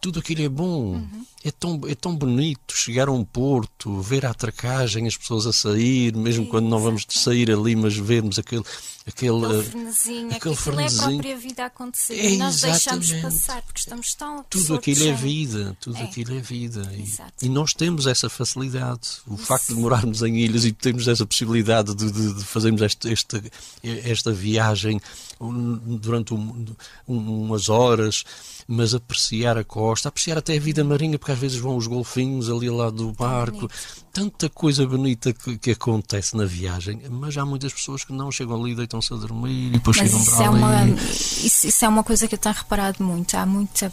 Tudo 0.01 0.19
aquilo 0.21 0.43
é 0.43 0.49
bom. 0.49 0.95
Uhum. 0.95 1.27
É, 1.45 1.51
tão, 1.51 1.81
é 1.89 1.95
tão 1.95 2.15
bonito 2.15 2.73
chegar 2.77 3.09
a 3.09 3.13
um 3.13 3.25
porto, 3.25 4.01
ver 4.01 4.25
a 4.25 4.31
atracagem, 4.31 5.07
as 5.09 5.17
pessoas 5.17 5.47
a 5.47 5.53
sair, 5.53 6.15
mesmo 6.17 6.47
quando 6.47 6.69
não 6.69 6.79
vamos 6.79 7.05
sair 7.09 7.51
ali, 7.51 7.75
mas 7.75 7.97
vermos 7.97 8.39
aquele. 8.39 8.63
aquele 9.05 9.45
Aquele 9.45 9.59
eh, 9.59 9.63
frenesinho, 9.65 10.27
aquele 10.33 10.55
aquilo 10.55 10.81
é 10.81 10.87
a 10.87 10.91
própria 11.09 11.37
vida 11.37 11.63
a 11.65 11.67
acontecer. 11.67 12.15
É, 12.15 12.31
e 12.31 12.37
nós 12.39 12.61
deixamos 12.61 13.13
passar 13.15 13.61
porque 13.63 13.81
estamos 13.81 14.15
tão 14.15 14.45
tudo 14.49 14.75
aquilo 14.77 15.09
é 15.09 15.13
vida, 15.13 15.77
tudo 15.81 15.97
É. 15.97 16.03
aquilo 16.05 16.37
é 16.37 16.41
vida. 16.41 16.89
E, 16.95 17.47
e 17.47 17.49
nós 17.49 17.75
temos 17.75 18.07
essa 18.07 18.31
facilidade. 18.31 19.01
O 19.27 19.37
facto 19.37 19.75
de 19.75 19.81
morarmos 19.81 20.23
em 20.23 20.37
ilhas 20.39 20.65
e 20.65 20.71
termos 20.73 21.09
essa 21.09 21.27
possibilidade 21.27 21.93
de, 21.97 22.13
de- 22.13 22.35
de 22.35 22.45
fazermos 22.45 22.81
esta, 22.83 23.11
esta, 23.13 23.43
esta 23.83 24.31
viagem 24.33 25.01
durante 25.41 26.33
um- 26.33 26.65
umas 27.07 27.69
horas, 27.69 28.23
mas 28.69 28.95
apreciar 28.95 29.59
a 29.59 29.65
costa, 29.65 30.09
apreciar 30.09 30.39
até 30.39 30.57
a 30.57 30.61
vida 30.61 30.85
marinha, 30.85 31.19
porque 31.19 31.32
às 31.33 31.39
vezes 31.39 31.59
vão 31.59 31.77
os 31.77 31.87
golfinhos 31.87 32.49
ali 32.51 32.69
ao 32.69 32.77
lado 32.77 32.97
do 32.97 33.13
barco. 33.13 33.69
Tanta 34.13 34.49
coisa 34.49 34.87
bonita 34.87 35.33
que, 35.33 35.57
que 35.59 35.71
acontece 35.73 36.37
na 36.37 36.45
viagem, 36.45 37.01
mas 37.11 37.37
há 37.37 37.45
muitas 37.45 37.73
pessoas 37.73 38.05
que 38.05 38.13
não 38.13 38.31
chegam 38.31 38.61
ali, 38.63 38.75
deitam-se 38.75 39.13
a 39.13 39.17
dormir 39.17 39.69
e 39.69 39.71
depois 39.71 39.97
Mas 39.97 40.07
chegam 40.07 40.21
isso 40.23 40.31
para 40.37 40.45
é, 40.45 40.49
ali. 40.49 40.59
uma, 40.59 41.01
isso, 41.01 41.67
isso 41.67 41.85
é 41.85 41.89
uma 41.89 42.05
coisa 42.05 42.29
que 42.29 42.35
eu 42.35 42.39
tenho 42.39 42.55
reparado 42.55 43.03
muito. 43.03 43.35
Há 43.37 43.47
muita 43.47 43.93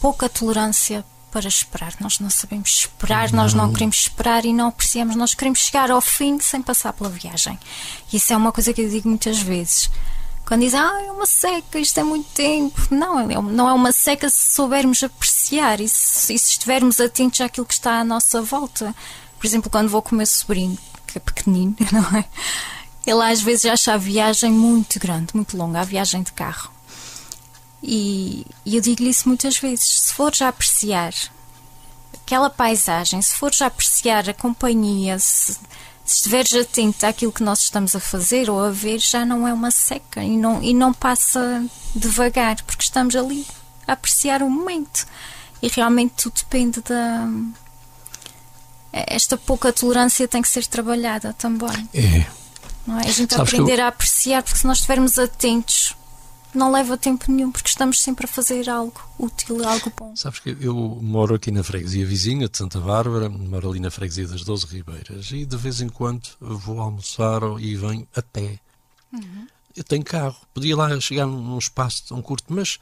pouca 0.00 0.28
tolerância 0.28 1.04
para 1.30 1.48
esperar. 1.48 1.94
Nós 2.00 2.20
não 2.20 2.30
sabemos 2.30 2.80
esperar, 2.80 3.32
nós 3.32 3.54
não 3.54 3.72
queremos 3.72 3.96
esperar 3.98 4.44
e 4.44 4.52
não 4.52 4.68
apreciamos. 4.68 5.16
Nós 5.16 5.34
queremos 5.34 5.58
chegar 5.60 5.90
ao 5.90 6.00
fim 6.00 6.38
sem 6.40 6.62
passar 6.62 6.92
pela 6.92 7.08
viagem. 7.10 7.58
Isso 8.12 8.32
é 8.32 8.36
uma 8.36 8.52
coisa 8.52 8.72
que 8.72 8.80
eu 8.80 8.88
digo 8.88 9.08
muitas 9.08 9.38
vezes. 9.40 9.90
Quando 10.46 10.60
dizem, 10.60 10.78
ah, 10.78 11.02
é 11.06 11.10
uma 11.10 11.24
seca, 11.26 11.78
isto 11.78 11.98
é 11.98 12.04
muito 12.04 12.28
tempo. 12.34 12.80
Não, 12.90 13.18
é- 13.18 13.40
não 13.40 13.68
é 13.68 13.72
uma 13.72 13.90
seca 13.92 14.28
se 14.28 14.54
soubermos 14.54 15.02
apreciar 15.02 15.33
e 15.52 15.88
se, 15.88 16.38
se 16.38 16.52
estivermos 16.52 17.00
atentos 17.00 17.40
àquilo 17.40 17.66
que 17.66 17.74
está 17.74 18.00
à 18.00 18.04
nossa 18.04 18.40
volta. 18.40 18.94
Por 19.38 19.46
exemplo, 19.46 19.70
quando 19.70 19.88
vou 19.88 20.02
com 20.02 20.14
o 20.14 20.18
meu 20.18 20.26
sobrinho, 20.26 20.78
que 21.06 21.18
é 21.18 21.20
pequenino, 21.20 21.76
não 21.92 22.18
é? 22.18 22.24
Ele 23.06 23.22
às 23.22 23.42
vezes 23.42 23.66
acha 23.66 23.92
a 23.94 23.98
viagem 23.98 24.50
muito 24.50 24.98
grande, 24.98 25.34
muito 25.34 25.56
longa, 25.56 25.80
a 25.80 25.84
viagem 25.84 26.22
de 26.22 26.32
carro. 26.32 26.72
E, 27.82 28.46
e 28.64 28.76
eu 28.76 28.80
digo-lhe 28.80 29.10
isso 29.10 29.28
muitas 29.28 29.58
vezes. 29.58 30.00
Se 30.00 30.12
fores 30.14 30.40
a 30.40 30.48
apreciar 30.48 31.12
aquela 32.14 32.48
paisagem, 32.48 33.20
se 33.20 33.34
fores 33.34 33.60
a 33.60 33.66
apreciar 33.66 34.28
a 34.30 34.32
companhia, 34.32 35.18
se, 35.18 35.52
se 36.04 36.16
estiveres 36.16 36.54
atento 36.54 37.04
àquilo 37.04 37.32
que 37.32 37.42
nós 37.42 37.60
estamos 37.60 37.94
a 37.94 38.00
fazer 38.00 38.48
ou 38.48 38.58
a 38.62 38.70
ver, 38.70 38.98
já 38.98 39.26
não 39.26 39.46
é 39.46 39.52
uma 39.52 39.70
seca 39.70 40.22
e 40.22 40.36
não, 40.36 40.62
e 40.62 40.72
não 40.72 40.94
passa 40.94 41.64
devagar, 41.94 42.62
porque 42.62 42.84
estamos 42.84 43.14
ali 43.14 43.46
a 43.86 43.92
apreciar 43.92 44.42
o 44.42 44.50
momento. 44.50 45.06
E 45.62 45.68
realmente 45.68 46.14
tudo 46.16 46.34
depende 46.36 46.80
da. 46.82 47.28
Esta 48.92 49.36
pouca 49.36 49.72
tolerância 49.72 50.28
tem 50.28 50.40
que 50.40 50.48
ser 50.48 50.66
trabalhada 50.66 51.32
também. 51.32 51.88
É. 51.92 52.26
Não 52.86 53.00
é? 53.00 53.08
A 53.08 53.12
gente 53.12 53.34
Sabes 53.34 53.52
aprender 53.52 53.80
a 53.80 53.88
apreciar, 53.88 54.42
porque 54.42 54.58
se 54.58 54.66
nós 54.66 54.78
estivermos 54.78 55.18
atentos, 55.18 55.96
não 56.54 56.70
leva 56.70 56.96
tempo 56.96 57.30
nenhum, 57.30 57.50
porque 57.50 57.68
estamos 57.68 58.00
sempre 58.00 58.26
a 58.26 58.28
fazer 58.28 58.68
algo 58.70 59.00
útil, 59.18 59.66
algo 59.66 59.92
bom. 59.96 60.14
Sabes 60.14 60.38
que 60.38 60.56
eu 60.60 60.74
moro 61.02 61.34
aqui 61.34 61.50
na 61.50 61.64
freguesia 61.64 62.06
vizinha 62.06 62.48
de 62.48 62.56
Santa 62.56 62.78
Bárbara, 62.78 63.28
moro 63.28 63.70
ali 63.70 63.80
na 63.80 63.90
freguesia 63.90 64.28
das 64.28 64.44
Doze 64.44 64.66
Ribeiras 64.66 65.30
e 65.32 65.44
de 65.44 65.56
vez 65.56 65.80
em 65.80 65.88
quando 65.88 66.28
vou 66.40 66.80
almoçar 66.80 67.42
e 67.58 67.74
venho 67.74 68.06
a 68.14 68.22
pé. 68.22 68.60
Eu 69.76 69.82
tenho 69.82 70.04
carro, 70.04 70.36
podia 70.52 70.76
lá 70.76 71.00
chegar 71.00 71.26
num 71.26 71.58
espaço 71.58 72.04
tão 72.08 72.22
curto, 72.22 72.44
mas 72.48 72.78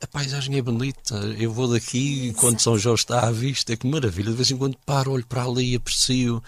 a 0.00 0.06
paisagem 0.06 0.56
é 0.56 0.62
bonita. 0.62 1.16
Eu 1.38 1.52
vou 1.52 1.68
daqui 1.68 2.32
quando 2.34 2.60
São 2.60 2.78
Jorge 2.78 3.02
está 3.02 3.26
à 3.26 3.32
vista, 3.32 3.76
que 3.76 3.86
maravilha. 3.86 4.30
De 4.30 4.36
vez 4.36 4.50
em 4.50 4.56
quando 4.56 4.76
paro, 4.86 5.12
olho 5.12 5.26
para 5.26 5.44
ali, 5.44 5.74
aprecio. 5.74 6.42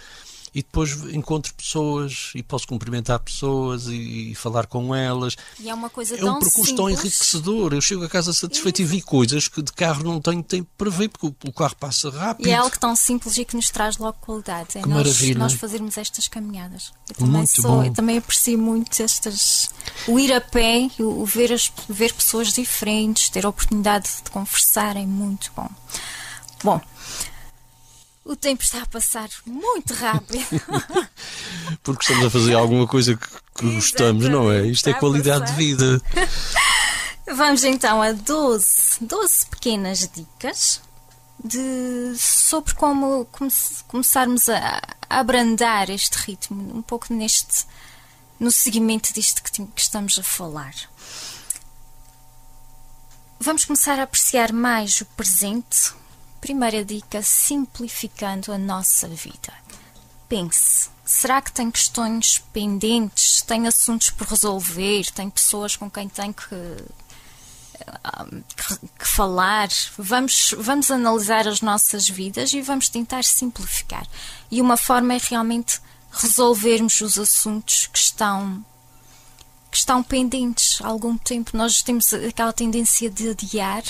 E 0.52 0.62
depois 0.62 0.90
encontro 1.14 1.54
pessoas 1.54 2.32
e 2.34 2.42
posso 2.42 2.66
cumprimentar 2.66 3.20
pessoas 3.20 3.86
e, 3.86 4.32
e 4.32 4.34
falar 4.34 4.66
com 4.66 4.92
elas. 4.92 5.36
E 5.60 5.70
é 5.70 5.74
uma 5.74 5.88
coisa 5.88 6.16
É 6.16 6.18
tão 6.18 6.36
um 6.36 6.40
percurso 6.40 6.74
tão 6.74 6.86
simples. 6.88 7.04
enriquecedor. 7.04 7.72
Eu 7.72 7.80
chego 7.80 8.04
a 8.04 8.08
casa 8.08 8.32
satisfeito 8.32 8.82
e 8.82 8.84
vi 8.84 9.00
coisas 9.00 9.46
que 9.46 9.62
de 9.62 9.72
carro 9.72 10.02
não 10.02 10.20
tenho 10.20 10.42
tempo 10.42 10.68
para 10.76 10.90
ver, 10.90 11.08
porque 11.08 11.26
o, 11.28 11.34
o 11.48 11.52
carro 11.52 11.76
passa 11.76 12.10
rápido. 12.10 12.48
E 12.48 12.50
é 12.50 12.56
algo 12.56 12.76
tão 12.78 12.96
simples 12.96 13.36
e 13.38 13.44
que 13.44 13.54
nos 13.54 13.70
traz 13.70 13.96
logo 13.96 14.18
qualidade. 14.20 14.78
É 14.78 14.82
Que 14.82 14.88
nós, 14.88 14.98
maravilha. 15.06 15.38
nós 15.38 15.52
fazermos 15.52 15.96
estas 15.96 16.26
caminhadas. 16.26 16.92
Eu 17.08 17.14
também, 17.14 17.32
Muito 17.32 17.62
sou, 17.62 17.70
bom. 17.70 17.84
eu 17.84 17.92
também 17.92 18.18
aprecio 18.18 18.58
muito 18.58 19.00
estas. 19.00 19.70
O 20.08 20.18
ir 20.18 20.32
a 20.32 20.40
pé, 20.40 20.90
o, 20.98 21.22
o 21.22 21.24
ver, 21.26 21.52
as, 21.52 21.70
ver 21.88 22.12
pessoas 22.12 22.52
diferentes, 22.52 23.28
ter 23.28 23.46
a 23.46 23.48
oportunidade 23.48 24.08
de 24.24 24.30
conversar 24.32 24.96
é 24.96 25.06
muito 25.06 25.52
bom. 25.54 25.68
Bom, 26.64 26.80
o 28.30 28.36
tempo 28.36 28.62
está 28.62 28.82
a 28.82 28.86
passar 28.86 29.28
muito 29.44 29.92
rápido. 29.94 30.44
Porque 31.82 32.02
estamos 32.04 32.26
a 32.26 32.30
fazer 32.30 32.54
alguma 32.54 32.86
coisa 32.86 33.16
que, 33.16 33.26
que 33.56 33.74
gostamos, 33.74 34.28
não 34.28 34.50
é? 34.52 34.66
Isto 34.66 34.88
é 34.90 34.94
qualidade 34.94 35.50
de 35.50 35.56
vida. 35.56 36.00
Vamos 37.34 37.64
então 37.64 38.00
a 38.00 38.12
12, 38.12 38.98
12 39.04 39.46
pequenas 39.46 40.08
dicas 40.14 40.80
de, 41.44 42.14
sobre 42.18 42.74
como 42.74 43.24
come- 43.26 43.50
começarmos 43.88 44.48
a, 44.48 44.80
a 45.08 45.18
abrandar 45.20 45.90
este 45.90 46.14
ritmo, 46.18 46.76
um 46.76 46.82
pouco 46.82 47.12
neste 47.12 47.64
no 48.38 48.50
seguimento 48.50 49.12
disto 49.12 49.42
que, 49.42 49.50
que 49.50 49.80
estamos 49.80 50.18
a 50.18 50.22
falar. 50.22 50.74
Vamos 53.38 53.64
começar 53.64 53.98
a 53.98 54.02
apreciar 54.04 54.52
mais 54.52 55.00
o 55.00 55.04
presente. 55.06 55.92
Primeira 56.40 56.84
dica, 56.84 57.22
simplificando 57.22 58.52
a 58.52 58.58
nossa 58.58 59.08
vida. 59.08 59.52
Pense, 60.28 60.88
será 61.04 61.42
que 61.42 61.52
tem 61.52 61.70
questões 61.70 62.38
pendentes, 62.52 63.42
tem 63.42 63.66
assuntos 63.66 64.10
por 64.10 64.26
resolver, 64.26 65.10
tem 65.12 65.28
pessoas 65.28 65.76
com 65.76 65.90
quem 65.90 66.08
tem 66.08 66.32
que 66.32 66.44
que, 68.56 68.88
que 68.98 69.06
falar, 69.06 69.68
vamos, 69.96 70.54
vamos 70.58 70.90
analisar 70.90 71.48
as 71.48 71.60
nossas 71.60 72.08
vidas 72.08 72.52
e 72.52 72.60
vamos 72.60 72.88
tentar 72.88 73.24
simplificar. 73.24 74.06
E 74.50 74.60
uma 74.60 74.76
forma 74.76 75.14
é 75.14 75.20
realmente 75.22 75.80
resolvermos 76.10 77.00
os 77.00 77.18
assuntos 77.18 77.86
que 77.86 77.98
estão 77.98 78.64
que 79.70 79.76
estão 79.76 80.02
pendentes 80.02 80.80
há 80.82 80.88
algum 80.88 81.16
tempo. 81.16 81.56
Nós 81.56 81.80
temos 81.80 82.12
aquela 82.12 82.52
tendência 82.52 83.08
de 83.08 83.30
adiar 83.30 83.84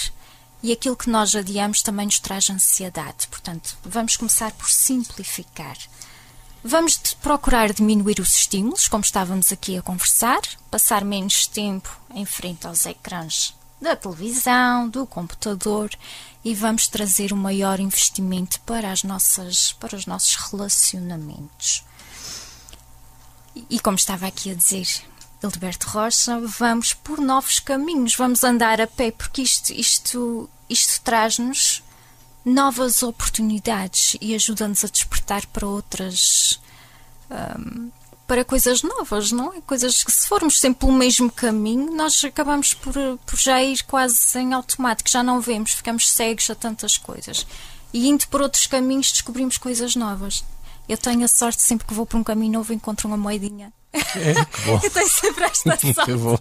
e 0.62 0.72
aquilo 0.72 0.96
que 0.96 1.10
nós 1.10 1.34
adiamos 1.34 1.82
também 1.82 2.06
nos 2.06 2.18
traz 2.18 2.50
ansiedade. 2.50 3.28
Portanto, 3.28 3.76
vamos 3.84 4.16
começar 4.16 4.52
por 4.52 4.68
simplificar. 4.68 5.76
Vamos 6.62 6.98
procurar 7.22 7.72
diminuir 7.72 8.20
os 8.20 8.34
estímulos, 8.34 8.86
como 8.86 9.02
estávamos 9.02 9.50
aqui 9.50 9.78
a 9.78 9.82
conversar, 9.82 10.40
passar 10.70 11.04
menos 11.04 11.46
tempo 11.46 11.98
em 12.14 12.26
frente 12.26 12.66
aos 12.66 12.84
ecrãs 12.84 13.54
da 13.80 13.96
televisão, 13.96 14.88
do 14.88 15.06
computador 15.06 15.90
e 16.44 16.54
vamos 16.54 16.86
trazer 16.86 17.32
um 17.32 17.36
maior 17.36 17.80
investimento 17.80 18.60
para 18.60 18.92
as 18.92 19.02
nossas 19.02 19.72
para 19.72 19.96
os 19.96 20.04
nossos 20.04 20.34
relacionamentos. 20.34 21.82
E 23.68 23.80
como 23.80 23.96
estava 23.96 24.26
aqui 24.26 24.50
a 24.50 24.54
dizer 24.54 24.86
Hildeberto 25.42 25.88
Rocha, 25.88 26.38
vamos 26.38 26.92
por 26.92 27.18
novos 27.18 27.58
caminhos, 27.60 28.14
vamos 28.14 28.44
andar 28.44 28.78
a 28.80 28.86
pé, 28.86 29.10
porque 29.10 29.40
isto, 29.40 29.72
isto, 29.72 30.50
isto 30.68 31.00
traz-nos 31.02 31.82
novas 32.44 33.02
oportunidades 33.02 34.16
e 34.20 34.34
ajuda-nos 34.34 34.84
a 34.84 34.88
despertar 34.88 35.46
para 35.46 35.66
outras. 35.66 36.60
Um, 37.30 37.90
para 38.26 38.44
coisas 38.44 38.82
novas, 38.82 39.32
não 39.32 39.52
é? 39.54 39.60
Coisas 39.62 40.04
que, 40.04 40.12
se 40.12 40.28
formos 40.28 40.60
sempre 40.60 40.80
pelo 40.80 40.92
mesmo 40.92 41.32
caminho, 41.32 41.96
nós 41.96 42.22
acabamos 42.22 42.74
por, 42.74 42.94
por 43.26 43.36
já 43.36 43.60
ir 43.60 43.82
quase 43.84 44.38
em 44.38 44.52
automático, 44.52 45.10
já 45.10 45.22
não 45.22 45.40
vemos, 45.40 45.72
ficamos 45.72 46.08
cegos 46.08 46.48
a 46.48 46.54
tantas 46.54 46.96
coisas. 46.96 47.44
E 47.92 48.08
indo 48.08 48.28
por 48.28 48.40
outros 48.40 48.68
caminhos, 48.68 49.10
descobrimos 49.10 49.58
coisas 49.58 49.96
novas. 49.96 50.44
Eu 50.88 50.96
tenho 50.96 51.24
a 51.24 51.28
sorte, 51.28 51.60
sempre 51.60 51.86
que 51.86 51.94
vou 51.94 52.06
por 52.06 52.18
um 52.18 52.24
caminho 52.24 52.52
novo, 52.52 52.72
encontro 52.72 53.08
uma 53.08 53.16
moedinha 53.16 53.72
é, 53.92 54.44
que 54.44 54.60
bom. 54.66 54.80
Eu 54.82 54.90
tenho 54.90 55.08
sempre 55.08 55.44
esta 55.44 55.76
bom. 56.16 56.38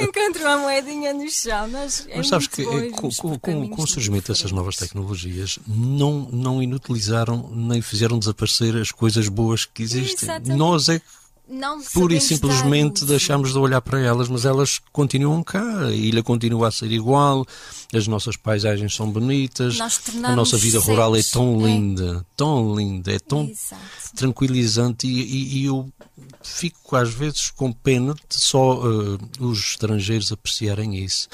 Encontro 0.00 0.42
uma 0.42 0.56
moedinha 0.58 1.12
no 1.12 1.28
chão. 1.30 1.68
Mas, 1.68 2.06
é 2.08 2.16
mas 2.16 2.28
sabes 2.28 2.46
que 2.46 2.62
é, 2.62 2.90
com, 2.90 3.10
com, 3.10 3.38
com, 3.38 3.68
com 3.68 3.82
o 3.82 3.86
surgimento 3.86 4.32
dessas 4.32 4.52
novas 4.52 4.76
tecnologias, 4.76 5.58
não, 5.66 6.28
não 6.32 6.62
inutilizaram 6.62 7.50
nem 7.52 7.82
fizeram 7.82 8.18
desaparecer 8.18 8.76
as 8.76 8.90
coisas 8.90 9.28
boas 9.28 9.64
que 9.64 9.82
existem. 9.82 10.28
Exatamente. 10.28 10.56
Nós 10.56 10.88
é 10.88 10.98
que 10.98 11.04
não 11.48 11.80
pura 11.80 12.14
e 12.14 12.20
simplesmente 12.20 13.00
dar 13.00 13.06
deixamos 13.06 13.52
de 13.52 13.58
olhar 13.58 13.80
para 13.80 14.00
elas, 14.00 14.28
mas 14.28 14.44
elas 14.44 14.80
continuam 14.92 15.42
cá, 15.42 15.86
a 15.86 15.92
ilha 15.92 16.22
continua 16.22 16.68
a 16.68 16.70
ser 16.72 16.90
igual, 16.90 17.46
as 17.94 18.06
nossas 18.08 18.36
paisagens 18.36 18.94
são 18.94 19.10
bonitas, 19.10 19.78
a 20.24 20.34
nossa 20.34 20.56
vida 20.56 20.80
rural 20.80 21.14
é 21.16 21.22
tão 21.22 21.60
é. 21.60 21.70
linda, 21.70 22.26
tão 22.36 22.74
linda, 22.74 23.12
é 23.12 23.18
tão 23.18 23.44
Exato. 23.44 23.82
tranquilizante 24.16 25.06
e, 25.06 25.20
e, 25.22 25.58
e, 25.58 25.64
eu 25.66 25.88
fico 26.42 26.96
às 26.96 27.12
vezes 27.12 27.50
com 27.50 27.72
pena 27.72 28.14
de 28.14 28.36
só 28.36 28.80
uh, 28.80 29.18
os 29.38 29.70
estrangeiros 29.70 30.32
apreciarem 30.32 30.96
isso. 30.96 31.28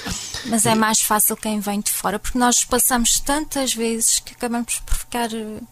Mas 0.47 0.67
é 0.67 0.75
mais 0.75 1.01
fácil 1.01 1.37
quem 1.37 1.61
vem 1.61 1.81
de 1.81 1.91
fora, 1.91 2.19
porque 2.19 2.39
nós 2.39 2.65
passamos 2.65 3.19
tantas 3.21 3.75
vezes 3.75 4.21
que 4.21 4.35
acabamos 4.35 4.81
por 4.85 4.95
ficar. 4.95 5.31
Uh, 5.33 5.67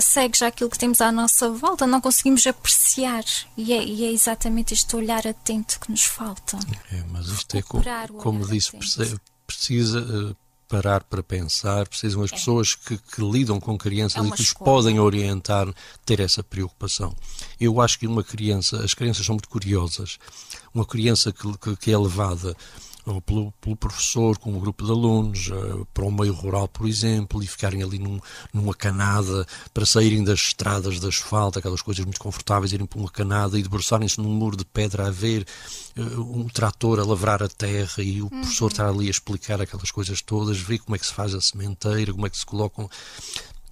segue 0.00 0.38
já 0.38 0.48
aquilo 0.48 0.70
que 0.70 0.78
temos 0.78 1.00
à 1.00 1.10
nossa 1.10 1.50
volta, 1.50 1.86
não 1.86 2.00
conseguimos 2.00 2.46
apreciar. 2.46 3.24
E 3.56 3.72
é, 3.72 3.84
e 3.84 4.04
é 4.04 4.12
exatamente 4.12 4.74
este 4.74 4.94
olhar 4.96 5.26
atento 5.26 5.78
que 5.80 5.90
nos 5.90 6.04
falta. 6.04 6.58
É, 6.92 7.02
mas 7.10 7.28
isto 7.28 7.56
é 7.56 7.62
como, 7.62 7.84
como 8.18 8.46
disse, 8.46 8.76
precisa, 8.76 9.20
precisa 9.46 10.00
uh, 10.00 10.36
parar 10.68 11.02
para 11.02 11.22
pensar, 11.22 11.88
precisam 11.88 12.22
as 12.22 12.32
é. 12.32 12.36
pessoas 12.36 12.76
que, 12.76 12.96
que, 12.96 13.20
lidam 13.20 13.58
com 13.58 13.76
crianças 13.76 14.24
é 14.24 14.28
e 14.28 14.30
que 14.30 14.40
os 14.40 14.52
podem 14.52 15.00
orientar, 15.00 15.66
ter 16.06 16.20
essa 16.20 16.42
preocupação. 16.44 17.14
Eu 17.60 17.80
acho 17.80 17.98
que 17.98 18.06
uma 18.06 18.22
criança, 18.22 18.82
as 18.84 18.94
crianças 18.94 19.26
são 19.26 19.34
muito 19.34 19.48
curiosas. 19.48 20.18
Uma 20.72 20.86
criança 20.86 21.32
que, 21.32 21.58
que, 21.58 21.76
que 21.76 21.92
é 21.92 21.98
levada 21.98 22.56
pelo, 23.18 23.50
pelo, 23.52 23.74
professor, 23.74 24.36
com 24.36 24.52
um 24.52 24.60
grupo 24.60 24.84
de 24.84 24.90
alunos, 24.90 25.48
uh, 25.48 25.86
para 25.94 26.04
o 26.04 26.12
meio 26.12 26.34
rural, 26.34 26.68
por 26.68 26.86
exemplo, 26.86 27.42
e 27.42 27.46
ficarem 27.46 27.82
ali 27.82 27.98
num, 27.98 28.20
numa 28.52 28.74
canada 28.74 29.46
para 29.72 29.86
saírem 29.86 30.22
das 30.22 30.38
estradas 30.40 31.00
de 31.00 31.06
asfalto, 31.06 31.58
aquelas 31.58 31.80
coisas 31.80 32.04
muito 32.04 32.20
confortáveis, 32.20 32.72
irem 32.72 32.86
para 32.86 32.98
uma 32.98 33.10
canada 33.10 33.58
e 33.58 33.62
debruçarem-se 33.62 34.20
num 34.20 34.28
muro 34.28 34.56
de 34.56 34.64
pedra 34.66 35.06
a 35.06 35.10
ver 35.10 35.46
uh, 35.96 36.20
um 36.20 36.46
trator 36.46 37.00
a 37.00 37.04
lavrar 37.04 37.42
a 37.42 37.48
terra 37.48 38.02
e 38.02 38.20
o 38.20 38.24
uhum. 38.24 38.28
professor 38.42 38.70
estar 38.70 38.88
ali 38.88 39.06
a 39.06 39.10
explicar 39.10 39.60
aquelas 39.60 39.90
coisas 39.90 40.20
todas, 40.20 40.58
ver 40.58 40.78
como 40.80 40.96
é 40.96 40.98
que 40.98 41.06
se 41.06 41.14
faz 41.14 41.34
a 41.34 41.40
sementeira, 41.40 42.12
como 42.12 42.26
é 42.26 42.30
que 42.30 42.36
se 42.36 42.44
colocam 42.44 42.90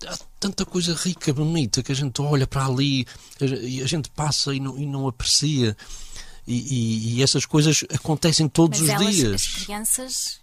há 0.06 0.16
tanta 0.38 0.64
coisa 0.64 0.94
rica, 0.94 1.32
bonita, 1.32 1.82
que 1.82 1.92
a 1.92 1.94
gente 1.94 2.20
olha 2.20 2.46
para 2.46 2.66
ali 2.66 3.06
e 3.40 3.82
a 3.82 3.86
gente 3.86 4.10
passa 4.10 4.54
e 4.54 4.60
não, 4.60 4.78
e 4.78 4.86
não 4.86 5.08
aprecia. 5.08 5.76
E, 6.48 6.54
e, 6.54 7.18
e 7.18 7.22
essas 7.22 7.44
coisas 7.44 7.84
acontecem 7.92 8.48
todos 8.48 8.80
Mas 8.80 8.88
os 8.88 8.94
elas, 8.94 9.14
dias. 9.14 9.34
As 9.34 9.64
crianças 9.64 10.40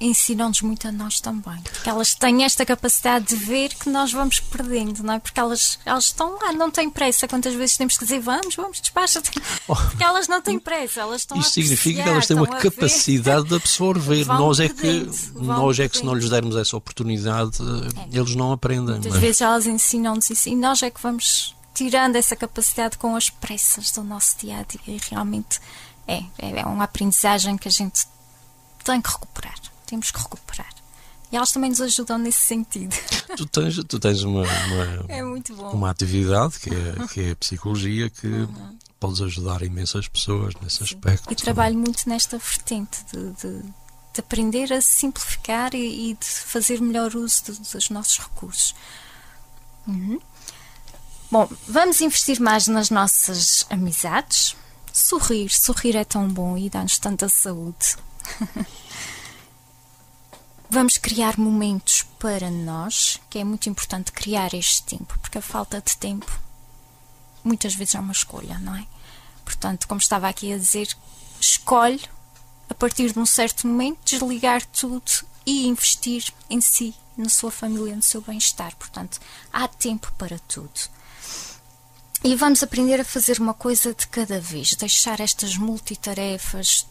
ensinam-nos 0.00 0.62
muito 0.62 0.86
a 0.86 0.92
nós 0.92 1.20
também. 1.20 1.58
Porque 1.62 1.88
elas 1.88 2.14
têm 2.14 2.44
esta 2.44 2.64
capacidade 2.64 3.26
de 3.26 3.36
ver 3.36 3.70
que 3.70 3.88
nós 3.88 4.12
vamos 4.12 4.40
perdendo, 4.40 5.02
não 5.02 5.14
é? 5.14 5.18
Porque 5.18 5.40
elas, 5.40 5.78
elas 5.84 6.04
estão 6.04 6.38
lá, 6.38 6.52
não 6.52 6.70
têm 6.70 6.88
pressa. 6.88 7.26
Quantas 7.26 7.54
vezes 7.54 7.76
temos 7.76 7.96
que 7.96 8.04
dizer 8.04 8.20
vamos, 8.20 8.54
vamos, 8.54 8.80
despacha. 8.80 9.22
Oh. 9.66 9.74
Porque 9.74 10.04
elas 10.04 10.28
não 10.28 10.40
têm 10.40 10.58
pressa, 10.58 11.00
elas 11.00 11.22
estão 11.22 11.38
Isto 11.38 11.52
significa 11.52 12.02
que 12.02 12.08
elas 12.08 12.26
têm 12.26 12.36
uma 12.36 12.46
capacidade 12.46 13.48
de 13.48 13.54
absorver. 13.54 14.26
nós 14.26 14.60
é 14.60 14.68
que, 14.68 15.08
nós 15.34 15.78
é 15.78 15.88
que 15.88 15.98
se 15.98 16.04
não 16.04 16.14
lhes 16.14 16.30
dermos 16.30 16.56
essa 16.56 16.76
oportunidade, 16.76 17.58
é. 18.12 18.16
eles 18.16 18.34
não 18.34 18.52
aprendem. 18.52 18.94
Muitas 18.94 19.12
mas... 19.12 19.20
vezes 19.20 19.40
elas 19.40 19.66
ensinam-nos 19.66 20.30
isso 20.30 20.48
e 20.48 20.54
nós 20.54 20.82
é 20.82 20.90
que 20.90 21.00
vamos 21.00 21.54
tirando 21.78 22.16
essa 22.16 22.34
capacidade 22.34 22.98
com 22.98 23.14
as 23.14 23.30
pressas 23.30 23.92
do 23.92 24.02
nosso 24.02 24.36
dia 24.38 24.58
a 24.58 24.62
dia. 24.64 24.80
E 24.88 25.00
realmente 25.10 25.60
é, 26.08 26.24
é 26.36 26.66
uma 26.66 26.82
aprendizagem 26.82 27.56
que 27.56 27.68
a 27.68 27.70
gente 27.70 28.04
tem 28.82 29.00
que 29.00 29.08
recuperar. 29.08 29.54
Temos 29.86 30.10
que 30.10 30.18
recuperar. 30.18 30.74
E 31.30 31.36
elas 31.36 31.52
também 31.52 31.70
nos 31.70 31.80
ajudam 31.80 32.18
nesse 32.18 32.40
sentido. 32.40 32.96
Tu 33.36 33.46
tens, 33.46 33.76
tu 33.84 34.00
tens 34.00 34.22
uma, 34.22 34.40
uma, 34.40 35.06
é 35.08 35.22
uma 35.22 35.90
atividade 35.90 36.58
que 36.58 36.70
é, 36.70 37.06
que 37.12 37.20
é 37.20 37.30
a 37.32 37.36
psicologia 37.36 38.10
que 38.10 38.26
uhum. 38.26 38.78
podes 38.98 39.20
ajudar 39.20 39.62
imensas 39.62 40.08
pessoas 40.08 40.54
nesse 40.60 40.78
Sim. 40.78 40.84
aspecto. 40.84 41.30
E 41.30 41.36
trabalho 41.36 41.78
muito 41.78 42.08
nesta 42.08 42.38
vertente 42.38 43.04
de, 43.12 43.30
de, 43.34 43.62
de 43.62 44.20
aprender 44.20 44.72
a 44.72 44.80
simplificar 44.80 45.74
e, 45.74 46.10
e, 46.10 46.14
de 46.14 46.26
fazer 46.26 46.80
melhor 46.80 47.14
uso 47.14 47.44
de, 47.44 47.60
dos 47.60 47.90
nossos 47.90 48.18
recursos. 48.18 48.74
Uhum. 49.86 50.18
Bom, 51.30 51.46
vamos 51.66 52.00
investir 52.00 52.40
mais 52.40 52.66
nas 52.68 52.88
nossas 52.88 53.66
amizades. 53.68 54.56
Sorrir, 54.90 55.50
sorrir 55.50 55.94
é 55.94 56.02
tão 56.02 56.26
bom 56.26 56.56
e 56.56 56.70
dá-nos 56.70 56.98
tanta 56.98 57.28
saúde. 57.28 57.96
vamos 60.70 60.96
criar 60.96 61.38
momentos 61.38 62.02
para 62.18 62.50
nós, 62.50 63.20
que 63.28 63.38
é 63.38 63.44
muito 63.44 63.68
importante 63.68 64.10
criar 64.10 64.54
este 64.54 64.82
tempo, 64.84 65.18
porque 65.18 65.36
a 65.36 65.42
falta 65.42 65.82
de 65.82 65.98
tempo 65.98 66.40
muitas 67.44 67.74
vezes 67.74 67.94
é 67.94 68.00
uma 68.00 68.12
escolha, 68.12 68.58
não 68.58 68.74
é? 68.74 68.86
Portanto, 69.44 69.86
como 69.86 70.00
estava 70.00 70.30
aqui 70.30 70.50
a 70.50 70.56
dizer, 70.56 70.88
escolhe 71.38 72.00
a 72.70 72.74
partir 72.74 73.12
de 73.12 73.18
um 73.18 73.26
certo 73.26 73.66
momento 73.66 73.98
desligar 74.02 74.64
tudo 74.64 75.12
e 75.44 75.66
investir 75.66 76.32
em 76.48 76.62
si, 76.62 76.94
na 77.18 77.28
sua 77.28 77.50
família, 77.50 77.94
no 77.94 78.02
seu 78.02 78.22
bem-estar. 78.22 78.74
Portanto, 78.76 79.20
há 79.52 79.68
tempo 79.68 80.10
para 80.16 80.38
tudo. 80.38 80.97
E 82.24 82.34
vamos 82.34 82.62
aprender 82.62 83.00
a 83.00 83.04
fazer 83.04 83.38
uma 83.40 83.54
coisa 83.54 83.94
de 83.94 84.06
cada 84.08 84.40
vez, 84.40 84.74
deixar 84.74 85.20
estas 85.20 85.56
multitarefas. 85.56 86.86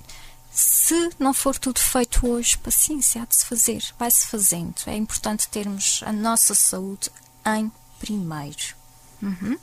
Se 0.51 1.09
não 1.19 1.33
for 1.33 1.57
tudo 1.57 1.79
feito 1.79 2.27
hoje, 2.27 2.57
paciência, 2.57 3.21
há 3.21 3.25
de 3.25 3.35
se 3.35 3.45
fazer, 3.45 3.83
vai-se 3.99 4.25
fazendo. 4.27 4.75
É 4.87 4.95
importante 4.95 5.47
termos 5.49 6.01
a 6.05 6.11
nossa 6.11 6.55
saúde 6.55 7.11
em 7.45 7.71
primeiro. 7.99 8.75
Uhum. 9.21 9.57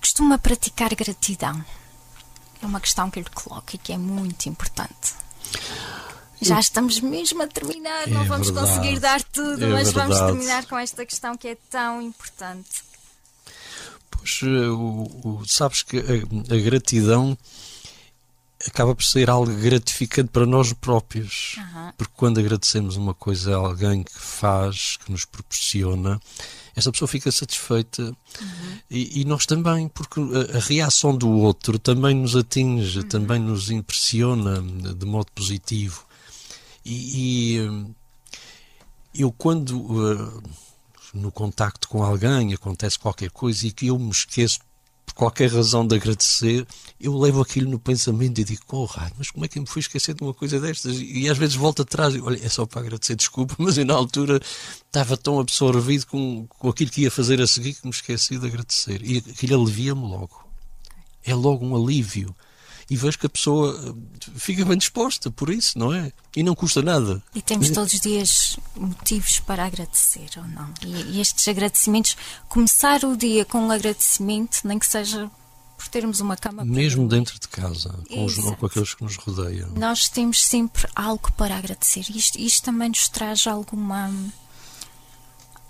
Costuma 0.00 0.38
praticar 0.38 0.94
gratidão. 0.94 1.64
É 2.60 2.66
uma 2.66 2.80
questão 2.80 3.10
que 3.10 3.18
eu 3.18 3.22
lhe 3.22 3.30
coloco 3.30 3.74
e 3.74 3.78
que 3.78 3.92
é 3.92 3.98
muito 3.98 4.46
importante. 4.48 5.14
Já 6.40 6.60
estamos 6.60 7.00
mesmo 7.00 7.42
a 7.42 7.46
terminar, 7.46 8.08
é 8.08 8.10
não 8.10 8.24
vamos 8.26 8.50
verdade. 8.50 8.68
conseguir 8.68 8.98
dar 8.98 9.22
tudo, 9.22 9.64
é 9.64 9.68
mas 9.68 9.92
verdade. 9.92 10.12
vamos 10.12 10.18
terminar 10.18 10.66
com 10.66 10.76
esta 10.76 11.06
questão 11.06 11.36
que 11.36 11.48
é 11.48 11.54
tão 11.70 12.02
importante. 12.02 12.82
Eh, 14.42 14.68
o, 14.68 15.04
o, 15.24 15.42
sabes 15.46 15.82
que 15.82 15.98
a, 15.98 16.54
a, 16.54 16.58
gratidão 16.58 17.36
acaba 18.66 18.94
por 18.94 19.04
ser 19.04 19.28
algo 19.28 19.52
gratificante 19.54 20.30
para 20.30 20.46
nós 20.46 20.72
próprios. 20.72 21.56
Uhum. 21.58 21.92
Porque 21.96 22.12
quando 22.16 22.40
agradecemos 22.40 22.96
uma 22.96 23.14
coisa 23.14 23.54
a 23.54 23.58
alguém 23.58 24.02
que 24.02 24.18
faz, 24.18 24.96
que 25.04 25.12
nos 25.12 25.24
proporciona, 25.24 26.20
essa 26.74 26.90
pessoa 26.90 27.06
fica 27.06 27.30
satisfeita 27.30 28.02
uhum. 28.02 28.78
e, 28.90 29.20
e, 29.20 29.24
nós 29.24 29.46
também, 29.46 29.88
porque 29.88 30.20
a, 30.20 30.56
a, 30.56 30.60
reação 30.60 31.16
do 31.16 31.30
outro 31.30 31.78
também 31.78 32.14
nos 32.14 32.34
atinge, 32.34 33.00
uhum. 33.00 33.08
também 33.08 33.38
nos 33.38 33.70
impressiona 33.70 34.60
de 34.94 35.06
modo 35.06 35.30
positivo. 35.34 36.04
E, 36.84 37.58
e 39.14 39.22
eu, 39.22 39.30
quando. 39.32 39.78
Uh, 39.78 40.42
no 41.14 41.30
contacto 41.30 41.88
com 41.88 42.02
alguém 42.02 42.52
acontece 42.52 42.98
qualquer 42.98 43.30
coisa 43.30 43.66
e 43.66 43.72
que 43.72 43.86
eu 43.86 43.98
me 43.98 44.10
esqueço 44.10 44.58
por 45.04 45.14
qualquer 45.14 45.50
razão 45.50 45.86
de 45.86 45.94
agradecer, 45.94 46.66
eu 46.98 47.16
levo 47.16 47.42
aquilo 47.42 47.70
no 47.70 47.78
pensamento 47.78 48.40
e 48.40 48.44
digo, 48.44 48.62
oh, 48.72 48.88
mas 49.18 49.30
como 49.30 49.44
é 49.44 49.48
que 49.48 49.58
eu 49.58 49.62
me 49.62 49.68
fui 49.68 49.80
esquecer 49.80 50.14
de 50.14 50.22
uma 50.22 50.32
coisa 50.32 50.58
destas? 50.58 50.96
E 50.98 51.28
às 51.28 51.36
vezes 51.36 51.54
volto 51.54 51.82
atrás 51.82 52.14
e 52.14 52.20
olha, 52.20 52.42
é 52.42 52.48
só 52.48 52.64
para 52.66 52.80
agradecer, 52.80 53.14
desculpa, 53.14 53.54
mas 53.60 53.76
eu 53.76 53.84
na 53.84 53.94
altura 53.94 54.40
estava 54.86 55.16
tão 55.16 55.38
absorvido 55.38 56.06
com, 56.06 56.46
com 56.48 56.68
aquilo 56.68 56.90
que 56.90 57.02
ia 57.02 57.10
fazer 57.10 57.40
a 57.40 57.46
seguir 57.46 57.74
que 57.74 57.84
me 57.84 57.90
esqueci 57.90 58.38
de 58.38 58.46
agradecer. 58.46 59.02
E 59.02 59.18
aquilo 59.18 59.62
alivia-me 59.62 60.02
logo. 60.02 60.44
É 61.22 61.34
logo 61.34 61.64
um 61.64 61.76
alívio 61.76 62.34
e 62.90 62.96
vejo 62.96 63.18
que 63.18 63.26
a 63.26 63.30
pessoa 63.30 63.78
eh, 63.88 64.30
fica 64.36 64.64
bem 64.64 64.76
disposta 64.76 65.30
por 65.30 65.50
isso, 65.50 65.78
não 65.78 65.92
é? 65.92 66.12
E 66.36 66.42
não 66.42 66.54
custa 66.54 66.82
nada. 66.82 67.22
E 67.34 67.40
temos 67.40 67.70
todos 67.70 67.92
os 67.92 68.00
dias 68.00 68.58
motivos 68.76 69.40
para 69.40 69.64
agradecer 69.64 70.28
ou 70.36 70.44
não. 70.44 70.72
E, 70.82 71.16
e 71.16 71.20
estes 71.20 71.46
agradecimentos, 71.48 72.16
começar 72.48 73.04
o 73.04 73.16
dia 73.16 73.44
com 73.44 73.58
um 73.58 73.70
agradecimento, 73.70 74.60
nem 74.64 74.78
que 74.78 74.86
seja 74.86 75.30
por 75.76 75.88
termos 75.88 76.20
uma 76.20 76.36
cama. 76.36 76.64
Mesmo 76.64 77.06
dentro 77.08 77.38
de 77.38 77.48
casa, 77.48 77.94
com, 78.08 78.24
os, 78.24 78.36
com, 78.36 78.66
aqueles 78.66 78.94
que 78.94 79.02
nos 79.02 79.16
rodeiam. 79.16 79.70
Nós 79.70 80.08
temos 80.08 80.42
sempre 80.42 80.88
algo 80.94 81.30
para 81.32 81.56
agradecer. 81.56 82.04
Isto, 82.10 82.38
isto 82.38 82.64
também 82.64 82.88
nos 82.88 83.08
traz 83.08 83.46
alguma 83.46 84.10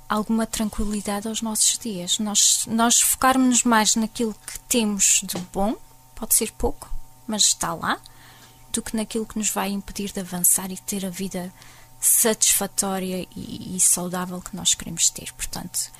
alguma 0.09 0.47
tranquilidade 0.47 1.27
aos 1.27 1.43
nossos 1.43 1.79
dias. 1.79 2.19
Nós, 2.19 2.67
nós 2.69 3.01
focarmos 3.01 3.65
mais 3.65 3.97
naquilo 3.97 4.35
que 4.47 4.59
temos 4.61 5.23
de 5.25 5.39
bom, 5.53 5.75
pode 6.15 6.35
ser 6.35 6.53
pouco, 6.53 6.93
mas 7.27 7.43
está 7.43 7.75
lá, 7.75 8.01
do 8.72 8.83
que 8.83 8.97
naquilo 8.97 9.27
que 9.27 9.39
nos 9.39 9.51
vai 9.51 9.70
impedir 9.70 10.12
de 10.12 10.20
avançar 10.20 10.70
e 10.70 10.77
ter 10.77 11.07
a 11.07 11.11
vida 11.11 11.53
satisfatória 12.01 13.27
e, 13.35 13.77
e 13.77 13.81
saudável 13.81 14.41
que 14.41 14.55
nós 14.55 14.75
queremos 14.75 15.09
ter. 15.11 15.33
Portanto, 15.33 15.91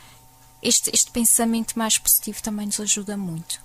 este, 0.63 0.91
este 0.93 1.11
pensamento 1.11 1.79
mais 1.79 1.99
positivo 1.99 2.43
também 2.43 2.67
nos 2.67 2.81
ajuda 2.81 3.17
muito. 3.17 3.63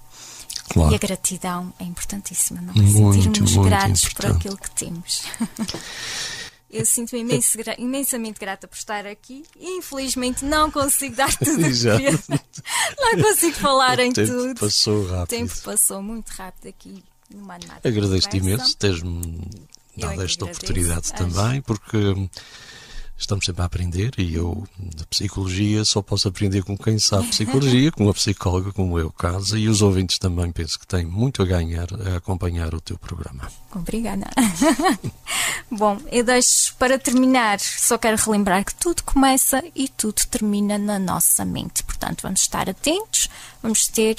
Claro. 0.69 0.91
E 0.91 0.95
a 0.95 0.97
gratidão 0.99 1.73
é 1.79 1.83
importantíssima, 1.83 2.61
não 2.61 2.73
é? 2.73 2.77
Muito, 2.77 3.23
Sentirmos 3.23 3.53
muito 3.53 3.69
gratos 3.69 4.03
importante. 4.03 4.13
por 4.15 4.25
aquilo 4.37 4.57
que 4.57 4.71
temos. 4.71 5.23
Eu 6.69 6.85
sinto-me 6.85 7.21
imenso, 7.21 7.57
imensamente 7.79 8.39
grata 8.39 8.67
por 8.67 8.77
estar 8.77 9.07
aqui 9.07 9.43
e 9.59 9.77
infelizmente 9.77 10.45
não 10.45 10.69
consigo 10.69 11.15
dar 11.15 11.33
tudo 11.35 11.63
Não 12.99 13.23
consigo 13.23 13.55
falar 13.57 13.97
o 13.97 14.01
em 14.03 14.11
tempo 14.11 14.31
tudo. 14.31 14.59
passou 14.59 15.07
rápido. 15.07 15.23
O 15.23 15.27
tempo 15.27 15.61
passou 15.61 16.03
muito 16.03 16.29
rápido 16.29 16.67
aqui 16.69 17.03
numa 17.33 17.57
Agradeço-te 17.83 18.37
imenso 18.37 18.75
teres-me 18.77 19.41
dado 19.95 20.21
esta 20.23 20.45
oportunidade 20.45 21.13
também, 21.13 21.61
porque 21.61 22.29
estamos 23.19 23.45
sempre 23.45 23.61
a 23.61 23.65
aprender 23.65 24.13
e 24.17 24.33
eu, 24.33 24.65
da 24.95 25.05
psicologia, 25.05 25.83
só 25.83 26.01
posso 26.01 26.29
aprender 26.29 26.63
com 26.63 26.77
quem 26.77 26.97
sabe 26.97 27.27
psicologia, 27.29 27.91
com 27.91 28.05
uma 28.05 28.13
psicóloga 28.13 28.71
como 28.71 28.97
eu, 28.97 29.11
casa, 29.11 29.59
e 29.59 29.67
os 29.67 29.81
ouvintes 29.81 30.17
também 30.17 30.51
penso 30.51 30.79
que 30.79 30.87
têm 30.87 31.05
muito 31.05 31.41
a 31.41 31.45
ganhar 31.45 31.87
a 32.07 32.17
acompanhar 32.17 32.73
o 32.73 32.79
teu 32.79 32.97
programa. 32.97 33.51
Obrigada. 33.75 34.27
Bom, 35.69 36.01
eu 36.11 36.23
deixo 36.23 36.73
para 36.77 36.97
terminar, 36.97 37.59
só 37.59 37.97
quero 37.97 38.17
relembrar 38.17 38.63
que 38.63 38.73
tudo 38.73 39.03
começa 39.03 39.61
e 39.75 39.89
tudo 39.89 40.21
termina 40.29 40.77
na 40.77 40.97
nossa 40.97 41.43
mente. 41.43 41.83
Portanto, 41.83 42.21
vamos 42.23 42.41
estar 42.41 42.69
atentos, 42.69 43.27
vamos 43.61 43.87
ter 43.87 44.15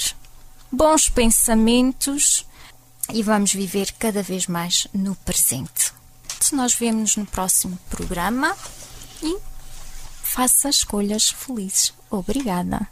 bons 0.71 1.09
pensamentos 1.09 2.45
e 3.13 3.23
vamos 3.23 3.53
viver 3.53 3.93
cada 3.99 4.21
vez 4.21 4.47
mais 4.47 4.87
no 4.93 5.15
presente. 5.15 5.93
Nós 6.51 6.73
vemos 6.73 7.15
no 7.15 7.25
próximo 7.25 7.77
programa 7.89 8.55
e 9.23 9.37
faça 10.23 10.69
escolhas 10.69 11.29
felizes. 11.29 11.93
Obrigada. 12.09 12.89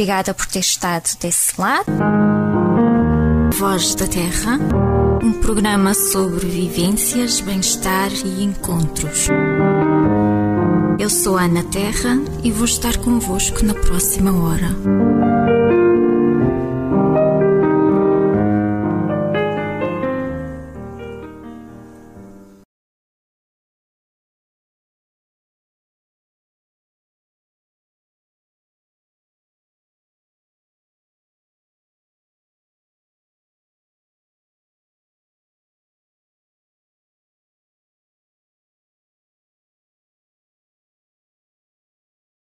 Obrigada 0.00 0.32
por 0.32 0.46
ter 0.46 0.60
estado 0.60 1.10
desse 1.20 1.60
lado. 1.60 1.84
Voz 3.52 3.94
da 3.94 4.06
Terra, 4.06 4.58
um 5.22 5.30
programa 5.30 5.92
sobre 5.92 6.46
vivências, 6.46 7.42
bem-estar 7.42 8.10
e 8.24 8.42
encontros. 8.42 9.28
Eu 10.98 11.10
sou 11.10 11.36
Ana 11.36 11.62
Terra 11.64 12.18
e 12.42 12.50
vou 12.50 12.64
estar 12.64 12.96
convosco 12.96 13.62
na 13.62 13.74
próxima 13.74 14.32
hora. 14.32 15.09